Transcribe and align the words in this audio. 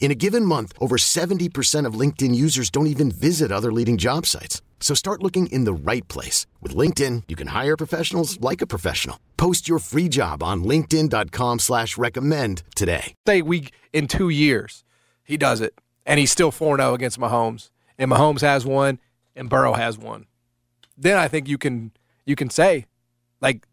In 0.00 0.10
a 0.10 0.14
given 0.14 0.44
month, 0.44 0.72
over 0.80 0.96
70% 0.96 1.84
of 1.84 1.94
LinkedIn 1.94 2.34
users 2.34 2.70
don't 2.70 2.86
even 2.86 3.10
visit 3.10 3.52
other 3.52 3.70
leading 3.72 3.98
job 3.98 4.24
sites. 4.24 4.62
So 4.80 4.94
start 4.94 5.22
looking 5.22 5.48
in 5.48 5.64
the 5.64 5.72
right 5.74 6.06
place. 6.08 6.46
With 6.62 6.74
LinkedIn, 6.74 7.24
you 7.28 7.36
can 7.36 7.48
hire 7.48 7.76
professionals 7.76 8.40
like 8.40 8.62
a 8.62 8.66
professional. 8.66 9.18
Post 9.36 9.68
your 9.68 9.80
free 9.80 10.08
job 10.08 10.42
on 10.42 10.64
linkedin.com 10.64 11.58
slash 11.58 11.98
recommend 11.98 12.62
today. 12.74 13.12
Say 13.26 13.42
we 13.42 13.68
in 13.92 14.06
two 14.06 14.30
years, 14.30 14.84
he 15.24 15.36
does 15.36 15.60
it, 15.60 15.74
and 16.06 16.20
he's 16.20 16.32
still 16.32 16.52
4-0 16.52 16.94
against 16.94 17.18
Mahomes. 17.18 17.70
And 17.98 18.10
Mahomes 18.10 18.40
has 18.42 18.64
one, 18.64 19.00
and 19.34 19.50
Burrow 19.50 19.74
has 19.74 19.98
one. 19.98 20.26
Then 20.96 21.18
I 21.18 21.26
think 21.26 21.48
you 21.48 21.58
can 21.58 21.90
you 22.24 22.36
can 22.36 22.50
say, 22.50 22.86
like, 23.40 23.66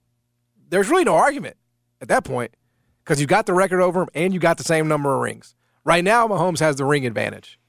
there's 0.70 0.90
really 0.90 1.04
no 1.04 1.16
argument 1.16 1.58
at 2.02 2.08
that 2.08 2.24
point 2.24 2.56
because 3.04 3.22
you 3.22 3.28
got 3.28 3.46
the 3.46 3.54
record 3.54 3.82
over 3.82 4.02
him 4.02 4.10
and 4.16 4.34
you 4.34 4.40
got 4.40 4.58
the 4.58 4.64
same 4.64 4.88
number 4.88 5.14
of 5.14 5.22
rings. 5.22 5.56
Right 5.86 6.04
now, 6.04 6.28
Mahomes 6.28 6.60
has 6.60 6.76
the 6.76 6.84
ring 6.84 7.06
advantage. 7.06 7.60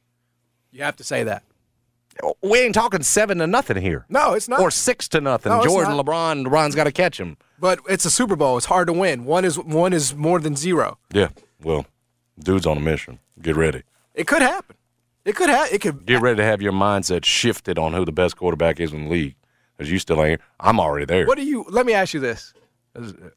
You 0.72 0.82
have 0.82 0.96
to 0.96 1.04
say 1.04 1.22
that. 1.24 1.42
We 2.42 2.60
ain't 2.60 2.74
talking 2.74 3.02
seven 3.02 3.38
to 3.38 3.46
nothing 3.46 3.76
here. 3.76 4.06
No, 4.08 4.32
it's 4.32 4.48
not. 4.48 4.60
Or 4.60 4.70
six 4.70 5.06
to 5.08 5.20
nothing. 5.20 5.52
No, 5.52 5.62
Jordan, 5.62 5.96
not. 5.96 6.06
LeBron, 6.06 6.46
LeBron's 6.46 6.74
got 6.74 6.84
to 6.84 6.92
catch 6.92 7.20
him. 7.20 7.36
But 7.58 7.80
it's 7.88 8.06
a 8.06 8.10
Super 8.10 8.36
Bowl. 8.36 8.56
It's 8.56 8.66
hard 8.66 8.86
to 8.86 8.94
win. 8.94 9.26
One 9.26 9.44
is 9.44 9.58
one 9.58 9.92
is 9.92 10.14
more 10.14 10.40
than 10.40 10.56
zero. 10.56 10.98
Yeah. 11.12 11.28
Well, 11.62 11.84
dude's 12.38 12.66
on 12.66 12.78
a 12.78 12.80
mission. 12.80 13.18
Get 13.40 13.54
ready. 13.54 13.82
It 14.14 14.26
could 14.26 14.40
happen. 14.40 14.76
It 15.26 15.36
could 15.36 15.50
have. 15.50 15.70
It 15.70 15.82
could. 15.82 16.06
Get 16.06 16.22
ready 16.22 16.38
to 16.38 16.44
have 16.44 16.62
your 16.62 16.72
mindset 16.72 17.26
shifted 17.26 17.78
on 17.78 17.92
who 17.92 18.06
the 18.06 18.12
best 18.12 18.36
quarterback 18.36 18.80
is 18.80 18.94
in 18.94 19.04
the 19.04 19.10
league. 19.10 19.34
Because 19.76 19.92
you 19.92 19.98
still 19.98 20.24
ain't. 20.24 20.40
I'm 20.58 20.80
already 20.80 21.04
there. 21.04 21.26
What 21.26 21.36
do 21.36 21.44
you? 21.44 21.66
Let 21.68 21.84
me 21.84 21.92
ask 21.92 22.14
you 22.14 22.20
this: 22.20 22.54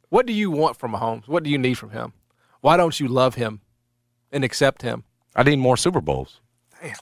What 0.07 0.25
do 0.25 0.31
you 0.31 0.51
want 0.51 0.77
from 0.77 0.93
Mahomes? 0.93 1.27
What 1.27 1.43
do 1.43 1.49
you 1.49 1.57
need 1.57 1.73
from 1.73 1.89
him? 1.89 2.13
Why 2.61 2.77
don't 2.77 2.97
you 2.97 3.09
love 3.09 3.35
him 3.35 3.59
and 4.31 4.43
accept 4.43 4.81
him? 4.81 5.03
I 5.35 5.43
need 5.43 5.59
more 5.59 5.77
Super 5.77 6.01
Bowls. 6.01 6.41
Damn. 6.81 6.95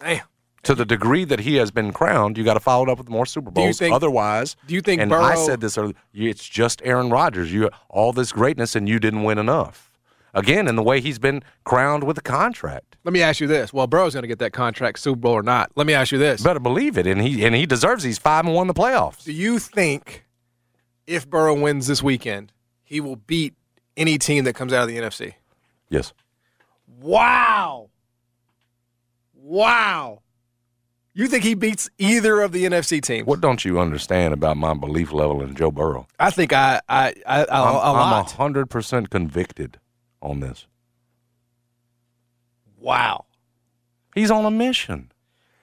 Damn. 0.00 0.24
To 0.64 0.74
the 0.74 0.84
degree 0.84 1.24
that 1.24 1.40
he 1.40 1.56
has 1.56 1.70
been 1.70 1.92
crowned, 1.92 2.36
you 2.36 2.42
got 2.44 2.54
to 2.54 2.60
follow 2.60 2.84
it 2.84 2.88
up 2.90 2.98
with 2.98 3.08
more 3.08 3.24
Super 3.24 3.50
Bowls. 3.50 3.78
think- 3.78 3.94
Otherwise, 3.94 4.56
do 4.66 4.74
you 4.74 4.80
think 4.80 5.00
And 5.00 5.14
I 5.14 5.36
said 5.36 5.60
this 5.60 5.78
earlier. 5.78 5.94
It's 6.12 6.46
just 6.48 6.82
Aaron 6.84 7.08
Rodgers. 7.08 7.52
You 7.52 7.70
all 7.88 8.12
this 8.12 8.32
greatness, 8.32 8.74
and 8.74 8.88
you 8.88 8.98
didn't 8.98 9.22
win 9.22 9.38
enough. 9.38 9.90
Again, 10.34 10.68
in 10.68 10.76
the 10.76 10.82
way 10.82 11.00
he's 11.00 11.18
been 11.18 11.42
crowned 11.64 12.04
with 12.04 12.18
a 12.18 12.20
contract. 12.20 12.96
Let 13.04 13.12
me 13.14 13.22
ask 13.22 13.40
you 13.40 13.46
this: 13.46 13.72
Well, 13.72 13.86
Burrow's 13.86 14.12
going 14.14 14.24
to 14.24 14.28
get 14.28 14.40
that 14.40 14.52
contract, 14.52 14.98
Super 14.98 15.20
Bowl 15.20 15.32
or 15.32 15.42
not. 15.42 15.70
Let 15.76 15.86
me 15.86 15.94
ask 15.94 16.10
you 16.12 16.18
this: 16.18 16.42
Better 16.42 16.60
believe 16.60 16.98
it, 16.98 17.06
and 17.06 17.22
he 17.22 17.44
and 17.46 17.54
he 17.54 17.64
deserves. 17.64 18.02
He's 18.02 18.18
five 18.18 18.44
and 18.44 18.54
one 18.54 18.64
in 18.64 18.68
the 18.68 18.74
playoffs. 18.74 19.24
Do 19.24 19.32
you 19.32 19.58
think 19.60 20.26
if 21.06 21.30
Burrow 21.30 21.54
wins 21.54 21.86
this 21.86 22.02
weekend, 22.02 22.52
he 22.82 23.00
will 23.00 23.16
beat 23.16 23.54
any 23.96 24.18
team 24.18 24.44
that 24.44 24.54
comes 24.54 24.72
out 24.74 24.82
of 24.82 24.88
the 24.88 24.98
NFC? 24.98 25.34
Yes. 25.88 26.12
Wow. 27.00 27.90
Wow. 29.34 30.22
You 31.14 31.28
think 31.28 31.44
he 31.44 31.54
beats 31.54 31.88
either 31.98 32.42
of 32.42 32.52
the 32.52 32.64
NFC 32.64 33.00
teams? 33.00 33.26
What 33.26 33.40
don't 33.40 33.64
you 33.64 33.80
understand 33.80 34.34
about 34.34 34.56
my 34.58 34.74
belief 34.74 35.12
level 35.12 35.40
in 35.42 35.54
Joe 35.54 35.70
Burrow? 35.70 36.06
I 36.18 36.30
think 36.30 36.52
I 36.52 36.80
I 36.88 37.14
I, 37.26 37.44
I 37.44 37.60
I'm, 37.60 37.74
a 37.74 37.92
lot. 37.92 38.32
hundred 38.32 38.66
percent 38.66 39.08
convicted 39.10 39.78
on 40.20 40.40
this. 40.40 40.66
wow. 42.78 43.24
He's 44.14 44.30
on 44.30 44.44
a 44.46 44.50
mission. 44.50 45.10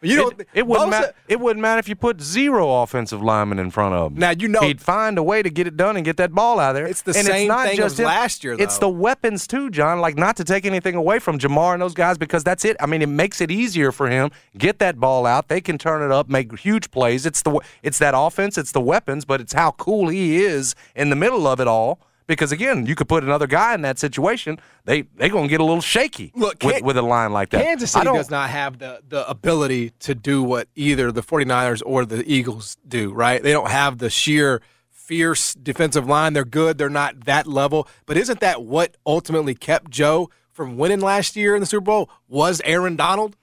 You 0.04 0.18
know, 0.18 0.28
it, 0.30 0.48
it 0.54 0.68
wouldn't 0.68 0.90
matter. 0.90 1.14
It 1.28 1.40
wouldn't 1.40 1.62
matter 1.62 1.80
if 1.80 1.88
you 1.88 1.96
put 1.96 2.22
zero 2.22 2.82
offensive 2.82 3.22
linemen 3.22 3.60
in 3.60 3.72
front 3.72 3.96
of 3.96 4.12
him. 4.12 4.20
Now, 4.20 4.32
you 4.32 4.48
know- 4.48 4.62
he'd 4.62 4.82
find 4.82 5.18
a 5.18 5.24
way 5.24 5.42
to 5.42 5.50
get 5.50 5.68
it 5.68 5.78
done 5.78 5.96
and 5.96 6.06
get 6.06 6.18
that 6.18 6.34
ball 6.34 6.60
out 6.60 6.72
of 6.72 6.76
there. 6.76 6.88
It's 6.88 7.02
the 7.02 7.16
and 7.16 7.26
same 7.26 7.36
it's 7.44 7.48
not 7.48 7.68
thing 7.68 7.78
just 7.78 8.00
as 8.00 8.06
last 8.06 8.44
year, 8.44 8.56
It's 8.60 8.78
the 8.78 8.90
weapons 8.90 9.48
too, 9.48 9.70
John. 9.70 10.00
Like 10.00 10.18
not 10.18 10.36
to 10.38 10.44
take 10.44 10.66
anything 10.66 10.96
away 10.96 11.20
from 11.20 11.40
Jamar 11.40 11.74
and 11.74 11.82
those 11.82 11.94
guys 11.94 12.18
because 12.18 12.44
that's 12.44 12.66
it. 12.66 12.78
I 12.80 12.86
mean, 12.86 13.02
it 13.02 13.10
makes 13.10 13.42
it 13.42 13.52
easier 13.52 13.92
for 13.92 14.10
him. 14.10 14.32
Get 14.58 14.80
that 14.80 15.00
ball 15.00 15.26
out. 15.26 15.48
They 15.48 15.62
can 15.62 15.78
turn 15.78 16.02
it 16.02 16.12
up, 16.12 16.30
make 16.30 16.58
huge 16.60 16.92
plays. 16.92 17.26
It's 17.26 17.42
the 17.42 17.60
it's 17.82 18.00
that 18.00 18.14
offense. 18.16 18.58
It's 18.58 18.72
the 18.72 18.82
weapons, 18.82 19.26
but 19.26 19.42
it's 19.42 19.54
how 19.54 19.72
cool 19.72 20.10
he 20.10 20.44
is 20.44 20.76
in 20.96 21.10
the 21.10 21.16
middle 21.16 21.48
of 21.48 21.60
it 21.60 21.68
all. 21.68 22.00
Because 22.28 22.52
again, 22.52 22.86
you 22.86 22.96
could 22.96 23.08
put 23.08 23.24
another 23.24 23.48
guy 23.48 23.74
in 23.74 23.82
that 23.82 24.00
situation. 24.00 24.60
They 24.86 25.04
they 25.16 25.30
gonna 25.30 25.48
get 25.48 25.60
a 25.60 25.64
little 25.64 25.82
shaky 25.82 26.32
Look, 26.36 26.64
with, 26.64 26.82
with 26.84 26.98
a 26.98 27.02
line 27.02 27.34
like 27.34 27.50
that. 27.50 27.64
Kansas 27.64 27.92
City 27.92 28.06
does 28.06 28.30
not 28.30 28.50
have 28.50 28.80
the, 28.80 29.02
the 29.08 29.28
ability 29.30 29.92
to 30.00 30.16
do 30.16 30.42
what 30.42 30.68
either 30.76 31.12
the 31.12 31.24
49ers 31.24 31.82
or 31.86 32.06
the 32.06 32.24
Eagles 32.32 32.78
do, 32.88 33.12
right? 33.14 33.42
They 33.44 33.52
don't 33.52 33.70
have 33.70 33.98
the 33.98 34.10
sheer 34.10 34.62
fierce 34.90 35.54
defensive 35.54 36.08
line. 36.08 36.34
They're 36.34 36.46
good. 36.46 36.78
They're 36.78 36.90
not 36.90 37.26
that 37.26 37.46
level. 37.46 37.88
But 38.06 38.18
isn't 38.18 38.40
that 38.40 38.64
what 38.64 38.96
ultimately 39.06 39.54
kept 39.54 39.92
Joe 39.92 40.30
from 40.52 40.78
winning 40.78 41.02
last 41.02 41.36
year 41.36 41.56
in 41.56 41.60
the 41.60 41.66
Super 41.66 41.86
Bowl? 41.86 42.10
Was 42.28 42.62
Aaron 42.64 42.96
Donald? 42.96 43.36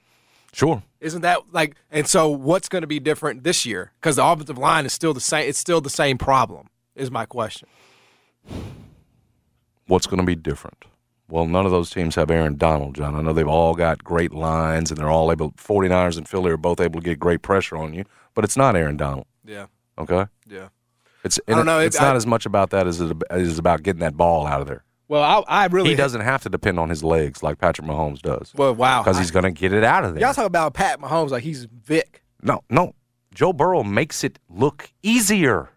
Sure. 0.52 0.82
Isn't 1.00 1.22
that 1.22 1.52
like 1.52 1.76
and 1.90 2.08
so 2.08 2.28
what's 2.28 2.68
going 2.68 2.82
to 2.82 2.88
be 2.88 2.98
different 2.98 3.44
this 3.44 3.64
year? 3.64 3.92
Cuz 4.00 4.16
the 4.16 4.24
offensive 4.24 4.58
line 4.58 4.86
is 4.86 4.92
still 4.92 5.14
the 5.14 5.20
same 5.20 5.48
it's 5.48 5.58
still 5.58 5.80
the 5.80 5.90
same 5.90 6.18
problem. 6.18 6.68
Is 6.96 7.10
my 7.10 7.24
question. 7.24 7.68
What's 9.86 10.06
going 10.06 10.20
to 10.20 10.26
be 10.26 10.36
different? 10.36 10.84
Well, 11.28 11.46
none 11.46 11.64
of 11.64 11.70
those 11.72 11.90
teams 11.90 12.14
have 12.16 12.30
Aaron 12.30 12.56
Donald, 12.56 12.94
John. 12.96 13.14
I 13.14 13.22
know 13.22 13.32
they've 13.32 13.46
all 13.46 13.74
got 13.74 14.02
great 14.02 14.32
lines 14.32 14.90
and 14.90 14.98
they're 14.98 15.08
all 15.10 15.30
able 15.30 15.52
49ers 15.52 16.16
and 16.18 16.28
Philly 16.28 16.50
are 16.50 16.56
both 16.56 16.80
able 16.80 17.00
to 17.00 17.04
get 17.04 17.18
great 17.20 17.42
pressure 17.42 17.76
on 17.76 17.94
you, 17.94 18.04
but 18.34 18.44
it's 18.44 18.56
not 18.56 18.74
Aaron 18.76 18.96
Donald, 18.96 19.26
Yeah. 19.44 19.66
okay? 19.98 20.26
Yeah. 20.48 20.68
It's 21.22 21.38
I 21.46 21.52
don't 21.52 21.66
know, 21.66 21.78
It's 21.80 21.96
it- 21.96 22.02
not 22.02 22.14
I- 22.14 22.16
as 22.16 22.26
much 22.26 22.46
about 22.46 22.70
that 22.70 22.86
as 22.86 23.00
it 23.00 23.16
is 23.32 23.58
about 23.58 23.82
getting 23.82 24.00
that 24.00 24.16
ball 24.16 24.46
out 24.46 24.60
of 24.60 24.66
there. 24.66 24.84
Well, 25.06 25.22
I, 25.48 25.62
I 25.62 25.66
really 25.66 25.90
He 25.90 25.96
doesn't 25.96 26.20
have 26.20 26.42
to 26.44 26.48
depend 26.48 26.78
on 26.78 26.88
his 26.88 27.02
legs 27.04 27.42
like 27.42 27.58
Patrick 27.58 27.86
Mahomes 27.86 28.22
does. 28.22 28.52
Well, 28.56 28.74
wow. 28.74 29.02
Because 29.02 29.18
he's 29.18 29.32
going 29.32 29.42
to 29.44 29.50
get 29.50 29.72
it 29.72 29.82
out 29.84 30.04
of 30.04 30.14
there. 30.14 30.22
Y'all 30.22 30.32
talk 30.34 30.46
about 30.46 30.72
Pat 30.74 31.00
Mahomes 31.00 31.30
like 31.30 31.42
he's 31.42 31.64
Vic. 31.64 32.22
no, 32.42 32.60
no. 32.70 32.94
Joe 33.34 33.52
Burrow 33.52 33.82
makes 33.84 34.24
it 34.24 34.38
look 34.48 34.90
easier 35.04 35.68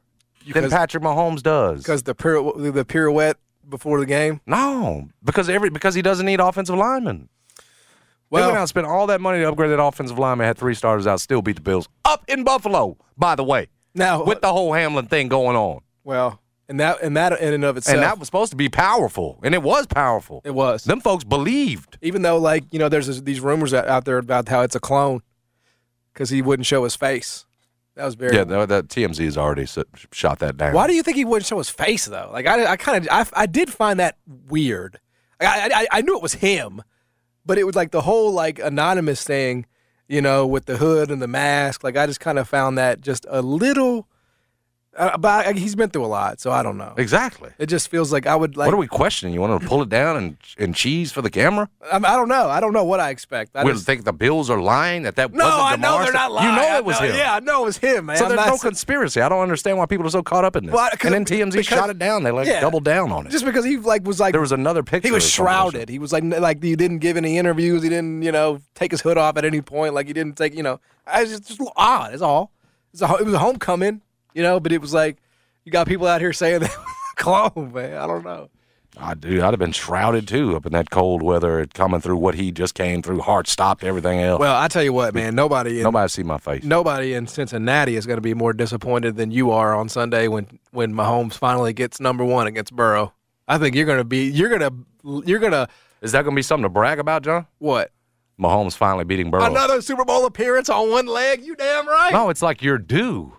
than 0.52 0.70
Patrick 0.70 1.04
Mahomes 1.04 1.42
does. 1.44 1.80
because 1.80 2.04
the 2.04 2.16
pirouette, 2.16 2.74
the 2.74 2.86
pirouette 2.86 3.36
before 3.68 4.00
the 4.00 4.06
game. 4.06 4.42
No, 4.46 5.08
because 5.24 5.50
every 5.50 5.70
because 5.70 5.96
he 5.96 6.02
doesn't 6.02 6.26
need 6.26 6.40
offensive 6.40 6.76
linemen. 6.76 7.30
Well- 8.30 8.42
they 8.44 8.48
went 8.48 8.58
out 8.58 8.62
and 8.62 8.70
spent 8.70 8.88
all 8.88 9.08
that 9.08 9.22
money 9.22 9.40
to 9.40 9.50
upgrade 9.50 9.70
that 9.72 9.82
offensive 9.82 10.18
lineman, 10.18 10.48
had 10.48 10.58
three 10.58 10.74
starters 10.74 11.06
out, 11.08 11.22
still 11.22 11.42
beat 11.42 11.56
the 11.56 11.62
Bills 11.62 11.88
up 12.04 12.24
in 12.28 12.44
Buffalo. 12.44 12.98
By 13.18 13.36
the 13.36 13.44
way, 13.44 13.68
Now, 13.94 14.24
with 14.24 14.42
the 14.42 14.52
whole 14.52 14.74
Hamlin 14.74 15.06
thing 15.06 15.28
going 15.28 15.56
on, 15.56 15.82
well, 16.04 16.40
and 16.68 16.80
that 16.80 17.02
and 17.04 17.16
that 17.16 17.40
in 17.40 17.54
and 17.54 17.64
of 17.64 17.78
itself, 17.78 17.94
and 17.96 18.04
that 18.04 18.18
was 18.18 18.28
supposed 18.28 18.50
to 18.52 18.56
be 18.58 18.70
powerful, 18.70 19.40
and 19.44 19.54
it 19.54 19.62
was 19.62 19.86
powerful. 19.86 20.42
it 20.44 20.52
was. 20.56 20.84
Them 20.84 21.00
folks 21.00 21.24
believed. 21.24 21.98
Even 22.02 22.24
though, 22.24 22.38
like 22.40 22.64
you 22.72 22.80
know, 22.80 22.90
there's 22.90 23.06
this, 23.08 23.22
these 23.22 23.40
rumors 23.40 23.74
out 23.74 24.06
there 24.06 24.18
about 24.18 24.50
how 24.50 24.62
it's 24.62 24.76
a 24.76 24.80
clone 24.80 25.22
because 26.12 26.30
he 26.32 26.42
wouldn't 26.42 26.66
show 26.66 26.84
his 26.86 26.96
face. 26.96 27.46
That 27.96 28.06
was 28.06 28.16
very. 28.16 28.36
Yeah, 28.36 28.44
that, 28.46 28.70
that 28.70 28.88
TMZ 28.88 29.24
has 29.24 29.38
already 29.38 29.68
shot 30.12 30.40
that 30.40 30.58
down. 30.58 30.74
Why 30.74 30.88
do 30.88 30.94
you 30.94 31.04
think 31.04 31.18
he 31.18 31.26
wouldn't 31.26 31.46
show 31.46 31.58
his 31.60 31.70
face 31.70 32.06
though? 32.06 32.30
Like 32.32 32.48
I, 32.48 32.72
I 32.72 32.78
kind 32.78 33.06
of, 33.06 33.08
I, 33.12 33.26
I 33.42 33.46
did 33.46 33.72
find 33.72 34.00
that 34.00 34.18
weird. 34.26 35.00
I, 35.40 35.70
I, 35.74 35.98
I 35.98 36.02
knew 36.02 36.16
it 36.16 36.24
was 36.24 36.36
him, 36.36 36.82
but 37.46 37.58
it 37.58 37.66
was 37.66 37.76
like 37.76 37.92
the 37.92 38.02
whole 38.02 38.32
like 38.32 38.60
anonymous 38.60 39.24
thing, 39.24 39.66
you 40.08 40.22
know, 40.22 40.48
with 40.48 40.66
the 40.66 40.78
hood 40.78 41.12
and 41.12 41.22
the 41.22 41.28
mask. 41.28 41.84
Like 41.84 41.98
I 41.98 42.08
just 42.08 42.20
kind 42.20 42.40
of 42.40 42.48
found 42.48 42.78
that 42.78 43.02
just 43.02 43.26
a 43.30 43.42
little 43.42 44.08
Uh, 44.96 45.18
but 45.18 45.48
I, 45.48 45.54
he's 45.54 45.76
been 45.76 45.90
through 45.90 46.06
a 46.06 46.08
lot, 46.08 46.40
so 46.40 46.52
I 46.52 46.62
don't 46.62 46.78
know. 46.78 46.94
Exactly. 46.98 47.50
It 47.58 47.66
just 47.66 47.88
feels 47.90 48.12
like 48.14 48.28
I 48.28 48.36
would 48.36 48.56
like. 48.56 48.68
what 48.68 48.76
are 48.76 48.78
we 48.78 48.86
questioning? 48.86 49.34
You 49.34 49.42
want 49.42 49.60
to 49.60 49.68
pull 49.68 49.82
it 49.82 49.90
down 49.90 50.18
and 50.18 50.38
and 50.60 50.76
cheese 50.76 51.12
for 51.12 51.24
the 51.24 51.32
camera? 51.32 51.68
I, 51.92 51.96
I 51.98 52.00
don't 52.16 52.28
know. 52.28 52.48
I 52.48 52.60
don't 52.60 52.74
know 52.74 52.84
what 52.84 53.00
I 53.00 53.10
expect. 53.10 53.56
I 53.56 53.64
We 53.64 53.72
just, 53.72 53.88
think 53.88 54.04
the 54.04 54.14
Bills 54.14 54.52
are 54.52 54.62
lying 54.62 55.02
that 55.04 55.16
that 55.16 55.34
no, 55.34 55.46
wasn't 55.46 55.62
I 55.64 55.76
know 55.78 56.04
they're 56.04 56.14
not 56.14 56.32
lying. 56.32 56.50
You 56.50 56.56
know 56.56 56.68
I 56.68 56.78
it 56.78 56.86
was 56.86 57.00
know- 57.02 57.08
him. 57.08 57.16
Yeah, 57.16 57.34
I 57.36 57.40
know 57.40 57.64
it 57.64 57.66
was 57.66 57.78
him, 57.78 58.06
man. 58.06 58.18
So 58.18 58.28
there's 58.28 58.36
not 58.38 58.50
no 58.50 58.58
conspiracy. 58.60 59.20
I 59.20 59.30
don't 59.30 59.42
understand 59.42 59.80
why 59.80 59.88
people 59.88 60.06
are 60.06 60.12
so 60.12 60.22
caught 60.22 60.46
up 60.46 60.56
in 60.56 60.68
this. 60.68 60.74
Well, 60.76 60.88
and 61.04 61.14
then 61.14 61.26
TMZ 61.26 61.52
because- 61.54 61.66
shot 61.66 61.90
it 61.90 61.98
down. 61.98 62.22
They 62.22 62.30
like 62.32 62.46
Yeah. 62.48 62.60
doubled 62.60 62.84
down 62.84 63.12
on 63.12 63.26
it. 63.26 63.32
just 63.32 63.46
because 63.46 63.66
he 63.66 63.78
like 63.78 64.06
was 64.06 64.20
like 64.20 64.34
there 64.34 64.42
was 64.42 64.52
another 64.52 64.84
picture. 64.84 65.08
he 65.08 65.12
was 65.12 65.28
shrouded. 65.28 65.90
He 65.90 65.98
was 65.98 66.14
like 66.14 66.24
like 66.24 66.62
he 66.62 66.76
didn't 66.76 67.00
give 67.00 67.18
any 67.18 67.40
interviews. 67.40 67.82
He 67.82 67.90
didn't 67.90 68.22
you 68.22 68.32
know 68.32 68.60
take 68.76 68.92
his 68.92 69.02
hood 69.02 69.18
off 69.18 69.38
at 69.38 69.44
any 69.46 69.62
point. 69.62 69.96
Like 69.96 70.06
he 70.06 70.14
didn't 70.14 70.38
take 70.38 70.54
you 70.56 70.62
know. 70.62 70.80
I 71.08 71.24
was 71.24 71.32
just, 71.32 71.48
just 71.48 71.62
odd. 71.76 72.12
That's 72.12 72.22
all. 72.22 72.52
It's 72.94 73.02
a, 73.02 73.12
it 73.16 73.26
was 73.26 73.34
a 73.34 73.40
homecoming, 73.40 74.02
you 74.34 74.44
know. 74.44 74.60
But 74.60 74.72
it 74.72 74.82
was 74.82 74.94
like 74.94 75.18
you 75.66 75.72
got 75.72 75.88
people 75.88 76.08
out 76.08 76.22
here 76.22 76.34
saying 76.34 76.60
that 76.62 76.76
clone, 77.16 77.72
man. 77.74 77.98
I 77.98 78.08
don't 78.08 78.24
know. 78.24 78.50
Ah, 78.96 79.10
I 79.10 79.14
do. 79.16 79.38
I'd 79.42 79.46
have 79.52 79.60
been 79.60 79.72
shrouded 79.72 80.28
too 80.28 80.56
up 80.56 80.68
in 80.68 80.72
that 80.74 80.92
cold 80.92 81.24
weather, 81.24 81.66
coming 81.74 82.00
through 82.00 82.18
what 82.18 82.36
he 82.36 82.52
just 82.52 82.76
came 82.76 83.02
through, 83.02 83.22
heart 83.22 83.48
stopped, 83.48 83.84
everything 83.84 84.20
else. 84.22 84.40
Well, 84.40 84.56
I 84.56 84.68
tell 84.68 84.84
you 84.84 84.94
what, 84.94 85.16
man. 85.16 85.34
Nobody 85.34 85.78
in 85.80 85.84
Nobody 85.84 86.08
see 86.10 86.22
my 86.22 86.38
face. 86.38 86.64
nobody 86.64 87.16
in 87.16 87.26
Cincinnati 87.26 87.96
is 87.96 88.06
going 88.06 88.18
to 88.18 88.22
be 88.22 88.36
more 88.36 88.54
disappointed 88.54 89.16
than 89.16 89.32
you 89.32 89.50
are 89.50 89.74
on 89.76 89.90
Sunday 89.90 90.28
when 90.28 90.60
when 90.72 90.94
Mahomes 90.94 91.34
finally 91.34 91.74
gets 91.74 92.00
number 92.00 92.24
one 92.24 92.46
against 92.46 92.76
Burrow. 92.76 93.14
I 93.48 93.58
think 93.58 93.76
you're 93.76 93.88
going 93.88 93.98
to 93.98 94.04
be 94.04 94.30
you're 94.30 94.50
going 94.50 94.62
to 94.62 95.24
you're 95.28 95.40
going 95.40 95.54
to 95.54 95.68
Is 96.04 96.12
that 96.12 96.22
going 96.24 96.36
to 96.36 96.40
be 96.40 96.44
something 96.44 96.64
to 96.64 96.70
brag 96.70 97.00
about, 97.00 97.24
John? 97.24 97.48
what 97.58 97.90
Mahomes 98.40 98.76
finally 98.78 99.06
beating 99.06 99.32
Burrow. 99.32 99.46
another 99.46 99.82
Super 99.82 100.06
Bowl 100.06 100.26
appearance 100.28 100.70
on 100.70 100.92
one 100.92 101.08
leg. 101.08 101.44
You 101.44 101.56
damn 101.56 101.88
right. 101.88 102.12
No, 102.14 102.30
it's 102.30 102.42
like 102.44 102.62
you're 102.62 102.78
due. 102.78 103.34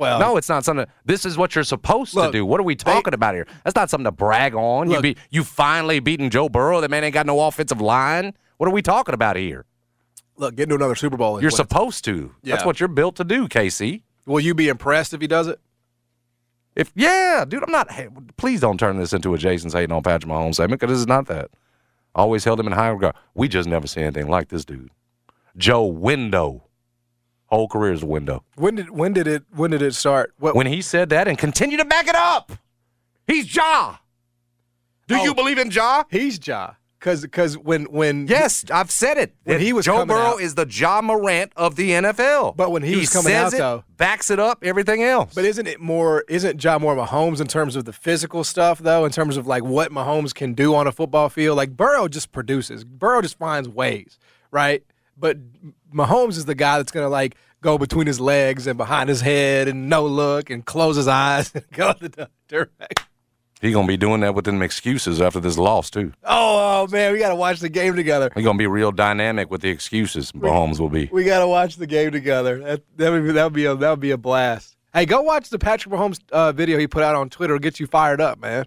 Well, 0.00 0.18
No, 0.18 0.36
it's 0.36 0.48
not 0.48 0.64
something. 0.64 0.86
This 1.04 1.24
is 1.24 1.38
what 1.38 1.54
you're 1.54 1.62
supposed 1.62 2.14
Look, 2.14 2.32
to 2.32 2.38
do. 2.38 2.44
What 2.44 2.58
are 2.58 2.64
we 2.64 2.74
talking 2.74 3.14
about 3.14 3.34
here? 3.34 3.46
That's 3.64 3.76
not 3.76 3.90
something 3.90 4.06
to 4.06 4.12
brag 4.12 4.54
on. 4.54 4.90
you 4.90 5.00
be 5.00 5.16
you 5.30 5.44
finally 5.44 6.00
beating 6.00 6.30
Joe 6.30 6.48
Burrow. 6.48 6.80
That 6.80 6.90
man 6.90 7.04
ain't 7.04 7.14
got 7.14 7.26
no 7.26 7.40
offensive 7.40 7.80
line. 7.80 8.34
What 8.56 8.66
are 8.66 8.72
we 8.72 8.82
talking 8.82 9.14
about 9.14 9.36
here? 9.36 9.64
look, 10.40 10.56
get 10.56 10.64
into 10.64 10.74
another 10.74 10.94
Super 10.94 11.16
Bowl. 11.16 11.40
You're 11.40 11.50
supposed 11.50 12.04
to. 12.06 12.34
That's 12.42 12.64
what 12.64 12.80
you're 12.80 12.88
built 12.88 13.16
to 13.16 13.24
do, 13.24 13.46
Casey. 13.46 14.04
Will 14.26 14.40
you 14.40 14.54
be 14.54 14.68
impressed 14.68 15.14
if 15.14 15.20
he 15.20 15.26
does 15.26 15.46
it? 15.46 15.60
If 16.74 16.92
yeah, 16.94 17.44
dude, 17.46 17.62
I'm 17.62 17.70
not. 17.70 17.90
Hey, 17.90 18.08
please 18.36 18.60
don't 18.60 18.78
turn 18.78 18.96
this 18.96 19.12
into 19.12 19.34
a 19.34 19.38
Jason's 19.38 19.72
hating 19.72 19.92
on 19.92 20.02
Patrick 20.02 20.30
Mahomes 20.30 20.54
segment 20.54 20.80
because 20.80 20.92
this 20.92 21.00
is 21.00 21.06
not 21.06 21.26
that. 21.26 21.50
Always 22.14 22.44
held 22.44 22.58
him 22.58 22.66
in 22.66 22.72
high 22.72 22.88
regard. 22.88 23.14
We 23.34 23.48
just 23.48 23.68
never 23.68 23.86
see 23.86 24.00
anything 24.00 24.28
like 24.28 24.48
this 24.48 24.64
dude. 24.64 24.90
Joe 25.56 25.84
Window, 25.84 26.64
whole 27.50 27.68
career 27.68 27.92
is 27.92 28.02
a 28.02 28.06
window. 28.06 28.44
When 28.56 28.76
did 28.76 28.90
when 28.90 29.12
did 29.12 29.26
it 29.26 29.44
when 29.54 29.70
did 29.70 29.82
it 29.82 29.94
start? 29.94 30.32
What, 30.38 30.54
When 30.54 30.66
he 30.66 30.80
said 30.82 31.08
that 31.10 31.28
and 31.28 31.36
continue 31.38 31.76
to 31.76 31.84
back 31.84 32.06
it 32.08 32.14
up, 32.14 32.52
he's 33.26 33.54
Ja. 33.54 33.96
Do 35.08 35.16
Oh. 35.16 35.24
you 35.24 35.34
believe 35.34 35.58
in 35.58 35.70
Ja? 35.70 36.04
he's 36.10 36.44
Ja 36.46 36.74
because 37.00 37.22
because 37.22 37.58
when 37.58 37.84
when 37.86 38.28
Yes, 38.28 38.64
I've 38.70 38.90
said 38.92 39.16
it. 39.18 39.34
When 39.44 39.58
he 39.60 39.72
was 39.72 39.86
Joe 39.86 40.06
Burrow 40.06 40.34
out- 40.34 40.40
is 40.40 40.54
the 40.54 40.66
Ja 40.68 41.00
Morant 41.02 41.50
of 41.56 41.74
the 41.74 41.90
NFL. 41.90 42.54
But 42.56 42.70
when 42.70 42.82
he 42.84 42.96
was 42.96 43.10
coming 43.10 43.32
says 43.32 43.52
out, 43.54 43.56
it, 43.56 43.58
though- 43.58 43.84
backs 43.96 44.30
it 44.30 44.38
up, 44.38 44.62
everything 44.62 45.02
else. 45.02 45.32
But 45.34 45.44
isn't 45.44 45.66
it 45.66 45.80
more? 45.80 46.24
Isn't 46.28 46.62
Ja 46.62 46.78
more 46.78 46.94
Mahomes 46.94 47.40
in 47.40 47.48
terms 47.48 47.74
of 47.74 47.84
the 47.86 47.92
physical 47.92 48.44
stuff, 48.44 48.78
though? 48.78 49.04
In 49.04 49.10
terms 49.10 49.36
of 49.36 49.46
like 49.48 49.64
what 49.64 49.90
Mahomes 49.90 50.32
can 50.32 50.54
do 50.54 50.74
on 50.76 50.86
a 50.86 50.92
football 50.92 51.28
field, 51.28 51.56
like 51.56 51.76
Burrow 51.76 52.06
just 52.06 52.30
produces. 52.30 52.84
Burrow 52.84 53.22
just 53.22 53.38
finds 53.38 53.68
ways, 53.68 54.18
right? 54.52 54.84
But 55.16 55.38
Mahomes 55.92 56.36
is 56.36 56.44
the 56.44 56.54
guy 56.54 56.78
that's 56.78 56.92
gonna 56.92 57.08
like 57.08 57.36
go 57.60 57.78
between 57.78 58.06
his 58.06 58.20
legs 58.20 58.66
and 58.66 58.76
behind 58.76 59.08
his 59.08 59.20
head 59.20 59.68
and 59.68 59.88
no 59.88 60.06
look 60.06 60.50
and 60.50 60.64
close 60.64 60.96
his 60.96 61.08
eyes 61.08 61.52
and 61.54 61.64
go 61.72 61.92
to 61.92 62.08
the 62.08 62.30
direct. 62.48 63.06
He 63.60 63.72
gonna 63.72 63.86
be 63.86 63.98
doing 63.98 64.22
that 64.22 64.34
with 64.34 64.46
them 64.46 64.62
excuses 64.62 65.20
after 65.20 65.38
this 65.38 65.58
loss 65.58 65.90
too. 65.90 66.12
Oh, 66.24 66.84
oh 66.84 66.86
man, 66.90 67.12
we 67.12 67.18
gotta 67.18 67.34
watch 67.34 67.60
the 67.60 67.68
game 67.68 67.94
together. 67.94 68.30
He's 68.34 68.44
gonna 68.44 68.56
be 68.56 68.66
real 68.66 68.90
dynamic 68.90 69.50
with 69.50 69.60
the 69.60 69.68
excuses. 69.68 70.32
Mahomes 70.32 70.80
will 70.80 70.88
be. 70.88 71.10
We 71.12 71.24
gotta 71.24 71.46
watch 71.46 71.76
the 71.76 71.86
game 71.86 72.10
together. 72.10 72.58
That 72.58 72.82
that 72.96 73.10
would 73.10 73.24
be 73.26 73.32
that 73.32 73.44
would 73.44 73.52
be 73.52 73.66
a 73.66 73.74
that 73.74 73.90
would 73.90 74.00
be 74.00 74.12
a 74.12 74.16
blast. 74.16 74.76
Hey, 74.94 75.06
go 75.06 75.20
watch 75.20 75.50
the 75.50 75.58
Patrick 75.58 75.94
Mahomes 75.94 76.20
uh, 76.32 76.52
video 76.52 76.78
he 76.78 76.88
put 76.88 77.02
out 77.02 77.14
on 77.14 77.28
Twitter. 77.28 77.54
It'll 77.54 77.62
get 77.62 77.78
you 77.78 77.86
fired 77.86 78.20
up, 78.20 78.40
man. 78.40 78.64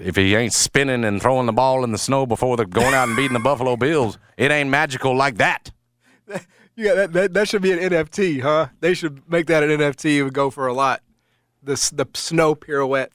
If 0.00 0.16
he 0.16 0.34
ain't 0.34 0.54
spinning 0.54 1.04
and 1.04 1.20
throwing 1.20 1.44
the 1.44 1.52
ball 1.52 1.84
in 1.84 1.92
the 1.92 1.98
snow 1.98 2.24
before 2.24 2.56
they're 2.56 2.64
going 2.64 2.94
out 2.94 3.06
and 3.08 3.16
beating 3.16 3.34
the 3.34 3.40
Buffalo 3.40 3.76
Bills, 3.76 4.18
it 4.38 4.50
ain't 4.50 4.70
magical 4.70 5.14
like 5.14 5.36
that. 5.36 5.70
Yeah, 6.76 6.94
that, 6.94 7.12
that 7.12 7.34
that 7.34 7.48
should 7.48 7.62
be 7.62 7.72
an 7.72 7.78
NFT, 7.78 8.40
huh? 8.42 8.68
They 8.80 8.94
should 8.94 9.28
make 9.30 9.46
that 9.46 9.62
an 9.62 9.70
NFT. 9.70 10.16
It 10.16 10.22
would 10.24 10.34
go 10.34 10.50
for 10.50 10.66
a 10.66 10.72
lot. 10.72 11.02
The 11.62 11.74
the 11.94 12.06
snow 12.14 12.54
pirouette. 12.54 13.12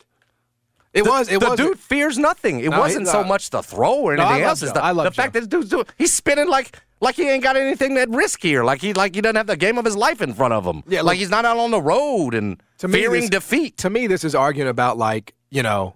It 0.93 1.05
was. 1.05 1.29
It 1.31 1.39
the 1.39 1.49
was. 1.49 1.57
dude 1.57 1.77
fears 1.79 2.17
nothing. 2.17 2.61
It 2.61 2.69
No, 2.69 2.79
wasn't 2.79 3.07
so 3.07 3.23
much 3.23 3.49
the 3.51 3.61
throw 3.61 3.93
or 3.95 4.15
No, 4.15 4.23
anything 4.25 4.43
else. 4.43 4.61
Joe. 4.61 4.71
the, 4.73 4.83
I 4.83 4.91
love 4.91 5.05
the 5.05 5.11
fact 5.11 5.33
that 5.33 5.41
this 5.41 5.47
dude's 5.47 5.69
doing. 5.69 5.85
He's 5.97 6.11
spinning 6.13 6.47
like 6.49 6.79
like 7.01 7.15
he 7.15 7.29
ain't 7.29 7.43
got 7.43 7.57
anything 7.57 7.93
that 7.95 8.09
risk 8.09 8.41
here. 8.41 8.63
Like 8.63 8.81
he 8.81 8.93
like 8.93 9.13
he 9.13 9.21
doesn't 9.21 9.35
have 9.35 9.45
the 9.47 9.57
game 9.57 9.77
of 9.77 9.85
his 9.85 9.95
life 9.95 10.21
in 10.21 10.33
front 10.33 10.53
of 10.53 10.65
him. 10.65 10.83
Yeah, 10.87 11.01
like 11.01 11.15
look- 11.15 11.19
he's 11.19 11.29
not 11.29 11.45
out 11.45 11.57
on 11.57 11.69
the 11.71 11.81
road 11.81 12.33
and 12.33 12.61
To 12.79 12.87
fearing 12.89 13.21
this- 13.21 13.29
defeat. 13.29 13.77
To 13.77 13.89
me, 13.89 14.07
this 14.07 14.23
is 14.23 14.33
arguing 14.33 14.69
about 14.69 14.97
like 14.97 15.35
you 15.51 15.61
know 15.61 15.95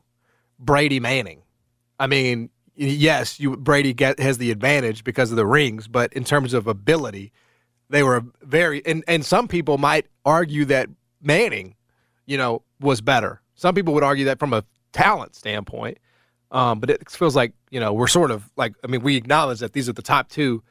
Brady 0.60 1.00
Manning. 1.00 1.42
I 2.00 2.06
mean, 2.08 2.50
yes, 2.76 3.40
you 3.40 3.56
Brady 3.58 3.94
get, 3.94 4.20
has 4.20 4.38
the 4.38 4.52
advantage 4.52 5.04
because 5.04 5.32
of 5.32 5.38
the 5.38 5.46
rings, 5.46 5.88
but 5.88 6.12
in 6.14 6.24
terms 6.24 6.54
of 6.54 6.68
ability, 6.68 7.32
they 7.94 8.02
were 8.02 8.24
very. 8.42 8.84
And 8.86 9.04
and 9.08 9.24
some 9.24 9.48
people 9.48 9.78
might 9.78 10.08
argue 10.26 10.66
that 10.66 10.90
Manning, 11.22 11.76
you 12.26 12.38
know, 12.38 12.64
was 12.82 13.02
better. 13.02 13.42
Some 13.54 13.76
people 13.76 13.94
would 13.94 14.04
argue 14.04 14.26
that 14.26 14.40
from 14.40 14.52
a 14.52 14.66
talent 14.92 15.36
standpoint. 15.36 16.00
Um, 16.52 16.80
but 16.80 16.90
it 16.90 17.10
feels 17.10 17.36
like 17.36 17.54
you 17.70 17.80
know 17.80 17.94
we're 17.94 18.08
sort 18.08 18.32
of 18.32 18.50
like 18.58 18.74
I 18.84 18.88
mean 18.88 19.04
we 19.04 19.16
acknowledge 19.16 19.60
that 19.60 19.74
these 19.74 19.88
are 19.88 19.94
the 19.94 20.02
top 20.02 20.30
two, 20.30 20.64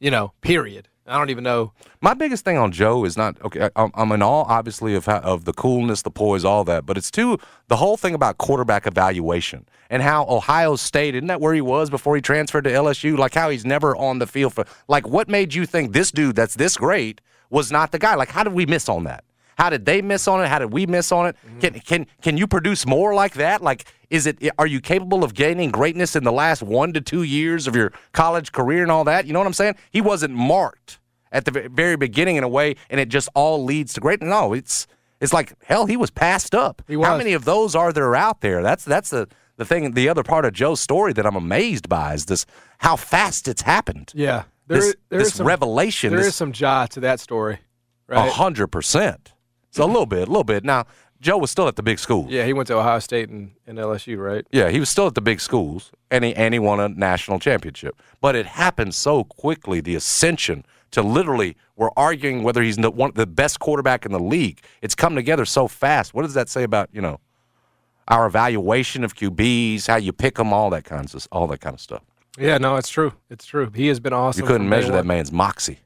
you 0.00 0.10
know. 0.10 0.32
Period. 0.40 0.88
I 1.06 1.18
don't 1.18 1.28
even 1.28 1.44
know. 1.44 1.72
My 2.00 2.14
biggest 2.14 2.44
thing 2.46 2.56
on 2.56 2.72
Joe 2.72 3.04
is 3.04 3.16
not 3.16 3.40
okay. 3.44 3.64
I- 3.64 3.70
I'm, 3.76 3.90
I'm 3.94 4.12
in 4.12 4.22
awe, 4.22 4.44
obviously, 4.48 4.94
of 4.94 5.04
how, 5.04 5.18
of 5.18 5.44
the 5.44 5.52
coolness, 5.52 6.02
the 6.02 6.10
poise, 6.10 6.44
all 6.44 6.64
that. 6.64 6.86
But 6.86 6.96
it's 6.96 7.10
too 7.10 7.38
the 7.68 7.76
whole 7.76 7.96
thing 7.96 8.14
about 8.14 8.38
quarterback 8.38 8.86
evaluation 8.86 9.66
and 9.90 10.02
how 10.02 10.26
Ohio 10.28 10.76
State 10.76 11.14
isn't 11.14 11.26
that 11.26 11.40
where 11.42 11.52
he 11.52 11.60
was 11.60 11.90
before 11.90 12.16
he 12.16 12.22
transferred 12.22 12.64
to 12.64 12.70
LSU? 12.70 13.18
Like 13.18 13.34
how 13.34 13.50
he's 13.50 13.66
never 13.66 13.94
on 13.96 14.18
the 14.18 14.26
field 14.26 14.54
for. 14.54 14.64
Like 14.88 15.06
what 15.06 15.28
made 15.28 15.52
you 15.52 15.66
think 15.66 15.92
this 15.92 16.10
dude 16.10 16.36
that's 16.36 16.54
this 16.54 16.76
great 16.78 17.20
was 17.50 17.70
not 17.70 17.92
the 17.92 17.98
guy? 17.98 18.14
Like 18.14 18.30
how 18.30 18.42
did 18.42 18.54
we 18.54 18.64
miss 18.64 18.88
on 18.88 19.04
that? 19.04 19.24
How 19.56 19.70
did 19.70 19.84
they 19.86 20.02
miss 20.02 20.26
on 20.28 20.42
it? 20.42 20.48
How 20.48 20.58
did 20.58 20.72
we 20.72 20.86
miss 20.86 21.12
on 21.12 21.26
it? 21.26 21.36
Mm-hmm. 21.46 21.58
Can 21.60 21.80
can 21.80 22.06
can 22.22 22.36
you 22.36 22.46
produce 22.46 22.86
more 22.86 23.14
like 23.14 23.34
that? 23.34 23.62
Like 23.62 23.84
is 24.10 24.26
it 24.26 24.38
are 24.58 24.66
you 24.66 24.80
capable 24.80 25.24
of 25.24 25.34
gaining 25.34 25.70
greatness 25.70 26.14
in 26.16 26.24
the 26.24 26.32
last 26.32 26.62
1 26.62 26.92
to 26.92 27.00
2 27.00 27.22
years 27.22 27.66
of 27.66 27.74
your 27.74 27.92
college 28.12 28.52
career 28.52 28.82
and 28.82 28.90
all 28.90 29.04
that? 29.04 29.26
You 29.26 29.32
know 29.32 29.38
what 29.40 29.46
I'm 29.46 29.52
saying? 29.54 29.76
He 29.90 30.00
wasn't 30.00 30.34
marked 30.34 30.98
at 31.32 31.44
the 31.44 31.68
very 31.72 31.96
beginning 31.96 32.36
in 32.36 32.44
a 32.44 32.48
way 32.48 32.76
and 32.90 33.00
it 33.00 33.08
just 33.08 33.28
all 33.34 33.64
leads 33.64 33.92
to 33.94 34.00
greatness. 34.00 34.28
No, 34.28 34.52
it's 34.52 34.86
it's 35.20 35.32
like 35.32 35.54
hell 35.64 35.86
he 35.86 35.96
was 35.96 36.10
passed 36.10 36.54
up. 36.54 36.82
He 36.86 36.94
How 36.94 37.16
many 37.16 37.32
of 37.32 37.44
those 37.44 37.74
are 37.74 37.92
there 37.92 38.14
out 38.14 38.40
there? 38.40 38.62
That's 38.62 38.84
that's 38.84 39.10
the 39.10 39.28
the 39.56 39.64
thing 39.64 39.92
the 39.92 40.08
other 40.08 40.22
part 40.22 40.44
of 40.44 40.52
Joe's 40.52 40.80
story 40.80 41.12
that 41.12 41.24
I'm 41.24 41.36
amazed 41.36 41.88
by 41.88 42.14
is 42.14 42.26
this 42.26 42.44
how 42.78 42.96
fast 42.96 43.46
it's 43.48 43.62
happened. 43.62 44.12
Yeah, 44.14 44.44
there 44.66 44.80
This, 44.80 44.96
there 45.08 45.18
this 45.20 45.28
is 45.28 45.34
some, 45.34 45.46
revelation, 45.46 46.10
There 46.10 46.18
this 46.18 46.28
is 46.28 46.34
some 46.34 46.52
jaw 46.52 46.86
to 46.86 47.00
that 47.00 47.20
story, 47.20 47.60
a 48.08 48.14
right? 48.16 48.32
hundred 48.32 48.68
percent. 48.68 49.32
So 49.74 49.84
a 49.84 49.86
little 49.86 50.06
bit, 50.06 50.28
a 50.28 50.30
little 50.30 50.44
bit. 50.44 50.64
Now 50.64 50.86
Joe 51.20 51.36
was 51.36 51.50
still 51.50 51.66
at 51.66 51.74
the 51.74 51.82
big 51.82 51.98
school. 51.98 52.28
Yeah, 52.30 52.44
he 52.44 52.52
went 52.52 52.68
to 52.68 52.76
Ohio 52.76 53.00
State 53.00 53.28
and, 53.28 53.50
and 53.66 53.76
LSU, 53.76 54.18
right? 54.18 54.46
Yeah, 54.52 54.70
he 54.70 54.78
was 54.78 54.88
still 54.88 55.08
at 55.08 55.16
the 55.16 55.20
big 55.20 55.40
schools, 55.40 55.90
and 56.12 56.22
he 56.22 56.32
and 56.36 56.54
he 56.54 56.60
won 56.60 56.78
a 56.78 56.88
national 56.88 57.40
championship. 57.40 58.00
But 58.20 58.36
it 58.36 58.46
happened 58.46 58.94
so 58.94 59.24
quickly. 59.24 59.80
The 59.80 59.96
ascension 59.96 60.64
to 60.92 61.02
literally, 61.02 61.56
we're 61.74 61.90
arguing 61.96 62.44
whether 62.44 62.62
he's 62.62 62.76
the, 62.76 62.88
one 62.88 63.10
the 63.16 63.26
best 63.26 63.58
quarterback 63.58 64.06
in 64.06 64.12
the 64.12 64.20
league. 64.20 64.60
It's 64.80 64.94
come 64.94 65.16
together 65.16 65.44
so 65.44 65.66
fast. 65.66 66.14
What 66.14 66.22
does 66.22 66.34
that 66.34 66.48
say 66.48 66.62
about 66.62 66.88
you 66.92 67.00
know 67.00 67.18
our 68.06 68.26
evaluation 68.26 69.02
of 69.02 69.16
QBs, 69.16 69.88
how 69.88 69.96
you 69.96 70.12
pick 70.12 70.36
them, 70.36 70.52
all 70.52 70.70
that 70.70 70.84
kinds 70.84 71.16
of 71.16 71.26
all 71.32 71.48
that 71.48 71.60
kind 71.60 71.74
of 71.74 71.80
stuff? 71.80 72.04
Yeah, 72.38 72.58
no, 72.58 72.76
it's 72.76 72.88
true. 72.88 73.12
It's 73.28 73.44
true. 73.44 73.72
He 73.74 73.88
has 73.88 73.98
been 73.98 74.12
awesome. 74.12 74.40
You 74.40 74.46
couldn't 74.46 74.68
measure 74.68 74.92
that 74.92 75.04
man's 75.04 75.32
moxie. 75.32 75.80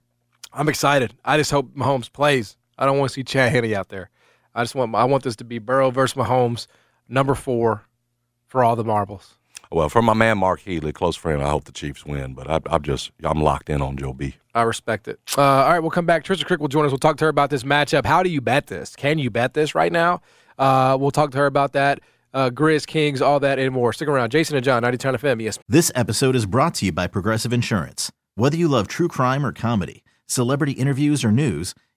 I'm 0.52 0.68
excited. 0.68 1.14
I 1.25 1.38
just 1.38 1.50
hope 1.50 1.75
Mahomes 1.75 2.12
plays. 2.12 2.57
I 2.78 2.87
don't 2.87 2.99
want 2.99 3.11
to 3.11 3.14
see 3.14 3.25
Chad 3.25 3.52
Henne 3.52 3.75
out 3.75 3.88
there. 3.88 4.11
I 4.54 4.62
just 4.62 4.75
want 4.75 4.94
I 4.94 5.04
want 5.04 5.25
this 5.25 5.37
to 5.37 5.44
be 5.44 5.58
Burrow 5.58 5.90
versus 5.90 6.16
Mahomes, 6.16 6.66
number 7.08 7.35
four, 7.35 7.82
for 8.47 8.64
all 8.64 8.76
the 8.76 8.85
marbles. 8.85 9.35
Well, 9.70 9.90
for 9.90 10.00
my 10.00 10.14
man 10.14 10.38
Mark 10.38 10.61
Healy, 10.61 10.92
close 10.92 11.14
friend, 11.16 11.42
I 11.42 11.50
hope 11.50 11.64
the 11.64 11.73
Chiefs 11.73 12.06
win. 12.06 12.35
But 12.35 12.50
I, 12.50 12.61
I'm 12.70 12.82
just 12.82 13.11
I'm 13.23 13.42
locked 13.42 13.68
in 13.68 13.82
on 13.82 13.97
Joe 13.97 14.12
B. 14.12 14.37
I 14.54 14.62
respect 14.62 15.08
it. 15.08 15.20
Uh, 15.37 15.42
all 15.42 15.70
right, 15.70 15.80
we'll 15.80 15.90
come 15.90 16.06
back. 16.06 16.25
Trysta 16.25 16.44
Krick 16.44 16.58
will 16.58 16.68
join 16.68 16.85
us. 16.85 16.90
We'll 16.90 16.99
talk 16.99 17.16
to 17.18 17.25
her 17.25 17.28
about 17.28 17.50
this 17.50 17.64
matchup. 17.64 18.04
How 18.06 18.23
do 18.23 18.30
you 18.30 18.40
bet 18.40 18.66
this? 18.68 18.97
Can 18.97 19.18
you 19.18 19.30
bet 19.30 19.54
this 19.54 19.75
right 19.75 19.92
now? 19.92 20.23
Uh, 20.58 20.97
we'll 20.99 21.11
talk 21.11 21.30
to 21.32 21.38
her 21.38 21.47
about 21.47 21.73
that. 21.75 22.00
Uh, 22.35 22.50
Grizz, 22.50 22.87
Kings, 22.87 23.23
all 23.23 23.40
that 23.40 23.58
and 23.58 23.73
more. 23.73 23.92
Stick 23.92 24.08
around. 24.08 24.30
Jason 24.30 24.56
and 24.56 24.64
John, 24.64 24.82
90 24.82 24.99
Town 24.99 25.14
FM, 25.14 25.42
ESPN. 25.42 25.61
This 25.68 25.92
episode 25.94 26.35
is 26.37 26.47
brought 26.47 26.75
to 26.76 26.87
you 26.87 26.92
by 26.92 27.06
Progressive 27.06 27.52
Insurance. 27.52 28.11
Whether 28.35 28.56
you 28.56 28.68
love 28.68 28.87
true 28.88 29.08
crime 29.08 29.47
or 29.47 29.52
comedy, 29.52 30.02
celebrity 30.26 30.73
interviews 30.73 31.25
or 31.25 31.32
news, 31.32 31.75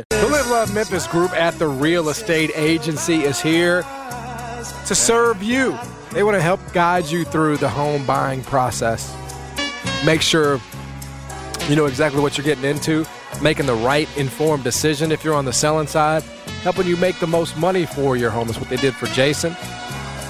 The 0.00 0.28
Live 0.30 0.48
Love 0.48 0.74
Memphis 0.74 1.06
Group 1.06 1.32
at 1.32 1.58
the 1.58 1.68
Real 1.68 2.08
Estate 2.08 2.50
Agency 2.54 3.24
is 3.24 3.42
here 3.42 3.82
to 4.86 4.94
serve 4.94 5.42
you. 5.42 5.78
They 6.12 6.22
want 6.22 6.34
to 6.34 6.40
help 6.40 6.60
guide 6.72 7.06
you 7.06 7.26
through 7.26 7.58
the 7.58 7.68
home 7.68 8.06
buying 8.06 8.42
process. 8.42 9.14
Make 10.04 10.22
sure 10.22 10.58
you 11.68 11.76
know 11.76 11.84
exactly 11.84 12.22
what 12.22 12.38
you're 12.38 12.44
getting 12.44 12.64
into, 12.64 13.04
making 13.42 13.66
the 13.66 13.74
right 13.74 14.08
informed 14.16 14.64
decision 14.64 15.12
if 15.12 15.24
you're 15.24 15.34
on 15.34 15.44
the 15.44 15.52
selling 15.52 15.86
side, 15.86 16.22
helping 16.62 16.86
you 16.86 16.96
make 16.96 17.18
the 17.18 17.26
most 17.26 17.58
money 17.58 17.84
for 17.84 18.16
your 18.16 18.30
home 18.30 18.48
is 18.48 18.58
what 18.58 18.70
they 18.70 18.76
did 18.76 18.94
for 18.94 19.06
Jason. 19.08 19.54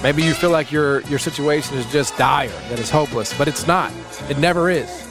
Maybe 0.01 0.23
you 0.23 0.33
feel 0.33 0.49
like 0.49 0.73
your 0.73 0.99
your 1.03 1.19
situation 1.19 1.77
is 1.77 1.89
just 1.89 2.17
dire, 2.17 2.49
that 2.49 2.79
it's 2.79 2.89
hopeless, 2.89 3.33
but 3.37 3.47
it's 3.47 3.65
not. 3.65 3.93
It 4.29 4.37
never 4.39 4.69
is. 4.69 5.07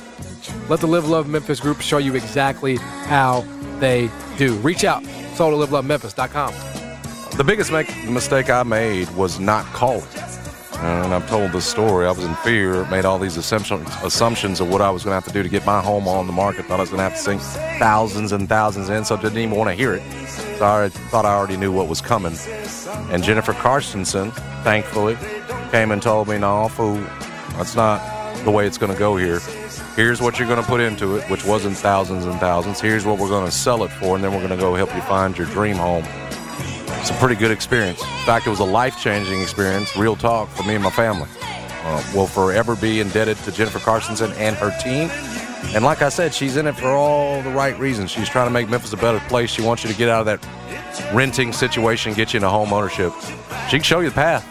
Let 0.69 0.81
the 0.81 0.87
Live 0.87 1.09
Love 1.09 1.27
Memphis 1.27 1.59
Group 1.59 1.81
show 1.81 1.97
you 1.97 2.15
exactly 2.15 2.77
how 2.77 3.47
they 3.83 4.09
do. 4.39 4.55
Reach 4.59 4.85
out. 4.85 5.05
Sold 5.35 5.61
at 5.61 5.69
livelovememphis.com. 5.69 6.55
The 7.37 7.45
biggest 7.45 7.73
make, 7.73 7.89
mistake 8.09 8.49
I 8.49 8.63
made 8.63 9.11
was 9.11 9.41
not 9.41 9.67
calling. 9.67 10.07
And 10.77 11.15
I've 11.15 11.29
told 11.29 11.53
this 11.53 11.67
story. 11.67 12.07
I 12.07 12.11
was 12.11 12.25
in 12.25 12.35
fear, 12.37 12.85
made 12.87 13.05
all 13.05 13.19
these 13.19 13.37
assumptions, 13.37 13.89
assumptions 14.03 14.61
of 14.61 14.69
what 14.69 14.81
I 14.81 14.91
was 14.91 15.05
going 15.05 15.13
to 15.13 15.15
have 15.15 15.25
to 15.27 15.33
do 15.33 15.43
to 15.43 15.49
get 15.49 15.65
my 15.65 15.81
home 15.81 16.09
on 16.09 16.27
the 16.27 16.33
market. 16.33 16.67
Thought 16.67 16.79
I 16.79 16.83
was 16.83 16.91
going 16.91 16.99
to 16.99 17.05
have 17.05 17.15
to 17.15 17.19
sink 17.19 17.41
thousands 17.79 18.33
and 18.33 18.49
thousands 18.49 18.89
in, 18.89 19.05
so 19.05 19.17
I 19.17 19.23
didn't 19.23 19.39
even 19.39 19.57
want 19.57 19.71
to 19.71 19.75
hear 19.75 19.95
it. 19.95 20.03
So 20.59 20.67
I 20.67 20.89
thought 20.89 21.25
I 21.25 21.35
already 21.35 21.57
knew 21.57 21.73
what 21.73 21.89
was 21.89 22.01
coming. 22.01 22.37
And 23.11 23.23
Jennifer 23.23 23.53
Carstensen, 23.53 24.33
thankfully, 24.65 25.17
came 25.71 25.91
and 25.91 26.03
told 26.03 26.29
me, 26.29 26.39
no, 26.39 26.69
fool, 26.69 26.97
that's 27.57 27.77
not 27.77 28.01
the 28.45 28.51
way 28.51 28.67
it's 28.67 28.79
going 28.79 28.93
to 28.93 28.99
go 28.99 29.17
here. 29.17 29.41
Here's 29.97 30.23
what 30.23 30.39
you're 30.39 30.49
going 30.49 30.61
to 30.61 30.67
put 30.67 30.81
into 30.81 31.17
it, 31.17 31.29
which 31.31 31.45
wasn't 31.45 31.77
thousands 31.77 32.25
and 32.25 32.41
thousands. 32.41 32.81
Here's 32.81 33.05
what 33.05 33.19
we're 33.19 33.29
going 33.29 33.45
to 33.45 33.53
sell 33.53 33.85
it 33.85 33.91
for, 33.91 34.15
and 34.15 34.25
then 34.25 34.33
we're 34.33 34.39
going 34.39 34.51
to 34.51 34.57
go 34.57 34.75
help 34.75 34.95
you 34.95 35.03
find 35.03 35.37
your 35.37 35.47
dream 35.49 35.77
home. 35.77 36.05
It's 36.07 37.11
a 37.11 37.15
pretty 37.15 37.35
good 37.35 37.51
experience. 37.51 38.01
In 38.01 38.25
fact, 38.25 38.47
it 38.47 38.51
was 38.51 38.61
a 38.61 38.65
life 38.65 38.99
changing 38.99 39.43
experience, 39.43 39.95
real 39.95 40.17
talk, 40.17 40.49
for 40.49 40.63
me 40.63 40.77
and 40.77 40.83
my 40.83 40.91
family. 40.91 41.29
Uh, 41.85 42.03
will 42.15 42.27
forever 42.27 42.75
be 42.75 43.01
indebted 43.01 43.37
to 43.39 43.53
Jennifer 43.53 43.81
Carstensen 43.81 44.33
and 44.39 44.57
her 44.57 44.71
team. 44.81 45.11
And 45.75 45.85
like 45.85 46.01
I 46.01 46.09
said, 46.09 46.33
she's 46.33 46.57
in 46.57 46.67
it 46.67 46.77
for 46.77 46.89
all 46.89 47.43
the 47.43 47.51
right 47.51 47.79
reasons. 47.79 48.11
She's 48.11 48.29
trying 48.29 48.47
to 48.47 48.53
make 48.53 48.71
Memphis 48.71 48.93
a 48.93 48.97
better 48.97 49.21
place. 49.29 49.51
She 49.51 49.63
wants 49.63 49.85
you 49.85 49.91
to 49.91 49.97
get 49.97 50.09
out 50.09 50.27
of 50.27 50.27
that 50.27 51.13
renting 51.13 51.53
situation, 51.53 52.15
get 52.15 52.33
you 52.33 52.39
into 52.39 52.49
home 52.49 52.73
ownership. 52.73 53.13
She 53.67 53.77
can 53.77 53.83
show 53.83 54.01
you 54.01 54.09
the 54.09 54.15
path. 54.15 54.49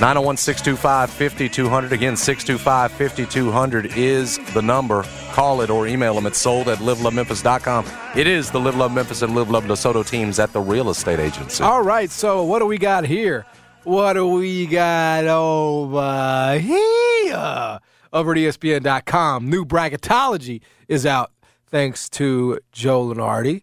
901 0.00 0.36
625 0.36 1.10
5200. 1.10 1.92
Again, 1.92 2.16
625 2.16 2.92
5200 2.92 3.96
is 3.96 4.38
the 4.52 4.60
number. 4.60 5.04
Call 5.32 5.62
it 5.62 5.70
or 5.70 5.86
email 5.86 6.14
them 6.14 6.26
It's 6.26 6.38
sold 6.38 6.68
at 6.68 6.78
livelovememphis.com. 6.78 7.86
It 8.14 8.26
is 8.26 8.50
the 8.50 8.60
Live 8.60 8.76
Love 8.76 8.92
Memphis 8.92 9.22
and 9.22 9.34
Live 9.34 9.48
Love 9.48 9.64
DeSoto 9.64 10.06
teams 10.06 10.38
at 10.38 10.52
the 10.52 10.60
real 10.60 10.90
estate 10.90 11.18
agency. 11.18 11.64
All 11.64 11.82
right, 11.82 12.10
so 12.10 12.44
what 12.44 12.58
do 12.58 12.66
we 12.66 12.76
got 12.76 13.06
here? 13.06 13.46
What 13.84 14.14
do 14.14 14.28
we 14.28 14.66
got 14.66 15.24
over 15.24 16.58
here? 16.58 17.78
Over 18.12 18.32
at 18.32 18.38
ESPN.com. 18.38 19.48
New 19.48 19.64
bracketology 19.64 20.60
is 20.88 21.06
out 21.06 21.32
thanks 21.68 22.10
to 22.10 22.58
Joe 22.70 23.06
Lunardi. 23.06 23.62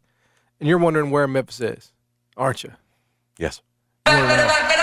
And 0.60 0.68
you're 0.68 0.80
wondering 0.80 1.12
where 1.12 1.28
Memphis 1.28 1.60
is, 1.62 1.94
aren't 2.38 2.64
you? 2.64 2.72
Yes. 3.38 3.62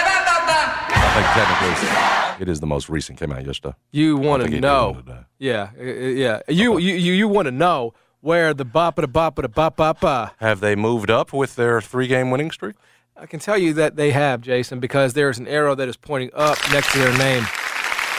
think 1.14 1.26
technically 1.34 2.42
it 2.42 2.48
is 2.48 2.60
the 2.60 2.66
most 2.66 2.88
recent. 2.88 3.18
Came 3.18 3.32
out 3.32 3.44
yesterday. 3.44 3.74
You 3.90 4.16
want 4.16 4.44
to 4.44 4.60
know. 4.60 5.02
Yeah, 5.38 5.70
yeah. 5.78 6.40
You 6.48 6.78
you 6.78 6.94
you, 6.94 7.12
you 7.12 7.28
want 7.28 7.46
to 7.46 7.52
know 7.52 7.94
where 8.20 8.54
the 8.54 8.64
bop 8.64 8.96
da 8.96 9.06
bop 9.06 9.36
da 9.36 9.48
bop 9.48 9.76
bop 9.76 10.00
ba. 10.00 10.32
Have 10.38 10.60
they 10.60 10.76
moved 10.76 11.10
up 11.10 11.32
with 11.32 11.56
their 11.56 11.80
three 11.80 12.06
game 12.06 12.30
winning 12.30 12.50
streak? 12.50 12.76
I 13.16 13.26
can 13.26 13.40
tell 13.40 13.58
you 13.58 13.74
that 13.74 13.96
they 13.96 14.12
have, 14.12 14.40
Jason, 14.40 14.80
because 14.80 15.12
there's 15.12 15.38
an 15.38 15.46
arrow 15.46 15.74
that 15.74 15.88
is 15.88 15.96
pointing 15.96 16.30
up 16.32 16.56
next 16.72 16.92
to 16.92 16.98
their 16.98 17.16
name. 17.18 17.42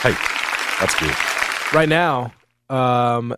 Hey, 0.03 0.13
that's 0.79 0.93
good. 0.99 1.15
Right 1.73 1.89
now, 1.89 2.33
um, 2.69 3.35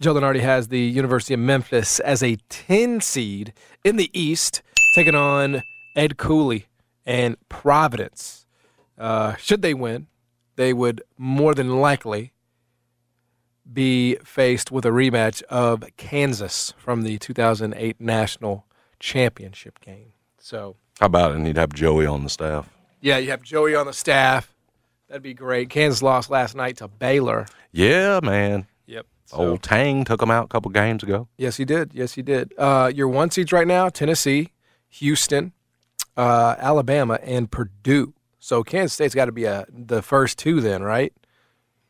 Joe 0.00 0.14
Lunardi 0.14 0.40
has 0.40 0.68
the 0.68 0.78
University 0.78 1.34
of 1.34 1.40
Memphis 1.40 1.98
as 2.00 2.22
a 2.22 2.36
10 2.48 3.00
seed 3.00 3.52
in 3.82 3.96
the 3.96 4.10
East, 4.12 4.62
taking 4.94 5.14
on 5.14 5.62
Ed 5.96 6.16
Cooley 6.16 6.66
and 7.06 7.36
Providence. 7.48 8.43
Uh, 8.98 9.34
should 9.36 9.62
they 9.62 9.74
win, 9.74 10.06
they 10.56 10.72
would 10.72 11.02
more 11.18 11.54
than 11.54 11.80
likely 11.80 12.32
be 13.70 14.16
faced 14.24 14.70
with 14.70 14.84
a 14.84 14.90
rematch 14.90 15.42
of 15.44 15.82
Kansas 15.96 16.74
from 16.76 17.02
the 17.02 17.18
2008 17.18 18.00
National 18.00 18.66
Championship 19.00 19.80
game. 19.80 20.12
So, 20.38 20.76
How 21.00 21.06
about 21.06 21.32
it? 21.32 21.36
And 21.38 21.46
you'd 21.46 21.56
have 21.56 21.72
Joey 21.72 22.06
on 22.06 22.22
the 22.24 22.30
staff. 22.30 22.68
yeah, 23.00 23.18
you 23.18 23.30
have 23.30 23.42
Joey 23.42 23.74
on 23.74 23.86
the 23.86 23.92
staff. 23.92 24.52
That'd 25.08 25.22
be 25.22 25.34
great. 25.34 25.70
Kansas 25.70 26.02
lost 26.02 26.30
last 26.30 26.54
night 26.54 26.76
to 26.78 26.88
Baylor. 26.88 27.46
Yeah, 27.72 28.20
man. 28.22 28.66
Yep. 28.86 29.06
So- 29.26 29.36
Old 29.38 29.62
Tang 29.62 30.04
took 30.04 30.20
them 30.20 30.30
out 30.30 30.44
a 30.44 30.48
couple 30.48 30.70
games 30.70 31.02
ago. 31.02 31.28
Yes, 31.38 31.56
he 31.56 31.64
did. 31.64 31.92
Yes, 31.94 32.12
he 32.14 32.22
did. 32.22 32.52
Uh, 32.58 32.90
your 32.94 33.08
one 33.08 33.30
seeds 33.30 33.52
right 33.52 33.66
now: 33.66 33.88
Tennessee, 33.88 34.50
Houston, 34.90 35.52
uh, 36.16 36.54
Alabama, 36.58 37.18
and 37.22 37.50
Purdue. 37.50 38.12
So 38.44 38.62
Kansas 38.62 38.92
State's 38.92 39.14
got 39.14 39.24
to 39.24 39.32
be 39.32 39.44
a, 39.44 39.64
the 39.70 40.02
first 40.02 40.36
two, 40.38 40.60
then, 40.60 40.82
right? 40.82 41.14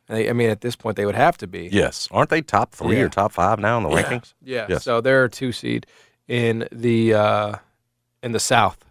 I 0.07 0.29
I 0.29 0.33
mean, 0.33 0.49
at 0.49 0.61
this 0.61 0.77
point, 0.77 0.95
they 0.95 1.05
would 1.05 1.13
have 1.15 1.35
to 1.39 1.47
be. 1.47 1.67
Yes. 1.69 2.07
Aren't 2.11 2.29
they 2.29 2.41
top 2.41 2.71
three 2.73 2.95
Yeah. 2.95 3.03
or 3.03 3.09
top 3.09 3.33
five 3.33 3.59
now 3.59 3.75
in 3.77 3.83
the 3.83 3.89
Yeah. 3.89 4.03
rankings? 4.03 4.33
Yeah. 4.41 4.65
Yes. 4.69 4.83
So 4.85 5.01
they're 5.01 5.25
a 5.25 5.29
two 5.29 5.51
seed 5.51 5.85
in 6.29 6.65
the 6.71 7.13
uh, 7.13 7.55
in 8.23 8.31
the 8.31 8.39
South, 8.39 8.85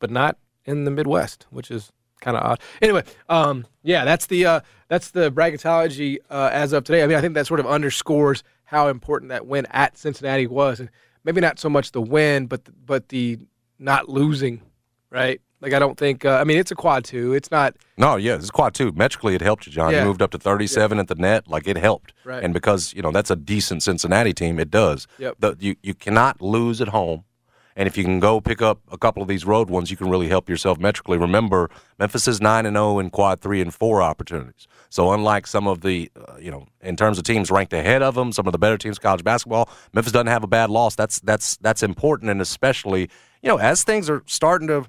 but 0.00 0.10
not 0.10 0.36
in 0.66 0.84
the 0.84 0.90
Midwest, 0.90 1.46
which 1.48 1.70
is 1.70 1.92
kind 2.20 2.36
of 2.36 2.42
odd. 2.42 2.60
Anyway, 2.82 3.04
um, 3.30 3.64
yeah, 3.82 4.04
that's 4.04 4.26
the 4.26 4.44
uh, 4.44 4.60
that's 4.88 5.10
the 5.12 5.32
bracketology 5.32 6.18
uh, 6.28 6.50
as 6.52 6.74
of 6.74 6.84
today. 6.84 7.02
I 7.02 7.06
mean, 7.06 7.16
I 7.16 7.22
think 7.22 7.32
that 7.34 7.46
sort 7.46 7.58
of 7.60 7.66
underscores 7.66 8.44
how 8.64 8.88
important 8.88 9.30
that 9.30 9.46
win 9.46 9.66
at 9.70 9.96
Cincinnati 9.96 10.46
was, 10.46 10.78
and 10.78 10.90
maybe 11.24 11.40
not 11.40 11.58
so 11.58 11.70
much 11.70 11.92
the 11.92 12.02
win, 12.02 12.48
but 12.48 12.66
the, 12.66 12.72
but 12.84 13.08
the 13.08 13.38
not 13.78 14.10
losing, 14.10 14.60
right? 15.08 15.40
Like 15.60 15.72
I 15.72 15.78
don't 15.78 15.98
think. 15.98 16.24
Uh, 16.24 16.38
I 16.40 16.44
mean, 16.44 16.58
it's 16.58 16.70
a 16.70 16.76
quad 16.76 17.04
two. 17.04 17.32
It's 17.34 17.50
not. 17.50 17.74
No, 17.96 18.16
yeah, 18.16 18.36
it's 18.36 18.50
quad 18.50 18.74
two. 18.74 18.92
Metrically, 18.92 19.34
it 19.34 19.40
helped 19.40 19.66
you, 19.66 19.72
John. 19.72 19.92
Yeah. 19.92 20.00
You 20.00 20.06
moved 20.06 20.22
up 20.22 20.30
to 20.30 20.38
37 20.38 20.98
at 20.98 21.08
the 21.08 21.16
net. 21.16 21.48
Like, 21.48 21.66
it 21.66 21.76
helped. 21.76 22.12
Right. 22.24 22.42
And 22.44 22.54
because, 22.54 22.94
you 22.94 23.02
know, 23.02 23.10
that's 23.10 23.30
a 23.30 23.36
decent 23.36 23.82
Cincinnati 23.82 24.32
team, 24.32 24.60
it 24.60 24.70
does. 24.70 25.08
Yep. 25.18 25.36
The, 25.40 25.56
you, 25.58 25.76
you 25.82 25.94
cannot 25.94 26.40
lose 26.40 26.80
at 26.80 26.88
home 26.88 27.24
And 27.76 27.86
if 27.86 27.96
you 27.96 28.04
can 28.04 28.20
go 28.20 28.40
pick 28.40 28.60
up 28.60 28.80
a 28.90 28.98
couple 28.98 29.22
of 29.22 29.28
these 29.28 29.44
road 29.44 29.70
ones, 29.70 29.90
you 29.90 29.96
can 29.96 30.10
really 30.10 30.28
help 30.28 30.48
yourself 30.48 30.78
metrically. 30.78 31.16
Remember, 31.16 31.70
Memphis 31.98 32.26
is 32.28 32.40
9 32.40 32.66
and 32.66 32.76
0 32.76 32.98
in 32.98 33.10
quad 33.10 33.40
3 33.40 33.60
and 33.60 33.72
4 33.72 34.02
opportunities. 34.02 34.66
So 34.90 35.12
unlike 35.12 35.46
some 35.46 35.68
of 35.68 35.82
the, 35.82 36.10
uh, 36.16 36.36
you 36.40 36.50
know, 36.50 36.66
in 36.80 36.96
terms 36.96 37.18
of 37.18 37.24
teams 37.24 37.50
ranked 37.52 37.72
ahead 37.72 38.02
of 38.02 38.16
them, 38.16 38.32
some 38.32 38.46
of 38.46 38.52
the 38.52 38.58
better 38.58 38.78
teams 38.78 38.98
college 38.98 39.22
basketball, 39.22 39.68
Memphis 39.92 40.12
doesn't 40.12 40.26
have 40.26 40.42
a 40.42 40.48
bad 40.48 40.70
loss. 40.70 40.96
That's 40.96 41.20
that's 41.20 41.56
that's 41.58 41.82
important 41.84 42.30
and 42.30 42.40
especially, 42.40 43.02
you 43.42 43.48
know, 43.48 43.58
as 43.58 43.84
things 43.84 44.10
are 44.10 44.22
starting 44.26 44.66
to 44.68 44.86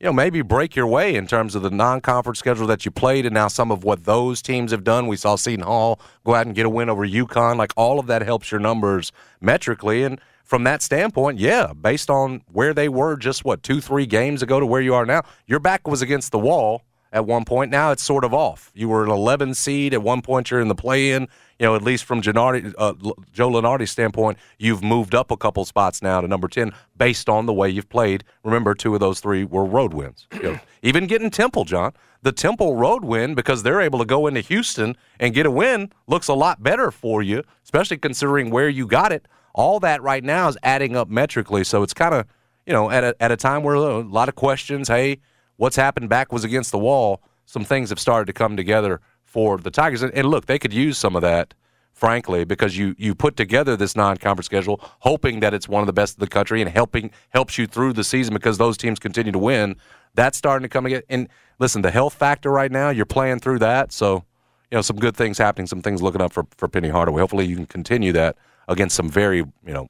you 0.00 0.06
know, 0.06 0.12
maybe 0.14 0.40
break 0.40 0.74
your 0.74 0.86
way 0.86 1.14
in 1.14 1.26
terms 1.26 1.54
of 1.54 1.60
the 1.60 1.70
non-conference 1.70 2.38
schedule 2.38 2.66
that 2.66 2.86
you 2.86 2.90
played, 2.90 3.26
and 3.26 3.34
now 3.34 3.48
some 3.48 3.70
of 3.70 3.84
what 3.84 4.04
those 4.04 4.40
teams 4.40 4.70
have 4.70 4.82
done. 4.82 5.06
We 5.06 5.16
saw 5.16 5.36
Seton 5.36 5.66
Hall 5.66 6.00
go 6.24 6.34
out 6.34 6.46
and 6.46 6.54
get 6.54 6.64
a 6.64 6.70
win 6.70 6.88
over 6.88 7.06
UConn. 7.06 7.56
Like 7.56 7.74
all 7.76 7.98
of 7.98 8.06
that 8.06 8.22
helps 8.22 8.50
your 8.50 8.60
numbers 8.60 9.12
metrically, 9.42 10.02
and 10.02 10.18
from 10.42 10.64
that 10.64 10.80
standpoint, 10.80 11.38
yeah, 11.38 11.74
based 11.74 12.08
on 12.08 12.42
where 12.50 12.72
they 12.72 12.88
were 12.88 13.16
just 13.16 13.44
what 13.44 13.62
two, 13.62 13.82
three 13.82 14.06
games 14.06 14.42
ago 14.42 14.58
to 14.58 14.64
where 14.64 14.80
you 14.80 14.94
are 14.94 15.04
now, 15.04 15.22
your 15.46 15.60
back 15.60 15.86
was 15.86 16.00
against 16.00 16.32
the 16.32 16.38
wall 16.38 16.82
at 17.12 17.26
one 17.26 17.44
point. 17.44 17.70
Now 17.70 17.90
it's 17.90 18.02
sort 18.02 18.24
of 18.24 18.32
off. 18.32 18.70
You 18.74 18.88
were 18.88 19.04
an 19.04 19.10
11 19.10 19.54
seed 19.54 19.94
at 19.94 20.02
one 20.02 20.22
point. 20.22 20.50
You're 20.50 20.60
in 20.60 20.68
the 20.68 20.74
play-in. 20.74 21.28
You 21.58 21.66
know, 21.66 21.76
at 21.76 21.82
least 21.82 22.04
from 22.04 22.22
Gennardi, 22.22 22.72
uh, 22.78 22.94
Joe 23.32 23.50
Lunardi's 23.50 23.90
standpoint, 23.90 24.38
you've 24.58 24.82
moved 24.82 25.14
up 25.14 25.30
a 25.30 25.36
couple 25.36 25.64
spots 25.66 26.00
now 26.00 26.20
to 26.20 26.28
number 26.28 26.48
10 26.48 26.72
based 26.96 27.28
on 27.28 27.46
the 27.46 27.52
way 27.52 27.68
you've 27.68 27.88
played. 27.88 28.24
Remember, 28.44 28.74
two 28.74 28.94
of 28.94 29.00
those 29.00 29.20
three 29.20 29.44
were 29.44 29.64
road 29.64 29.92
wins. 29.92 30.26
You 30.32 30.42
know, 30.42 30.60
even 30.82 31.06
getting 31.06 31.30
Temple, 31.30 31.64
John, 31.64 31.92
the 32.22 32.32
Temple 32.32 32.76
road 32.76 33.04
win 33.04 33.34
because 33.34 33.62
they're 33.62 33.80
able 33.80 33.98
to 33.98 34.04
go 34.04 34.26
into 34.26 34.40
Houston 34.40 34.96
and 35.18 35.34
get 35.34 35.46
a 35.46 35.50
win 35.50 35.92
looks 36.06 36.28
a 36.28 36.34
lot 36.34 36.62
better 36.62 36.90
for 36.90 37.22
you, 37.22 37.42
especially 37.64 37.98
considering 37.98 38.50
where 38.50 38.68
you 38.68 38.86
got 38.86 39.12
it. 39.12 39.26
All 39.52 39.80
that 39.80 40.02
right 40.02 40.22
now 40.22 40.48
is 40.48 40.56
adding 40.62 40.96
up 40.96 41.08
metrically, 41.08 41.64
so 41.64 41.82
it's 41.82 41.92
kind 41.92 42.14
of 42.14 42.26
you 42.66 42.72
know 42.72 42.90
at 42.90 43.02
a, 43.02 43.16
at 43.20 43.32
a 43.32 43.36
time 43.36 43.62
where 43.64 43.74
a 43.74 43.98
lot 44.00 44.28
of 44.28 44.36
questions. 44.36 44.88
Hey, 44.88 45.18
what's 45.60 45.76
happened 45.76 46.08
back 46.08 46.32
was 46.32 46.42
against 46.42 46.72
the 46.72 46.78
wall. 46.78 47.20
Some 47.44 47.66
things 47.66 47.90
have 47.90 48.00
started 48.00 48.24
to 48.26 48.32
come 48.32 48.56
together 48.56 49.02
for 49.24 49.58
the 49.58 49.70
Tigers. 49.70 50.02
And, 50.02 50.28
look, 50.28 50.46
they 50.46 50.58
could 50.58 50.72
use 50.72 50.96
some 50.96 51.14
of 51.14 51.20
that, 51.22 51.52
frankly, 51.92 52.44
because 52.44 52.78
you 52.78 52.94
you 52.96 53.14
put 53.14 53.36
together 53.36 53.76
this 53.76 53.94
non-conference 53.94 54.46
schedule, 54.46 54.80
hoping 55.00 55.40
that 55.40 55.52
it's 55.52 55.68
one 55.68 55.82
of 55.82 55.86
the 55.86 55.92
best 55.92 56.16
in 56.16 56.20
the 56.20 56.28
country 56.28 56.62
and 56.62 56.70
helping 56.70 57.10
helps 57.28 57.58
you 57.58 57.66
through 57.66 57.92
the 57.92 58.04
season 58.04 58.32
because 58.32 58.56
those 58.56 58.78
teams 58.78 58.98
continue 58.98 59.32
to 59.32 59.38
win. 59.38 59.76
That's 60.14 60.38
starting 60.38 60.62
to 60.62 60.70
come 60.70 60.86
again. 60.86 61.02
And 61.10 61.28
listen, 61.58 61.82
the 61.82 61.90
health 61.90 62.14
factor 62.14 62.50
right 62.50 62.72
now, 62.72 62.88
you're 62.88 63.04
playing 63.04 63.40
through 63.40 63.58
that, 63.58 63.92
so 63.92 64.24
you 64.70 64.76
know 64.76 64.82
some 64.82 64.96
good 64.96 65.14
things 65.14 65.36
happening, 65.36 65.66
some 65.66 65.82
things 65.82 66.00
looking 66.00 66.22
up 66.22 66.32
for 66.32 66.46
for 66.56 66.68
Penny 66.68 66.88
Hardaway. 66.88 67.20
Hopefully, 67.20 67.44
you 67.44 67.56
can 67.56 67.66
continue 67.66 68.12
that 68.12 68.36
against 68.66 68.96
some 68.96 69.10
very 69.10 69.38
you 69.38 69.74
know 69.74 69.88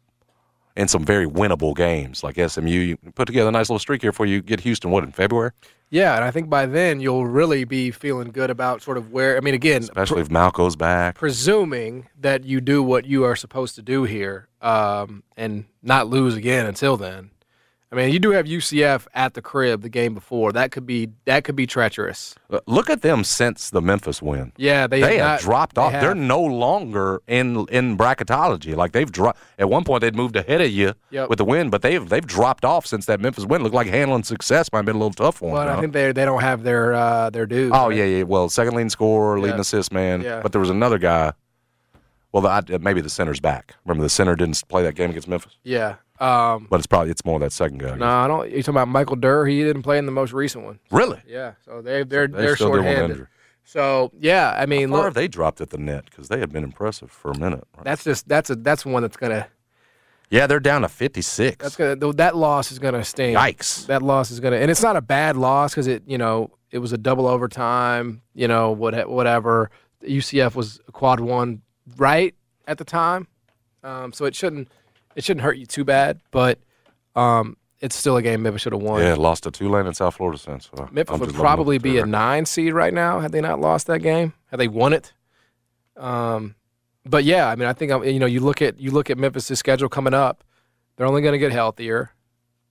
in 0.76 0.88
some 0.88 1.04
very 1.04 1.26
winnable 1.26 1.74
games 1.74 2.22
like 2.22 2.36
SMU. 2.36 2.70
You 2.70 2.96
put 3.14 3.26
together 3.26 3.48
a 3.48 3.52
nice 3.52 3.68
little 3.68 3.78
streak 3.78 4.02
here 4.02 4.12
for 4.12 4.26
you. 4.26 4.40
Get 4.42 4.60
Houston 4.60 4.90
what 4.90 5.04
in 5.04 5.12
February? 5.12 5.52
Yeah, 5.90 6.14
and 6.14 6.24
I 6.24 6.30
think 6.30 6.48
by 6.48 6.66
then 6.66 7.00
you'll 7.00 7.26
really 7.26 7.64
be 7.64 7.90
feeling 7.90 8.30
good 8.30 8.48
about 8.48 8.80
sort 8.80 8.96
of 8.96 9.12
where. 9.12 9.36
I 9.36 9.40
mean, 9.40 9.54
again, 9.54 9.82
especially 9.82 10.20
if 10.20 10.28
Malco's 10.28 10.76
back. 10.76 11.16
Presuming 11.16 12.06
that 12.20 12.44
you 12.44 12.60
do 12.60 12.82
what 12.82 13.06
you 13.06 13.24
are 13.24 13.34
supposed 13.34 13.74
to 13.74 13.82
do 13.82 14.04
here, 14.04 14.48
um, 14.62 15.24
and 15.36 15.64
not 15.82 16.06
lose 16.06 16.36
again 16.36 16.66
until 16.66 16.96
then. 16.96 17.30
I 17.92 17.96
mean, 17.96 18.12
you 18.12 18.20
do 18.20 18.30
have 18.30 18.46
UCF 18.46 19.08
at 19.14 19.34
the 19.34 19.42
crib 19.42 19.82
the 19.82 19.88
game 19.88 20.14
before. 20.14 20.52
That 20.52 20.70
could 20.70 20.86
be 20.86 21.08
that 21.24 21.42
could 21.42 21.56
be 21.56 21.66
treacherous. 21.66 22.36
Look 22.66 22.88
at 22.88 23.02
them 23.02 23.24
since 23.24 23.68
the 23.70 23.82
Memphis 23.82 24.22
win. 24.22 24.52
Yeah, 24.56 24.86
they, 24.86 25.00
they 25.00 25.16
have, 25.16 25.26
not, 25.26 25.40
dropped 25.40 25.74
they 25.74 25.82
off. 25.82 25.92
have. 25.92 26.00
They're 26.00 26.14
no 26.14 26.40
longer 26.40 27.20
in 27.26 27.66
in 27.68 27.98
bracketology. 27.98 28.76
Like 28.76 28.92
they've 28.92 29.10
dropped. 29.10 29.40
At 29.58 29.68
one 29.68 29.82
point, 29.82 30.02
they'd 30.02 30.14
moved 30.14 30.36
ahead 30.36 30.60
of 30.60 30.70
you 30.70 30.94
Yep. 31.10 31.30
with 31.30 31.38
the 31.38 31.44
win, 31.44 31.68
but 31.68 31.82
they've 31.82 32.08
they've 32.08 32.24
dropped 32.26 32.64
off 32.64 32.86
since 32.86 33.06
that 33.06 33.18
Memphis 33.20 33.44
win. 33.44 33.64
Looked 33.64 33.74
like 33.74 33.88
handling 33.88 34.22
success 34.22 34.70
might 34.72 34.78
have 34.78 34.86
been 34.86 34.94
a 34.96 35.00
little 35.00 35.12
tough 35.12 35.38
for 35.38 35.46
them. 35.46 35.66
But 35.66 35.66
I 35.68 35.80
think 35.80 35.92
they 35.92 36.12
they 36.12 36.24
don't 36.24 36.42
have 36.42 36.62
their 36.62 36.94
uh, 36.94 37.30
their 37.30 37.46
dude. 37.46 37.72
Oh 37.72 37.88
right? 37.88 37.96
yeah, 37.96 38.04
yeah. 38.04 38.22
Well, 38.22 38.48
second 38.48 38.76
leading 38.76 38.90
scorer, 38.90 39.40
leading 39.40 39.58
assist 39.58 39.92
man. 39.92 40.22
Yeah. 40.22 40.42
But 40.42 40.52
there 40.52 40.60
was 40.60 40.70
another 40.70 40.98
guy. 40.98 41.32
Well, 42.32 42.42
the, 42.62 42.78
maybe 42.78 43.00
the 43.00 43.10
center's 43.10 43.40
back. 43.40 43.74
Remember, 43.84 44.04
the 44.04 44.08
center 44.08 44.36
didn't 44.36 44.62
play 44.68 44.84
that 44.84 44.94
game 44.94 45.10
against 45.10 45.26
Memphis, 45.26 45.56
yeah. 45.64 45.96
Um, 46.20 46.66
but 46.68 46.76
it's 46.78 46.86
probably 46.86 47.10
it's 47.10 47.24
more 47.24 47.38
that 47.40 47.52
second 47.52 47.78
guy. 47.78 47.90
No, 47.90 47.96
guess. 47.96 48.02
I 48.02 48.28
don't. 48.28 48.50
You 48.50 48.62
talking 48.62 48.74
about 48.74 48.88
Michael 48.88 49.16
Durr? 49.16 49.46
He 49.46 49.62
didn't 49.62 49.82
play 49.82 49.96
in 49.98 50.06
the 50.06 50.12
most 50.12 50.32
recent 50.32 50.64
one. 50.64 50.78
Really? 50.90 51.22
Yeah, 51.26 51.54
so 51.64 51.80
they 51.80 52.02
they're 52.04 52.28
They 52.28 52.42
they're 52.42 52.56
still 52.56 52.68
deal 52.68 52.76
with 52.76 52.84
shorthanded. 52.84 53.26
So 53.64 54.10
yeah, 54.18 54.54
I 54.58 54.66
mean, 54.66 54.88
How 54.88 54.96
far 54.96 54.98
look, 54.98 55.04
have 55.06 55.14
they 55.14 55.28
dropped 55.28 55.60
at 55.60 55.70
the 55.70 55.78
net? 55.78 56.04
Because 56.04 56.28
they 56.28 56.38
had 56.40 56.52
been 56.52 56.64
impressive 56.64 57.10
for 57.10 57.30
a 57.30 57.38
minute. 57.38 57.64
right? 57.76 57.84
that's 57.84 58.04
just 58.04 58.28
that's 58.28 58.50
a 58.50 58.56
that's 58.56 58.84
one 58.84 59.02
that's 59.02 59.16
gonna 59.16 59.46
yeah, 60.30 60.46
they're 60.46 60.60
down 60.60 60.82
to 60.82 60.88
fifty 60.88 61.22
six. 61.22 61.56
that's 61.62 61.76
gonna 61.76 61.96
that 62.14 62.36
loss 62.36 62.70
is 62.70 62.78
gonna 62.78 63.04
sting. 63.04 63.34
Yikes. 63.34 63.86
That 63.86 64.02
loss 64.02 64.30
is 64.30 64.40
gonna, 64.40 64.56
and 64.56 64.70
it's 64.70 64.82
not 64.82 64.96
a 64.96 65.00
bad 65.00 65.36
loss 65.36 65.72
because 65.72 65.86
it 65.86 66.02
you 66.06 66.18
know 66.18 66.50
it 66.70 66.78
was 66.78 66.92
a 66.92 66.98
double 66.98 67.26
overtime. 67.26 68.22
You 68.34 68.46
know 68.46 68.70
what 68.70 69.08
whatever. 69.08 69.70
UCF 70.02 70.54
was 70.54 70.80
a 70.88 70.92
quad 70.92 71.20
one 71.20 71.62
right 71.96 72.34
at 72.66 72.78
the 72.78 72.84
time, 72.84 73.26
um, 73.82 74.12
so 74.12 74.24
it 74.24 74.34
shouldn't 74.34 74.68
it 75.14 75.24
shouldn't 75.24 75.42
hurt 75.42 75.56
you 75.56 75.66
too 75.66 75.84
bad, 75.84 76.20
but 76.30 76.58
um, 77.16 77.56
it's 77.80 77.96
still 77.96 78.16
a 78.16 78.22
game 78.22 78.42
Memphis 78.42 78.62
should 78.62 78.72
have 78.72 78.82
won. 78.82 79.02
Yeah, 79.02 79.14
lost 79.14 79.44
to 79.44 79.50
Tulane 79.50 79.86
in 79.86 79.94
South 79.94 80.16
Florida 80.16 80.38
since. 80.38 80.70
So 80.74 80.88
Memphis 80.92 81.14
I'm 81.14 81.20
would 81.20 81.34
probably 81.34 81.78
be 81.78 81.98
a 81.98 82.06
nine 82.06 82.46
seed 82.46 82.72
right 82.72 82.92
now 82.92 83.20
had 83.20 83.32
they 83.32 83.40
not 83.40 83.60
lost 83.60 83.86
that 83.88 84.00
game. 84.00 84.32
Had 84.50 84.60
they 84.60 84.68
won 84.68 84.92
it, 84.92 85.12
um, 85.96 86.54
but 87.04 87.24
yeah, 87.24 87.48
I 87.48 87.56
mean, 87.56 87.68
I 87.68 87.72
think 87.72 87.92
um, 87.92 88.04
you 88.04 88.18
know 88.18 88.26
you 88.26 88.40
look 88.40 88.62
at 88.62 88.78
you 88.80 88.90
look 88.90 89.10
at 89.10 89.18
Memphis' 89.18 89.58
schedule 89.58 89.88
coming 89.88 90.14
up. 90.14 90.44
They're 90.96 91.06
only 91.06 91.22
going 91.22 91.32
to 91.32 91.38
get 91.38 91.52
healthier. 91.52 92.10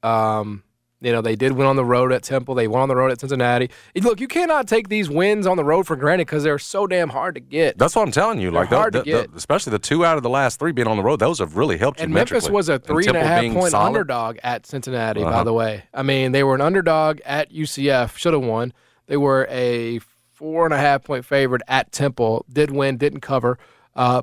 Um, 0.04 0.64
you 1.02 1.12
know, 1.14 1.22
they 1.22 1.36
did 1.36 1.54
win 1.54 1.66
on 1.66 1.76
the 1.78 1.86
road 1.86 2.12
at 2.12 2.24
Temple. 2.24 2.56
They 2.56 2.68
won 2.68 2.82
on 2.82 2.90
the 2.90 2.96
road 2.96 3.12
at 3.12 3.20
Cincinnati. 3.22 3.70
Look, 3.96 4.20
you 4.20 4.28
cannot 4.28 4.68
take 4.68 4.90
these 4.90 5.10
wins 5.10 5.48
on 5.48 5.56
the 5.56 5.64
road 5.64 5.88
for 5.88 5.96
granted 5.96 6.26
because 6.28 6.44
they're 6.44 6.60
so 6.60 6.88
damn 6.88 7.10
hard 7.10 7.36
to 7.36 7.42
get. 7.42 7.78
That's 7.78 7.96
what 7.96 8.02
I'm 8.04 8.12
telling 8.12 8.40
you. 8.40 8.52
They're 8.52 8.62
Like, 8.62 8.70
the- 8.70 8.76
hard 8.76 8.94
to 8.94 9.00
the- 9.00 9.06
the- 9.06 9.22
get. 9.28 9.30
especially 9.36 9.72
the 9.72 9.80
two 9.80 10.04
out 10.06 10.18
of 10.18 10.24
the 10.24 10.30
last 10.30 10.60
three 10.60 10.72
being 10.74 10.88
on 10.88 10.98
the 10.98 11.04
road, 11.04 11.20
those 11.20 11.40
have 11.40 11.56
really 11.56 11.78
helped 11.78 12.00
you. 12.00 12.04
And 12.06 12.14
Memphis 12.14 12.50
was 12.50 12.68
a 12.70 12.80
three 12.80 13.06
and 13.08 13.16
a 13.16 13.24
half 13.24 13.44
point 13.54 13.72
solid. 13.72 13.88
underdog 13.88 14.38
at 14.44 14.66
Cincinnati, 14.66 15.24
by 15.24 15.30
Uh-huh. 15.30 15.44
the 15.46 15.54
way. 15.54 15.84
I 15.94 16.04
mean, 16.04 16.34
they 16.34 16.44
were 16.44 16.56
an 16.56 16.62
underdog 16.62 17.20
at 17.26 17.52
UCF, 17.52 18.18
should 18.18 18.34
have 18.34 18.44
won. 18.44 18.74
They 19.08 19.18
were 19.18 19.48
a 19.50 20.00
four 20.34 20.66
and 20.66 20.74
a 20.74 20.78
half 20.78 21.04
point 21.04 21.24
favorite 21.26 21.62
at 21.68 21.92
Temple, 21.92 22.46
did 22.52 22.72
win, 22.72 22.98
didn't 22.98 23.22
cover. 23.22 23.58
Uh, 23.96 24.22